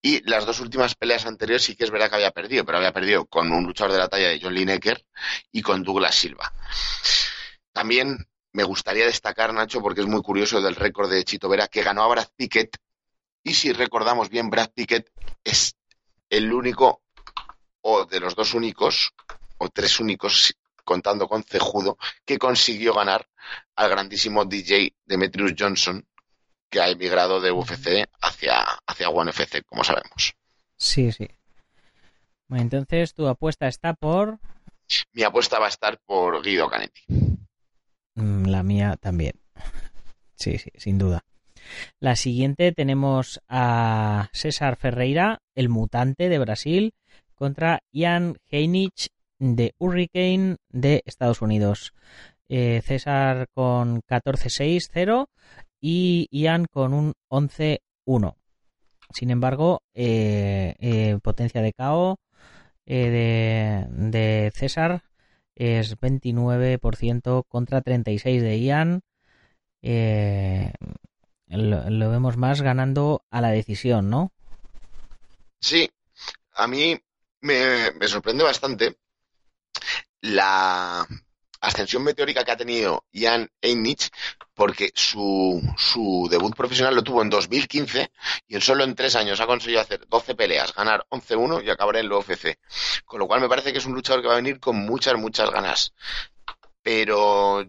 Y 0.00 0.20
las 0.28 0.46
dos 0.46 0.60
últimas 0.60 0.94
peleas 0.94 1.26
anteriores 1.26 1.64
sí 1.64 1.74
que 1.74 1.84
es 1.84 1.90
verdad 1.90 2.10
que 2.10 2.16
había 2.16 2.30
perdido, 2.30 2.64
pero 2.64 2.78
había 2.78 2.92
perdido 2.92 3.26
con 3.26 3.50
un 3.50 3.64
luchador 3.64 3.92
de 3.92 3.98
la 3.98 4.08
talla 4.08 4.28
de 4.28 4.38
John 4.40 4.54
Lineker 4.54 5.04
y 5.50 5.62
con 5.62 5.82
Douglas 5.82 6.14
Silva. 6.14 6.52
También 7.72 8.18
me 8.52 8.64
gustaría 8.64 9.06
destacar, 9.06 9.52
Nacho, 9.52 9.80
porque 9.80 10.02
es 10.02 10.06
muy 10.06 10.22
curioso 10.22 10.60
del 10.60 10.76
récord 10.76 11.10
de 11.10 11.24
Chito 11.24 11.48
Vera, 11.48 11.66
que 11.66 11.82
ganó 11.82 12.02
a 12.04 12.08
Brad 12.08 12.28
Pickett. 12.36 12.76
Y 13.42 13.54
si 13.54 13.72
recordamos 13.72 14.28
bien, 14.28 14.50
Brad 14.50 14.70
Pickett 14.74 15.10
es 15.42 15.74
el 16.28 16.52
único 16.52 17.03
o 17.86 18.06
de 18.06 18.18
los 18.18 18.34
dos 18.34 18.54
únicos, 18.54 19.12
o 19.58 19.68
tres 19.68 20.00
únicos, 20.00 20.54
contando 20.84 21.28
con 21.28 21.44
Cejudo, 21.44 21.98
que 22.24 22.38
consiguió 22.38 22.94
ganar 22.94 23.28
al 23.76 23.90
grandísimo 23.90 24.44
DJ 24.46 24.94
Demetrius 25.04 25.54
Johnson, 25.58 26.06
que 26.70 26.80
ha 26.80 26.88
emigrado 26.88 27.40
de 27.40 27.52
UFC 27.52 28.08
hacia, 28.22 28.62
hacia 28.86 29.08
One 29.10 29.30
FC, 29.30 29.62
como 29.64 29.84
sabemos. 29.84 30.34
Sí, 30.76 31.12
sí. 31.12 31.28
Bueno, 32.48 32.62
entonces 32.62 33.12
tu 33.12 33.26
apuesta 33.26 33.68
está 33.68 33.92
por 33.92 34.38
Mi 35.12 35.22
apuesta 35.22 35.58
va 35.58 35.66
a 35.66 35.70
estar 35.70 35.98
por 36.06 36.42
Guido 36.42 36.68
Canetti. 36.68 37.02
Mm, 38.14 38.46
la 38.46 38.62
mía 38.62 38.96
también. 38.98 39.40
Sí, 40.36 40.58
sí, 40.58 40.70
sin 40.76 40.96
duda. 40.96 41.22
La 42.00 42.16
siguiente 42.16 42.72
tenemos 42.72 43.40
a 43.48 44.28
César 44.32 44.76
Ferreira, 44.76 45.42
el 45.54 45.68
mutante 45.68 46.28
de 46.28 46.38
Brasil, 46.38 46.94
contra 47.34 47.80
Ian 47.92 48.36
Heinich 48.50 49.08
de 49.38 49.74
Hurricane 49.78 50.56
de 50.68 51.02
Estados 51.04 51.42
Unidos. 51.42 51.92
Eh, 52.48 52.82
César 52.84 53.48
con 53.54 54.02
14-6-0 54.02 55.26
y 55.80 56.28
Ian 56.30 56.66
con 56.66 56.92
un 56.94 57.14
11-1. 57.28 58.36
Sin 59.10 59.30
embargo, 59.30 59.82
eh, 59.94 60.74
eh, 60.78 61.18
potencia 61.22 61.62
de 61.62 61.72
KO 61.72 62.18
de, 62.86 63.86
de 63.88 64.52
César 64.54 65.04
es 65.54 65.98
29% 65.98 67.44
contra 67.48 67.82
36% 67.82 68.40
de 68.40 68.60
Ian. 68.60 69.00
Lo 71.48 72.10
vemos 72.10 72.36
más 72.36 72.62
ganando 72.62 73.24
a 73.30 73.40
la 73.40 73.50
decisión, 73.50 74.10
¿no? 74.10 74.32
Sí, 75.60 75.88
a 76.52 76.66
mí 76.66 77.00
me, 77.44 78.08
sorprende 78.08 78.42
bastante 78.42 78.96
la 80.22 81.06
ascensión 81.60 82.02
meteórica 82.02 82.44
que 82.44 82.52
ha 82.52 82.56
tenido 82.56 83.04
Jan 83.12 83.50
Einich, 83.60 84.10
porque 84.54 84.92
su, 84.94 85.62
su 85.76 86.26
debut 86.30 86.54
profesional 86.54 86.94
lo 86.94 87.02
tuvo 87.02 87.22
en 87.22 87.30
2015 87.30 88.10
y 88.48 88.54
en 88.54 88.60
solo 88.60 88.84
en 88.84 88.94
tres 88.94 89.14
años 89.16 89.40
ha 89.40 89.46
conseguido 89.46 89.80
hacer 89.80 90.06
12 90.08 90.34
peleas, 90.34 90.74
ganar 90.74 91.06
11-1 91.10 91.64
y 91.64 91.70
acabar 91.70 91.96
en 91.96 92.06
el 92.06 92.12
UFC. 92.12 92.58
Con 93.04 93.20
lo 93.20 93.26
cual 93.26 93.40
me 93.40 93.48
parece 93.48 93.72
que 93.72 93.78
es 93.78 93.86
un 93.86 93.94
luchador 93.94 94.22
que 94.22 94.28
va 94.28 94.34
a 94.34 94.42
venir 94.42 94.60
con 94.60 94.76
muchas, 94.76 95.14
muchas 95.16 95.50
ganas. 95.50 95.94
Pero 96.82 97.64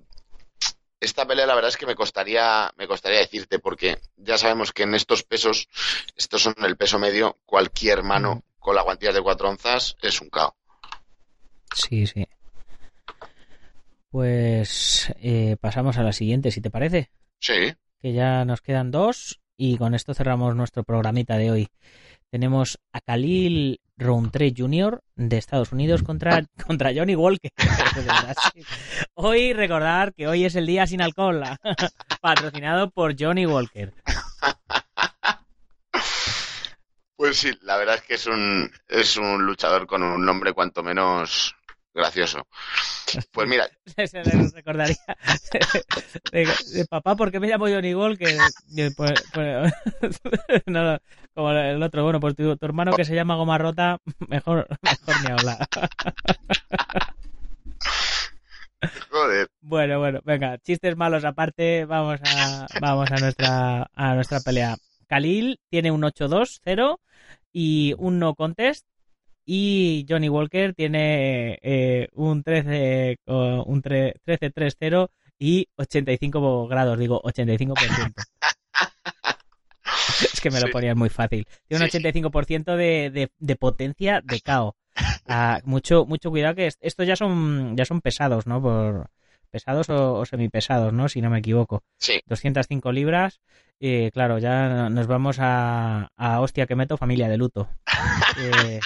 esta 0.99 1.26
pelea 1.26 1.45
la 1.45 1.55
verdad 1.55 1.69
es 1.69 1.78
que 1.78 1.86
me 1.86 1.95
costaría, 1.95 2.71
me 2.78 2.88
costaría 2.88 3.19
decirte, 3.19 3.59
porque 3.59 3.99
ya 4.15 4.38
sabemos 4.38 4.71
que 4.71 4.84
en 4.84 4.95
estos 4.95 5.23
pesos, 5.23 5.67
estos 6.15 6.41
son 6.41 6.55
el 6.59 6.78
peso 6.78 6.99
medio, 6.99 7.39
cualquier 7.45 8.03
mano 8.03 8.43
con 8.66 8.76
la 8.76 8.82
guantilla 8.82 9.13
de 9.13 9.22
cuatro 9.22 9.47
onzas 9.47 9.95
es 10.01 10.20
un 10.20 10.30
cao. 10.30 10.55
Sí, 11.74 12.07
sí. 12.07 12.28
Pues 14.09 15.13
eh, 15.22 15.55
pasamos 15.61 15.97
a 15.97 16.03
la 16.03 16.11
siguiente, 16.11 16.49
si 16.49 16.61
te 16.61 16.72
parece. 16.72 17.11
Sí. 17.39 17.76
Que 17.99 18.13
ya 18.13 18.43
nos 18.43 18.61
quedan 18.61 18.89
dos 18.89 19.39
y 19.55 19.78
con 19.78 19.93
esto 19.93 20.16
cerramos 20.16 20.55
nuestro 20.55 20.84
programita 20.84 21.38
de 21.38 21.51
hoy. 21.51 21.68
Tenemos 22.32 22.80
a 22.91 23.01
Khalil 23.01 23.80
Rountree 23.97 24.53
Jr. 24.57 25.03
de 25.16 25.38
Estados 25.38 25.72
Unidos 25.72 26.01
contra, 26.01 26.43
contra 26.66 26.91
Johnny 26.93 27.16
Walker. 27.16 27.51
hoy 29.13 29.53
recordar 29.53 30.16
que 30.16 30.28
hoy 30.28 30.45
es 30.45 30.55
el 30.55 30.66
día 30.66 30.88
sin 30.88 31.03
alcohol, 31.03 31.43
patrocinado 32.22 32.89
por 32.89 33.16
Johnny 33.18 33.45
Walker. 33.45 33.93
Pues 37.16 37.38
sí, 37.38 37.51
la 37.61 37.78
verdad 37.78 37.95
es 37.95 38.01
que 38.01 38.13
es 38.16 38.28
un, 38.28 38.70
es 38.88 39.16
un 39.18 39.45
luchador 39.45 39.88
con 39.88 40.03
un 40.03 40.26
nombre 40.26 40.53
cuanto 40.53 40.84
menos 40.84 41.55
gracioso. 41.93 42.45
Pues 43.32 43.47
mira. 43.47 43.68
Se 44.07 44.22
recordaría 44.53 44.97
de, 46.32 46.86
papá, 46.89 47.16
¿por 47.16 47.32
qué 47.32 47.39
me 47.39 47.47
llamo 47.47 47.68
Johnny 47.68 47.95
Walker? 47.95 48.38
Pues, 48.97 49.24
pues, 49.34 49.74
no, 50.66 50.97
como 51.34 51.51
el 51.51 51.82
otro, 51.82 52.03
bueno, 52.03 52.20
pues 52.20 52.36
tu, 52.36 52.57
hermano 52.61 52.91
que 52.93 53.05
se 53.05 53.16
llama 53.16 53.36
Goma 53.36 53.57
Rota, 53.57 53.99
mejor, 54.28 54.68
mejor 54.82 55.16
ni 55.24 55.32
hablar. 55.32 55.68
Joder. 59.09 59.47
Bueno, 59.61 59.99
bueno, 59.99 60.20
venga, 60.26 60.57
chistes 60.59 60.97
malos 60.97 61.24
aparte, 61.24 61.86
vamos 61.86 62.20
a, 62.24 62.68
vamos 62.82 63.09
a 63.09 63.16
nuestra, 63.16 63.89
a 63.93 64.13
nuestra 64.16 64.41
pelea. 64.41 64.76
Khalil 65.07 65.59
tiene 65.69 65.91
un 65.91 66.01
8-2-0 66.01 66.99
y 67.51 67.93
un 67.97 68.19
no 68.19 68.35
contest. 68.35 68.85
Y 69.45 70.05
Johnny 70.09 70.27
Walker 70.27 70.73
tiene 70.73 71.59
eh, 71.61 72.07
un 72.13 72.41
13 72.41 73.17
un 73.27 73.83
13-3-0 73.83 75.09
y 75.37 75.67
85 75.75 76.67
grados, 76.67 76.97
digo 76.97 77.21
85%. 77.21 78.13
es 80.33 80.41
que 80.41 80.49
me 80.49 80.59
lo 80.59 80.71
ponías 80.71 80.95
muy 80.95 81.09
fácil. 81.09 81.47
Tiene 81.67 81.85
un 81.85 81.89
85% 81.91 82.75
de, 82.75 83.11
de, 83.11 83.31
de, 83.37 83.55
potencia 83.55 84.21
de 84.23 84.41
KO. 84.41 84.75
Ah, 85.27 85.59
mucho, 85.65 86.05
mucho 86.05 86.29
cuidado 86.29 86.55
que 86.55 86.71
estos 86.79 87.07
ya 87.07 87.15
son, 87.15 87.75
ya 87.75 87.85
son 87.85 88.01
pesados, 88.01 88.47
¿no? 88.47 88.61
Por, 88.61 89.09
pesados 89.55 89.89
o, 89.89 90.25
semipesados, 90.25 90.91
¿no? 90.91 91.07
Si 91.07 91.21
no 91.21 91.29
me 91.29 91.39
equivoco. 91.39 91.81
Sí. 91.97 92.19
205 92.25 92.91
libras. 92.91 93.39
Y 93.79 94.11
claro, 94.11 94.37
ya 94.37 94.89
nos 94.89 95.07
vamos 95.07 95.37
a, 95.39 96.09
a 96.17 96.41
hostia 96.41 96.65
que 96.65 96.75
meto 96.75 96.97
familia 96.97 97.29
de 97.29 97.37
luto. 97.37 97.69
eh, 98.37 98.81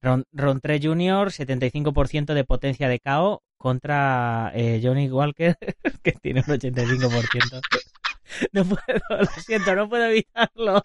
Ron, 0.00 0.60
3 0.60 0.80
Jr., 0.80 1.32
75% 1.32 2.32
de 2.32 2.44
potencia 2.44 2.88
de 2.88 3.00
KO 3.00 3.42
contra 3.56 4.52
eh, 4.54 4.80
Johnny 4.80 5.10
Walker, 5.10 5.56
que 6.04 6.12
tiene 6.12 6.44
un 6.46 6.54
85%. 6.54 7.60
No 8.52 8.64
puedo, 8.64 9.00
lo 9.08 9.26
siento, 9.26 9.74
no 9.74 9.88
puedo 9.88 10.04
evitarlo. 10.04 10.82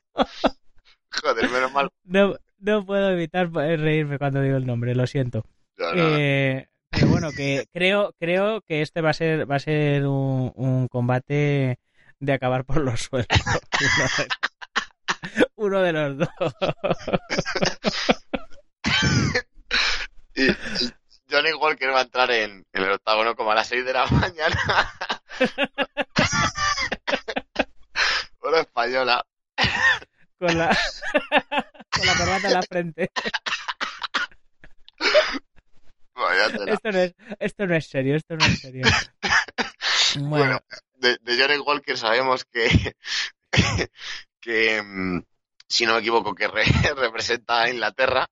Joder, 1.21 1.51
menos 1.51 1.71
mal. 1.71 1.89
No, 2.03 2.35
no 2.57 2.83
puedo 2.83 3.11
evitar 3.11 3.51
reírme 3.51 4.17
cuando 4.17 4.41
digo 4.41 4.57
el 4.57 4.65
nombre, 4.65 4.95
lo 4.95 5.05
siento. 5.05 5.45
No, 5.77 5.93
no, 5.93 6.17
eh, 6.17 6.67
pero 6.93 7.07
bueno, 7.07 7.31
que 7.31 7.67
creo, 7.73 8.13
creo 8.19 8.61
que 8.61 8.81
este 8.81 9.01
va 9.01 9.09
a 9.09 9.13
ser, 9.13 9.49
va 9.49 9.55
a 9.55 9.59
ser 9.59 10.05
un, 10.05 10.51
un 10.55 10.87
combate 10.87 11.79
de 12.19 12.33
acabar 12.33 12.65
por 12.65 12.81
los 12.81 13.01
suelos. 13.01 13.27
Uno 15.55 15.81
de 15.81 15.93
los 15.93 16.17
dos. 16.17 16.29
y, 20.35 20.51
y, 20.51 20.55
Johnny 21.29 21.53
Walker 21.53 21.91
va 21.91 21.99
a 21.99 22.03
entrar 22.03 22.31
en, 22.31 22.65
en, 22.71 22.83
el 22.83 22.91
octágono 22.91 23.35
como 23.35 23.51
a 23.51 23.55
las 23.55 23.67
6 23.67 23.85
de 23.85 23.93
la 23.93 24.05
mañana. 24.07 24.93
Hora 28.39 28.61
española. 28.61 29.25
Con 30.37 30.57
la, 30.57 30.77
con 31.89 32.05
la 32.05 32.17
corbata 32.17 32.47
en 32.47 32.53
la 32.53 32.61
frente. 32.61 33.11
Esto 36.67 36.82
no, 36.93 36.99
es, 36.99 37.13
esto 37.39 37.67
no 37.67 37.75
es 37.75 37.87
serio, 37.87 38.15
esto 38.15 38.35
no 38.37 38.45
es 38.45 38.59
serio. 38.59 38.85
Bueno, 40.15 40.29
bueno 40.29 40.59
de, 40.97 41.17
de, 41.23 41.41
Johnny 41.41 41.57
Walker 41.57 41.97
sabemos 41.97 42.45
que, 42.45 42.95
que 44.39 44.81
si 45.67 45.85
no 45.85 45.93
me 45.93 45.99
equivoco, 45.99 46.35
que 46.35 46.47
re, 46.47 46.63
representa 46.95 47.63
a 47.63 47.69
Inglaterra, 47.69 48.27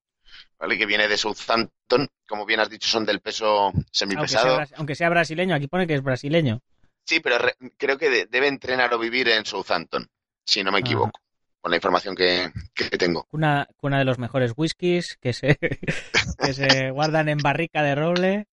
¿vale? 0.59 0.77
que 0.77 0.85
viene 0.85 1.07
de 1.07 1.17
Southampton, 1.17 2.07
como 2.27 2.45
bien 2.45 2.59
has 2.59 2.69
dicho, 2.69 2.87
son 2.87 3.05
del 3.05 3.19
peso 3.19 3.71
semipesado. 3.91 4.49
Aunque 4.49 4.65
sea, 4.67 4.77
aunque 4.77 4.95
sea 4.95 5.09
brasileño, 5.09 5.55
aquí 5.55 5.67
pone 5.67 5.87
que 5.87 5.95
es 5.95 6.03
brasileño. 6.03 6.61
Sí, 7.05 7.19
pero 7.19 7.39
re, 7.39 7.55
creo 7.77 7.97
que 7.97 8.09
de, 8.09 8.25
debe 8.27 8.47
entrenar 8.47 8.93
o 8.93 8.99
vivir 8.99 9.27
en 9.29 9.45
Southampton, 9.45 10.07
si 10.45 10.63
no 10.63 10.71
me 10.71 10.79
equivoco. 10.79 11.19
Con 11.61 11.69
la 11.69 11.77
información 11.77 12.15
que, 12.15 12.51
que 12.73 12.97
tengo. 12.97 13.27
Una, 13.31 13.67
una, 13.81 13.99
de 13.99 14.05
los 14.05 14.17
mejores 14.17 14.53
whiskies 14.55 15.17
que 15.21 15.31
se, 15.31 15.59
que 16.43 16.53
se 16.53 16.89
guardan 16.89 17.29
en 17.29 17.37
barrica 17.37 17.83
de 17.83 17.93
roble. 17.93 18.47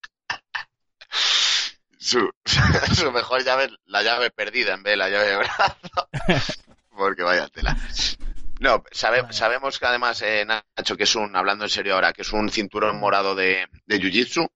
Su, 1.97 2.31
su 2.95 3.11
mejor 3.11 3.45
llave, 3.45 3.71
la 3.87 4.03
llave 4.03 4.31
perdida 4.31 4.75
en 4.75 4.83
vez 4.83 4.93
de 4.93 4.97
la 4.99 5.09
llave 5.09 5.27
de 5.27 5.37
brazo. 5.37 6.09
Porque 6.91 7.23
vaya 7.23 7.49
tela. 7.49 7.77
No, 8.61 8.83
sabe, 8.91 9.23
vale. 9.23 9.33
sabemos 9.33 9.79
que 9.79 9.87
además, 9.87 10.21
eh, 10.23 10.45
Nacho, 10.45 10.97
que 10.97 11.05
es 11.05 11.15
un, 11.15 11.35
hablando 11.37 11.65
en 11.65 11.71
serio 11.71 11.95
ahora, 11.95 12.13
que 12.13 12.23
es 12.23 12.33
un 12.33 12.51
cinturón 12.51 12.99
morado 12.99 13.35
de, 13.35 13.69
de 13.87 14.01
Jiu-Jitsu 14.01 14.49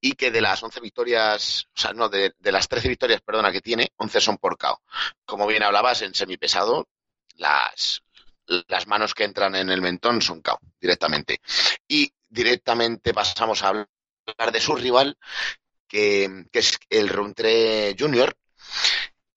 y 0.00 0.12
que 0.12 0.30
de 0.30 0.40
las 0.40 0.62
11 0.62 0.80
victorias, 0.80 1.66
o 1.76 1.80
sea, 1.80 1.92
no, 1.92 2.08
de, 2.08 2.32
de, 2.38 2.52
las 2.52 2.68
13 2.68 2.88
victorias, 2.88 3.20
perdona, 3.20 3.52
que 3.52 3.60
tiene, 3.60 3.92
11 3.96 4.20
son 4.20 4.38
por 4.38 4.56
KO. 4.56 4.80
Como 5.24 5.46
bien 5.46 5.62
hablabas, 5.62 6.02
en 6.02 6.14
semipesado 6.14 6.88
las, 7.36 8.02
las 8.68 8.86
manos 8.86 9.14
que 9.14 9.24
entran 9.24 9.54
en 9.54 9.70
el 9.70 9.80
mentón 9.82 10.20
son 10.20 10.42
KO 10.42 10.58
directamente. 10.80 11.40
Y 11.88 12.12
directamente 12.28 13.12
pasamos 13.14 13.62
a 13.62 13.68
hablar 13.68 14.52
de 14.52 14.60
su 14.60 14.74
rival, 14.74 15.16
que, 15.86 16.46
que 16.50 16.58
es 16.58 16.78
el 16.88 17.08
Runtre 17.08 17.94
Junior, 17.98 18.34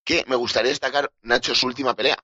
que 0.04 0.24
me 0.28 0.36
gustaría 0.36 0.70
destacar, 0.70 1.12
Nacho, 1.24 1.56
su 1.56 1.68
última 1.68 1.96
pelea. 1.96 2.18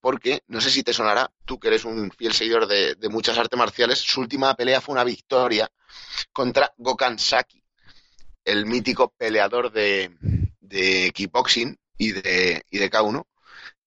Porque, 0.00 0.42
no 0.46 0.60
sé 0.60 0.70
si 0.70 0.84
te 0.84 0.92
sonará, 0.92 1.28
tú 1.44 1.58
que 1.58 1.68
eres 1.68 1.84
un 1.84 2.12
fiel 2.12 2.32
seguidor 2.32 2.68
de, 2.68 2.94
de 2.94 3.08
muchas 3.08 3.36
artes 3.36 3.58
marciales, 3.58 3.98
su 3.98 4.20
última 4.20 4.54
pelea 4.54 4.80
fue 4.80 4.92
una 4.92 5.02
victoria 5.02 5.68
contra 6.32 6.72
Gokan 6.76 7.18
Saki, 7.18 7.62
el 8.44 8.66
mítico 8.66 9.12
peleador 9.16 9.72
de, 9.72 10.16
de 10.60 11.10
kickboxing 11.12 11.76
y 11.96 12.12
de, 12.12 12.62
y 12.70 12.78
de 12.78 12.90
K1, 12.90 13.26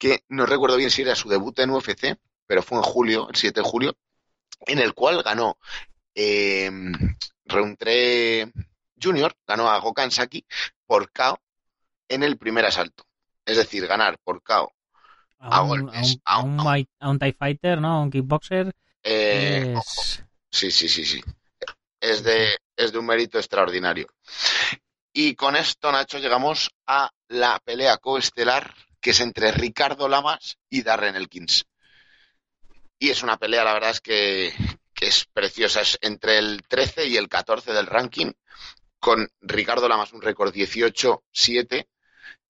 que 0.01 0.23
no 0.29 0.47
recuerdo 0.47 0.77
bien 0.77 0.89
si 0.89 1.03
era 1.03 1.13
su 1.13 1.29
debut 1.29 1.59
en 1.59 1.69
UFC, 1.69 2.17
pero 2.47 2.63
fue 2.63 2.79
en 2.79 2.83
julio, 2.83 3.29
el 3.29 3.35
7 3.35 3.59
de 3.61 3.69
julio, 3.69 3.95
en 4.65 4.79
el 4.79 4.95
cual 4.95 5.21
ganó 5.21 5.59
eh, 6.15 6.71
Reuntre 7.45 8.51
Junior, 8.99 9.35
ganó 9.45 9.69
a 9.69 9.77
Gokan 9.77 10.09
Saki 10.09 10.43
por 10.87 11.11
KO 11.11 11.39
en 12.09 12.23
el 12.23 12.39
primer 12.39 12.65
asalto. 12.65 13.05
Es 13.45 13.57
decir, 13.57 13.85
ganar 13.85 14.17
por 14.23 14.41
KO 14.41 14.73
a, 15.37 15.57
a, 15.57 15.61
un, 15.61 15.69
golpes, 15.69 16.17
a, 16.25 16.39
un, 16.39 16.59
a, 16.59 16.63
un, 16.63 16.87
a 16.99 17.09
un 17.09 17.19
TIE 17.19 17.33
Fighter, 17.33 17.79
¿no? 17.79 17.89
A 17.89 18.01
un 18.01 18.09
kickboxer. 18.09 18.73
Eh, 19.03 19.75
es... 19.77 20.23
Sí, 20.49 20.71
sí, 20.71 20.89
sí, 20.89 21.05
sí. 21.05 21.21
Es 21.99 22.23
de, 22.23 22.57
es 22.75 22.91
de 22.91 22.97
un 22.97 23.05
mérito 23.05 23.37
extraordinario. 23.37 24.07
Y 25.13 25.35
con 25.35 25.55
esto, 25.55 25.91
Nacho, 25.91 26.17
llegamos 26.17 26.71
a 26.87 27.11
la 27.27 27.59
pelea 27.63 27.97
coestelar 27.97 28.73
que 29.01 29.09
es 29.09 29.19
entre 29.19 29.51
Ricardo 29.51 30.07
Lamas 30.07 30.57
y 30.69 30.83
Darren 30.83 31.15
Elkins. 31.15 31.65
Y 32.99 33.09
es 33.09 33.23
una 33.23 33.37
pelea, 33.37 33.63
la 33.63 33.73
verdad 33.73 33.89
es 33.89 33.99
que, 33.99 34.53
que, 34.93 35.07
es 35.07 35.25
preciosa, 35.25 35.81
es 35.81 35.97
entre 36.01 36.37
el 36.37 36.61
13 36.67 37.07
y 37.07 37.17
el 37.17 37.27
14 37.27 37.73
del 37.73 37.87
ranking, 37.87 38.31
con 38.99 39.27
Ricardo 39.41 39.89
Lamas 39.89 40.13
un 40.13 40.21
récord 40.21 40.53
18-7 40.53 41.87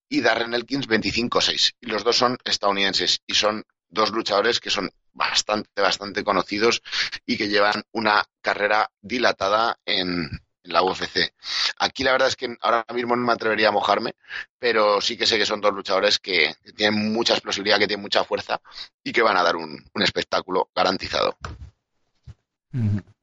y 0.10 0.22
Darren 0.22 0.54
Elkins 0.54 0.90
25-6. 0.90 1.76
Y 1.80 1.86
los 1.88 2.04
dos 2.04 2.18
son 2.18 2.38
estadounidenses 2.44 3.22
y 3.26 3.34
son 3.34 3.66
dos 3.88 4.12
luchadores 4.12 4.60
que 4.60 4.70
son 4.70 4.92
bastante, 5.14 5.82
bastante 5.82 6.24
conocidos 6.24 6.82
y 7.26 7.38
que 7.38 7.48
llevan 7.48 7.84
una 7.92 8.24
carrera 8.42 8.92
dilatada 9.02 9.80
en, 9.86 10.30
en 10.64 10.74
la 10.74 10.84
UFC. 10.84 11.34
Aquí 11.80 12.04
la 12.04 12.12
verdad 12.12 12.28
es 12.28 12.36
que 12.36 12.56
ahora 12.62 12.86
mismo 12.94 13.16
no 13.16 13.26
me 13.26 13.34
atrevería 13.34 13.70
a 13.70 13.72
mojarme, 13.72 14.16
pero 14.60 15.02
sí 15.02 15.18
que 15.18 15.26
sé 15.26 15.38
que 15.38 15.46
son 15.46 15.62
dos 15.62 15.74
luchadores 15.74 16.20
que, 16.20 16.54
tienen 16.76 17.14
mucha 17.14 17.34
explosividad, 17.34 17.80
que 17.80 17.88
tienen 17.88 18.04
mucha 18.04 18.24
fuerza 18.24 18.62
y 19.04 19.12
que 19.12 19.22
van 19.22 19.38
a 19.38 19.44
dar 19.44 19.56
un, 19.56 19.84
espectáculo 19.96 20.70
garantizado. 20.76 21.36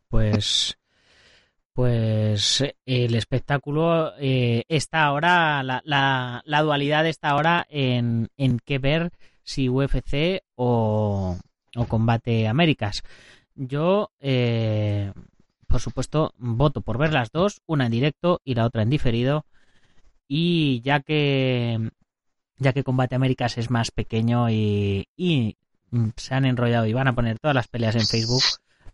Pues 0.09 0.77
pues 1.73 2.65
el 2.87 3.15
espectáculo 3.15 4.13
eh, 4.19 4.65
está 4.67 5.05
ahora, 5.05 5.63
la, 5.63 5.81
la, 5.85 6.63
dualidad 6.63 7.07
está 7.07 7.29
ahora 7.29 7.69
en, 7.71 8.31
en 8.37 8.59
qué 8.59 8.81
ver 8.81 9.13
si 9.45 9.69
UFC 9.69 10.43
o, 10.57 11.39
o 11.77 11.87
Combate 11.87 12.49
Américas. 12.49 13.05
Yo, 13.55 14.11
eh, 14.21 15.13
por 15.69 15.81
supuesto, 15.81 16.35
voto 16.39 16.81
por 16.81 16.99
ver 16.99 17.13
las 17.13 17.31
dos, 17.31 17.61
una 17.67 17.87
en 17.87 17.93
directo 17.93 18.41
y 18.45 18.55
la 18.55 18.65
otra 18.65 18.83
en 18.83 18.91
diferido. 18.91 19.45
Y 20.27 20.81
ya 20.83 21.01
que 21.01 21.91
ya 22.59 22.73
que 22.73 22.85
Combate 22.85 23.15
Américas 23.15 23.59
es 23.59 23.71
más 23.71 23.91
pequeño 23.91 24.51
y, 24.51 25.07
se 26.17 26.35
han 26.35 26.45
enrollado 26.45 26.87
y 26.87 26.93
van 26.93 27.09
a 27.09 27.15
poner 27.15 27.39
todas 27.39 27.55
las 27.55 27.69
peleas 27.69 27.95
en 27.95 28.07
Facebook, 28.07 28.43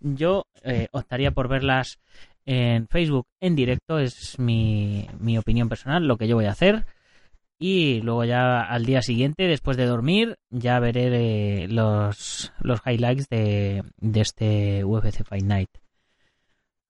yo 0.01 0.47
eh, 0.63 0.89
optaría 0.93 1.31
por 1.33 1.49
verlas 1.49 1.99
en 2.45 2.87
Facebook 2.89 3.27
en 3.41 3.57
directo, 3.57 3.99
es 3.99 4.39
mi, 4.39 5.09
mi 5.19 5.39
opinión 5.39 5.69
personal, 5.69 6.07
lo 6.07 6.19
que 6.19 6.29
yo 6.29 6.37
voy 6.37 6.47
a 6.47 6.53
hacer. 6.53 6.85
Y 7.59 8.01
luego 8.03 8.25
ya 8.25 8.61
al 8.61 8.85
día 8.85 9.01
siguiente, 9.01 9.47
después 9.47 9.77
de 9.77 9.87
dormir, 9.87 10.37
ya 10.51 10.79
veré 10.81 11.67
los, 11.69 12.53
los 12.61 12.81
highlights 12.85 13.29
de, 13.29 13.83
de 13.97 14.21
este 14.21 14.85
UFC 14.85 15.25
Fight 15.25 15.45
Night. 15.45 15.71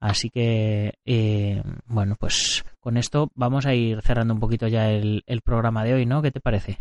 Así 0.04 0.28
que, 0.28 0.98
eh, 1.06 1.62
bueno, 1.86 2.16
pues 2.20 2.62
con 2.78 2.98
esto 2.98 3.30
vamos 3.34 3.64
a 3.64 3.72
ir 3.72 4.02
cerrando 4.02 4.34
un 4.34 4.40
poquito 4.40 4.68
ya 4.68 4.90
el, 4.90 5.22
el 5.26 5.40
programa 5.40 5.82
de 5.82 5.94
hoy, 5.94 6.04
¿no? 6.04 6.20
¿Qué 6.20 6.30
te 6.30 6.40
parece? 6.40 6.76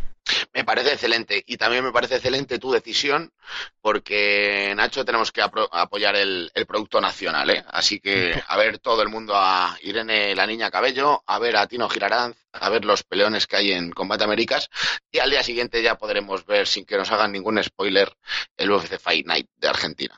Me 0.52 0.62
parece 0.62 0.92
excelente 0.92 1.42
y 1.46 1.56
también 1.56 1.82
me 1.82 1.90
parece 1.90 2.16
excelente 2.16 2.58
tu 2.58 2.70
decisión 2.70 3.32
porque, 3.80 4.74
Nacho, 4.76 5.06
tenemos 5.06 5.32
que 5.32 5.40
apoyar 5.40 6.16
el, 6.16 6.50
producto 6.68 7.00
nacional, 7.00 7.48
¿eh? 7.48 7.64
Así 7.66 7.98
que 7.98 8.42
a 8.46 8.58
ver 8.58 8.78
todo 8.78 9.00
el 9.00 9.08
mundo 9.08 9.32
a 9.34 9.74
Irene 9.80 10.34
la 10.34 10.46
Niña 10.46 10.70
Cabello, 10.70 11.22
a 11.26 11.38
ver 11.38 11.56
a 11.56 11.66
Tino 11.66 11.88
Giraranz, 11.88 12.36
a 12.52 12.68
ver 12.68 12.84
los 12.84 13.04
peleones 13.04 13.46
que 13.46 13.56
hay 13.56 13.72
en 13.72 13.90
Combate 13.90 14.24
Américas 14.24 14.68
y 15.10 15.18
al 15.20 15.30
día 15.30 15.42
siguiente 15.42 15.82
ya 15.82 15.96
podremos 15.96 16.44
ver, 16.44 16.66
sin 16.66 16.84
que 16.84 16.98
nos 16.98 17.10
hagan 17.10 17.32
ningún 17.32 17.62
spoiler, 17.64 18.12
el 18.58 18.70
UFC 18.70 18.98
Fight 18.98 19.26
Night 19.26 19.48
de 19.56 19.68
Argentina. 19.68 20.14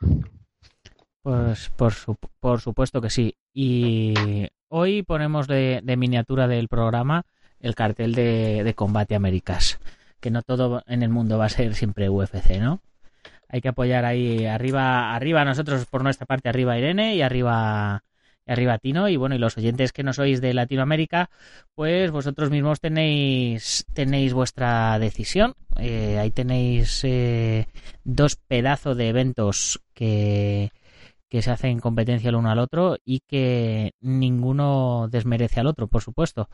Pues 1.26 1.70
por, 1.70 1.92
por 2.38 2.60
supuesto 2.60 3.00
que 3.00 3.10
sí. 3.10 3.34
Y 3.52 4.14
hoy 4.68 5.02
ponemos 5.02 5.48
de, 5.48 5.82
miniatura 5.98 6.46
del 6.46 6.68
programa 6.68 7.24
el 7.58 7.74
cartel 7.74 8.14
de, 8.14 8.62
de 8.62 8.74
Combate 8.74 9.16
Américas 9.16 9.80
que 10.20 10.30
no 10.30 10.42
todo 10.42 10.84
en 10.86 11.02
el 11.02 11.08
mundo 11.08 11.36
va 11.36 11.46
a 11.46 11.48
ser 11.48 11.74
siempre 11.74 12.08
UFC, 12.08 12.60
¿no? 12.60 12.80
Hay 13.48 13.60
que 13.60 13.70
apoyar 13.70 14.04
ahí 14.04 14.46
arriba, 14.46 15.16
arriba 15.16 15.44
nosotros 15.44 15.86
por 15.86 16.04
nuestra 16.04 16.26
parte, 16.26 16.48
arriba 16.48 16.78
Irene 16.78 17.16
y 17.16 17.22
arriba, 17.22 18.04
arriba 18.46 18.78
Tino. 18.78 19.08
Y 19.08 19.16
bueno, 19.16 19.34
y 19.34 19.38
los 19.38 19.58
oyentes 19.58 19.92
que 19.92 20.04
no 20.04 20.12
sois 20.12 20.40
de 20.40 20.54
Latinoamérica, 20.54 21.30
pues 21.74 22.12
vosotros 22.12 22.50
mismos 22.50 22.78
tenéis, 22.78 23.84
tenéis 23.94 24.32
vuestra 24.32 24.96
decisión. 25.00 25.54
Eh, 25.76 26.20
ahí 26.20 26.30
tenéis 26.30 27.02
eh, 27.02 27.66
dos 28.04 28.36
pedazos 28.36 28.96
de 28.96 29.08
eventos 29.08 29.80
que, 29.92 30.70
que 31.28 31.42
se 31.42 31.50
hacen 31.50 31.80
competencia 31.80 32.28
el 32.28 32.36
uno 32.36 32.50
al 32.50 32.58
otro 32.58 32.96
y 33.04 33.20
que 33.20 33.92
ninguno 34.00 35.08
desmerece 35.10 35.60
al 35.60 35.66
otro, 35.66 35.88
por 35.88 36.02
supuesto. 36.02 36.48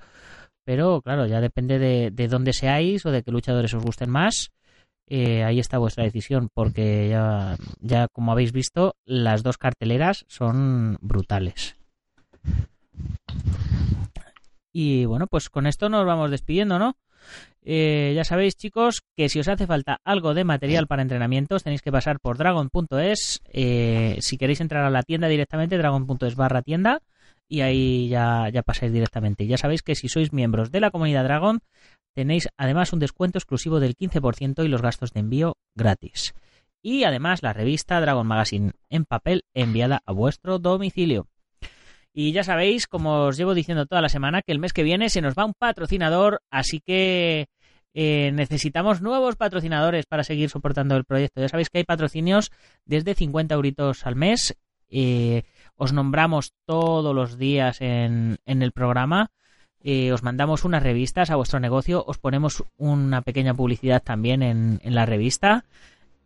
Pero 0.64 1.02
claro, 1.02 1.26
ya 1.26 1.40
depende 1.40 1.78
de, 1.78 2.10
de 2.10 2.28
dónde 2.28 2.52
seáis 2.52 3.04
o 3.04 3.10
de 3.10 3.22
qué 3.22 3.30
luchadores 3.30 3.74
os 3.74 3.82
gusten 3.82 4.10
más. 4.10 4.52
Eh, 5.08 5.44
ahí 5.44 5.58
está 5.58 5.78
vuestra 5.78 6.04
decisión, 6.04 6.48
porque 6.54 7.08
ya, 7.10 7.56
ya 7.80 8.08
como 8.08 8.32
habéis 8.32 8.52
visto, 8.52 8.96
las 9.04 9.42
dos 9.42 9.58
carteleras 9.58 10.24
son 10.28 10.96
brutales. 11.00 11.76
Y 14.72 15.04
bueno, 15.04 15.26
pues 15.26 15.50
con 15.50 15.66
esto 15.66 15.88
nos 15.88 16.06
vamos 16.06 16.30
despidiendo, 16.30 16.78
¿no? 16.78 16.96
Eh, 17.64 18.12
ya 18.16 18.24
sabéis, 18.24 18.56
chicos, 18.56 19.02
que 19.16 19.28
si 19.28 19.38
os 19.38 19.48
hace 19.48 19.66
falta 19.66 20.00
algo 20.04 20.34
de 20.34 20.44
material 20.44 20.88
para 20.88 21.02
entrenamientos, 21.02 21.62
tenéis 21.62 21.82
que 21.82 21.92
pasar 21.92 22.18
por 22.18 22.38
dragon.es. 22.38 23.40
Eh, 23.52 24.16
si 24.20 24.36
queréis 24.36 24.60
entrar 24.60 24.84
a 24.84 24.90
la 24.90 25.02
tienda 25.02 25.28
directamente, 25.28 25.78
dragon.es 25.78 26.34
barra 26.34 26.62
tienda 26.62 27.02
y 27.52 27.60
ahí 27.60 28.08
ya, 28.08 28.48
ya 28.48 28.62
pasáis 28.62 28.92
directamente. 28.92 29.46
Ya 29.46 29.58
sabéis 29.58 29.82
que 29.82 29.94
si 29.94 30.08
sois 30.08 30.32
miembros 30.32 30.70
de 30.70 30.80
la 30.80 30.90
comunidad 30.90 31.24
Dragon, 31.24 31.60
tenéis 32.14 32.48
además 32.56 32.94
un 32.94 32.98
descuento 32.98 33.38
exclusivo 33.38 33.78
del 33.78 33.94
15% 33.94 34.64
y 34.64 34.68
los 34.68 34.80
gastos 34.80 35.12
de 35.12 35.20
envío 35.20 35.58
gratis. 35.74 36.34
Y 36.82 37.04
además 37.04 37.42
la 37.42 37.52
revista 37.52 38.00
Dragon 38.00 38.26
Magazine 38.26 38.72
en 38.88 39.04
papel 39.04 39.44
enviada 39.52 40.02
a 40.06 40.12
vuestro 40.12 40.58
domicilio. 40.58 41.28
Y 42.14 42.32
ya 42.32 42.44
sabéis, 42.44 42.86
como 42.86 43.24
os 43.24 43.36
llevo 43.36 43.54
diciendo 43.54 43.86
toda 43.86 44.02
la 44.02 44.08
semana, 44.08 44.42
que 44.42 44.52
el 44.52 44.58
mes 44.58 44.72
que 44.72 44.82
viene 44.82 45.08
se 45.08 45.22
nos 45.22 45.34
va 45.34 45.46
un 45.46 45.54
patrocinador, 45.54 46.42
así 46.50 46.80
que 46.80 47.46
eh, 47.94 48.30
necesitamos 48.34 49.00
nuevos 49.00 49.36
patrocinadores 49.36 50.06
para 50.06 50.24
seguir 50.24 50.50
soportando 50.50 50.96
el 50.96 51.04
proyecto. 51.04 51.40
Ya 51.40 51.48
sabéis 51.48 51.70
que 51.70 51.78
hay 51.78 51.84
patrocinios 51.84 52.50
desde 52.84 53.14
50 53.14 53.54
euritos 53.54 54.06
al 54.06 54.16
mes. 54.16 54.56
Eh, 54.90 55.44
os 55.76 55.92
nombramos 55.94 56.52
todos 56.66 57.14
los 57.14 57.38
días 57.38 57.80
en, 57.80 58.38
en 58.44 58.62
el 58.62 58.72
programa. 58.72 59.30
Eh, 59.80 60.12
os 60.12 60.22
mandamos 60.22 60.64
unas 60.64 60.82
revistas 60.82 61.30
a 61.30 61.36
vuestro 61.36 61.60
negocio, 61.60 62.04
os 62.06 62.18
ponemos 62.18 62.62
una 62.76 63.22
pequeña 63.22 63.52
publicidad 63.54 64.02
también 64.02 64.42
en, 64.42 64.80
en 64.84 64.94
la 64.94 65.06
revista 65.06 65.64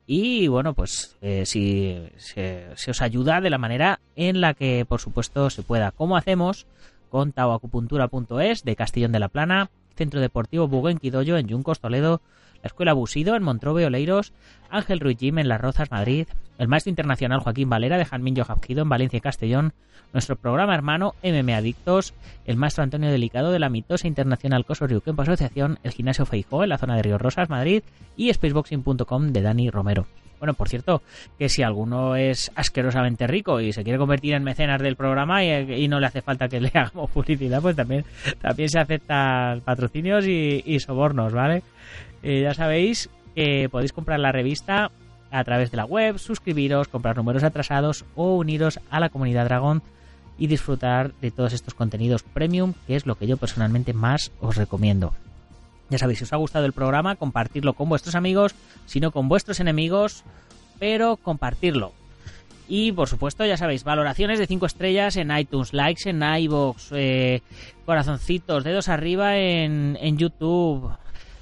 y 0.07 0.47
bueno, 0.47 0.75
pues 0.75 1.17
eh, 1.21 1.45
si 1.47 1.97
se, 2.17 2.69
os 2.89 3.03
ayuda 3.03 3.41
de 3.41 3.51
la 3.51 3.59
manera 3.59 4.01
en 4.15 4.41
la 4.41 4.55
que 4.55 4.85
por 4.89 5.01
supuesto 5.01 5.51
se 5.51 5.63
pueda. 5.63 5.91
Como 5.91 6.17
hacemos 6.17 6.67
con 7.11 7.33
taoacupuntura.es 7.33 8.63
de 8.63 8.77
Castellón 8.77 9.13
de 9.13 9.19
la 9.19 9.29
Plana, 9.29 9.71
Centro 9.97 10.21
Deportivo 10.21 10.69
Buguenquidoyo 10.69 11.37
en 11.39 11.49
Yuncos, 11.49 11.81
Toledo, 11.81 12.21
la 12.67 12.69
Escuela 12.69 12.95
Busido 12.95 13.37
en 13.37 13.45
Montrobe, 13.45 13.87
Oleiros, 13.87 14.33
Ángel 14.71 14.99
Ruiz 14.99 15.19
Jim 15.21 15.39
en 15.39 15.47
Las 15.47 15.61
Rozas, 15.61 15.93
Madrid, 15.93 16.27
el 16.59 16.67
maestro 16.67 16.91
internacional 16.91 17.39
Joaquín 17.39 17.71
Valera 17.71 17.97
de 17.97 18.05
Janmin 18.05 18.35
Jojabquido 18.35 18.83
en 18.83 18.89
Valencia 18.89 19.19
y 19.19 19.21
Castellón, 19.21 19.73
nuestro 20.13 20.35
programa 20.35 20.75
hermano 20.75 21.15
MM 21.23 21.55
Adictos, 21.55 22.13
el 22.45 22.57
maestro 22.57 22.83
Antonio 22.83 23.09
Delicado 23.09 23.53
de 23.53 23.61
la 23.61 23.69
mitosa 23.69 24.09
internacional 24.09 24.65
Coso 24.65 24.89
Kempo 25.01 25.23
Asociación, 25.23 25.79
el 25.85 25.93
gimnasio 25.93 26.27
Feijó 26.27 26.65
en 26.65 26.71
la 26.71 26.79
zona 26.79 26.97
de 26.97 27.03
Río 27.03 27.19
Rosas, 27.19 27.49
Madrid 27.49 27.85
y 28.17 28.35
spaceboxing.com 28.35 29.29
de 29.29 29.43
Dani 29.43 29.71
Romero. 29.71 30.09
Bueno, 30.39 30.55
por 30.55 30.69
cierto, 30.69 31.03
que 31.39 31.49
si 31.49 31.63
alguno 31.63 32.15
es 32.15 32.51
asquerosamente 32.55 33.27
rico 33.27 33.61
y 33.61 33.73
se 33.73 33.83
quiere 33.83 33.99
convertir 33.99 34.35
en 34.35 34.45
mecenas 34.45 34.83
del 34.83 34.97
programa 34.97 35.43
y, 35.45 35.89
no 35.89 35.99
le 35.99 36.07
hace 36.07 36.21
falta 36.21 36.49
que 36.49 36.61
le 36.61 36.71
hagamos 36.75 37.11
publicidad, 37.11 37.63
pues 37.63 37.77
también, 37.77 38.05
también 38.41 38.69
se 38.69 38.79
aceptan 38.79 39.61
patrocinios 39.63 40.27
y, 40.27 40.79
sobornos, 40.81 41.33
¿vale? 41.33 41.63
Eh, 42.29 42.41
ya 42.43 42.55
sabéis 42.55 43.09
que 43.37 43.69
podéis 43.71 43.93
comprar 43.93 44.19
la 44.19 44.33
revista 44.33 44.91
a 45.31 45.45
través 45.45 45.71
de 45.71 45.77
la 45.77 45.85
web, 45.85 46.19
suscribiros, 46.19 46.89
comprar 46.89 47.17
números 47.17 47.45
atrasados 47.45 48.05
o 48.17 48.35
uniros 48.35 48.81
a 48.91 48.99
la 48.99 49.11
comunidad 49.11 49.45
Dragón 49.45 49.81
y 50.37 50.49
disfrutar 50.49 51.13
de 51.21 51.31
todos 51.31 51.53
estos 51.53 51.75
contenidos 51.75 52.25
premium, 52.25 52.75
que 52.89 52.97
es 52.97 53.07
lo 53.07 53.15
que 53.15 53.29
yo 53.29 53.37
personalmente 53.37 53.93
más 53.93 54.33
os 54.41 54.57
recomiendo. 54.57 55.15
Ya 55.89 55.99
sabéis, 55.99 56.19
si 56.19 56.25
os 56.25 56.33
ha 56.33 56.37
gustado 56.37 56.67
el 56.67 56.73
programa, 56.73 57.15
compartirlo 57.15 57.75
con 57.75 57.89
vuestros 57.89 58.17
amigos, 58.17 58.57
si 58.87 58.99
no 58.99 59.13
con 59.13 59.29
vuestros 59.29 59.61
enemigos, 59.61 60.25
pero 60.81 61.19
compartirlo. 61.19 61.93
Y 62.67 62.91
por 62.91 63.09
supuesto, 63.09 63.47
ya 63.47 63.57
sabéis, 63.57 63.85
valoraciones 63.85 64.41
de 64.41 64.49
5 64.49 64.67
estrellas 64.67 65.17
en 65.17 65.31
iTunes, 65.31 65.73
likes 65.73 66.11
en 66.11 66.25
iBox, 66.25 66.89
eh, 66.91 67.43
corazoncitos, 67.85 68.65
dedos 68.65 68.89
arriba 68.89 69.39
en, 69.39 69.97
en 70.01 70.19
YouTube, 70.19 70.91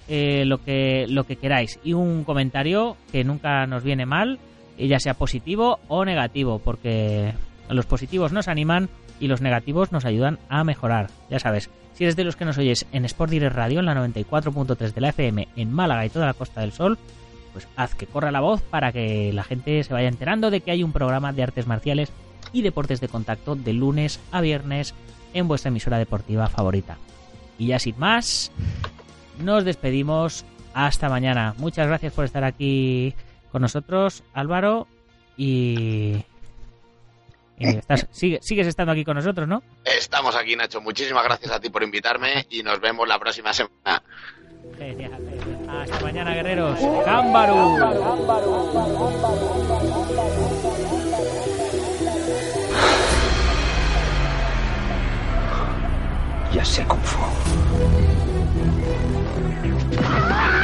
eh, 0.09 0.45
lo, 0.47 0.63
que, 0.63 1.07
lo 1.09 1.25
que 1.25 1.37
queráis. 1.37 1.79
Y 1.85 1.93
un 1.93 2.25
comentario 2.25 2.97
que 3.13 3.25
nunca 3.25 3.67
nos 3.67 3.83
viene 3.83 4.07
mal, 4.07 4.39
ya 4.79 4.99
sea 4.99 5.15
positivo 5.15 5.79
o 5.89 6.05
negativo, 6.05 6.59
porque 6.59 7.33
los 7.69 7.87
positivos 7.87 8.33
nos 8.33 8.49
animan 8.49 8.89
y 9.21 9.29
los 9.29 9.41
negativos 9.41 9.93
nos 9.93 10.05
ayudan 10.05 10.39
a 10.49 10.65
mejorar. 10.65 11.11
Ya 11.31 11.39
sabes, 11.39 11.71
si 11.95 12.05
eres 12.05 12.17
de 12.17 12.25
los 12.25 12.37
que 12.37 12.45
nos 12.45 12.59
oyes 12.59 12.87
en 12.93 13.05
Sport 13.05 13.31
Direct 13.31 13.55
Radio, 13.55 13.81
en 13.81 13.87
la 13.87 13.95
94.3 13.95 14.93
de 14.93 15.01
la 15.01 15.09
FM, 15.11 15.49
en 15.57 15.73
Málaga 15.73 16.05
y 16.05 16.11
toda 16.11 16.27
la 16.27 16.35
Costa 16.35 16.61
del 16.61 16.73
Sol, 16.73 16.99
pues 17.53 17.69
haz 17.77 17.95
que 17.95 18.07
corra 18.07 18.33
la 18.33 18.41
voz 18.41 18.63
para 18.63 18.91
que 18.91 19.33
la 19.33 19.45
gente 19.45 19.83
se 19.85 19.95
vaya 19.95 20.09
enterando 20.09 20.51
de 20.51 20.61
que 20.61 20.73
hay 20.73 20.83
un 20.83 20.93
programa 20.93 21.33
de 21.33 21.45
artes 21.45 21.69
marciales 21.69 22.13
y 22.53 22.63
deportes 22.63 23.01
de 23.01 23.09
contacto 23.09 23.55
de 23.55 23.73
lunes 23.73 24.21
a 24.33 24.41
viernes 24.41 24.95
en 25.33 25.47
vuestra 25.47 25.69
emisora 25.69 25.99
deportiva 25.99 26.49
favorita. 26.49 26.99
Y 27.59 27.69
ya 27.69 27.79
sin 27.79 27.97
más, 27.99 28.51
nos 29.39 29.65
despedimos. 29.65 30.45
Hasta 30.75 31.09
mañana. 31.09 31.55
Muchas 31.59 31.87
gracias 31.87 32.13
por 32.13 32.25
estar 32.25 32.43
aquí 32.43 33.15
con 33.53 33.63
nosotros, 33.63 34.25
Álvaro. 34.33 34.89
Y 35.37 36.25
Y 37.59 37.69
estás, 37.69 38.09
sigue, 38.13 38.41
sigues 38.43 38.67
estando 38.67 38.93
aquí 38.93 39.05
con 39.05 39.17
nosotros, 39.17 39.47
¿no? 39.47 39.63
Estamos 39.85 40.35
aquí, 40.35 40.57
Nacho. 40.57 40.81
Muchísimas 40.81 41.23
gracias 41.25 41.53
a 41.53 41.61
ti 41.61 41.71
por 41.71 41.85
invitarme 41.85 42.47
y 42.51 42.63
nos 42.65 42.81
vemos 42.81 43.07
la 43.07 43.19
próxima 43.21 43.53
semana. 43.53 44.03
Genial. 44.77 45.13
Hasta 45.69 46.01
mañana, 46.01 46.35
guerreros. 46.35 46.81
¡Cámbaru! 47.05 47.79
Ya 56.53 56.65
sé 56.65 56.85
cómo 56.87 57.03
Ah! 59.93 60.64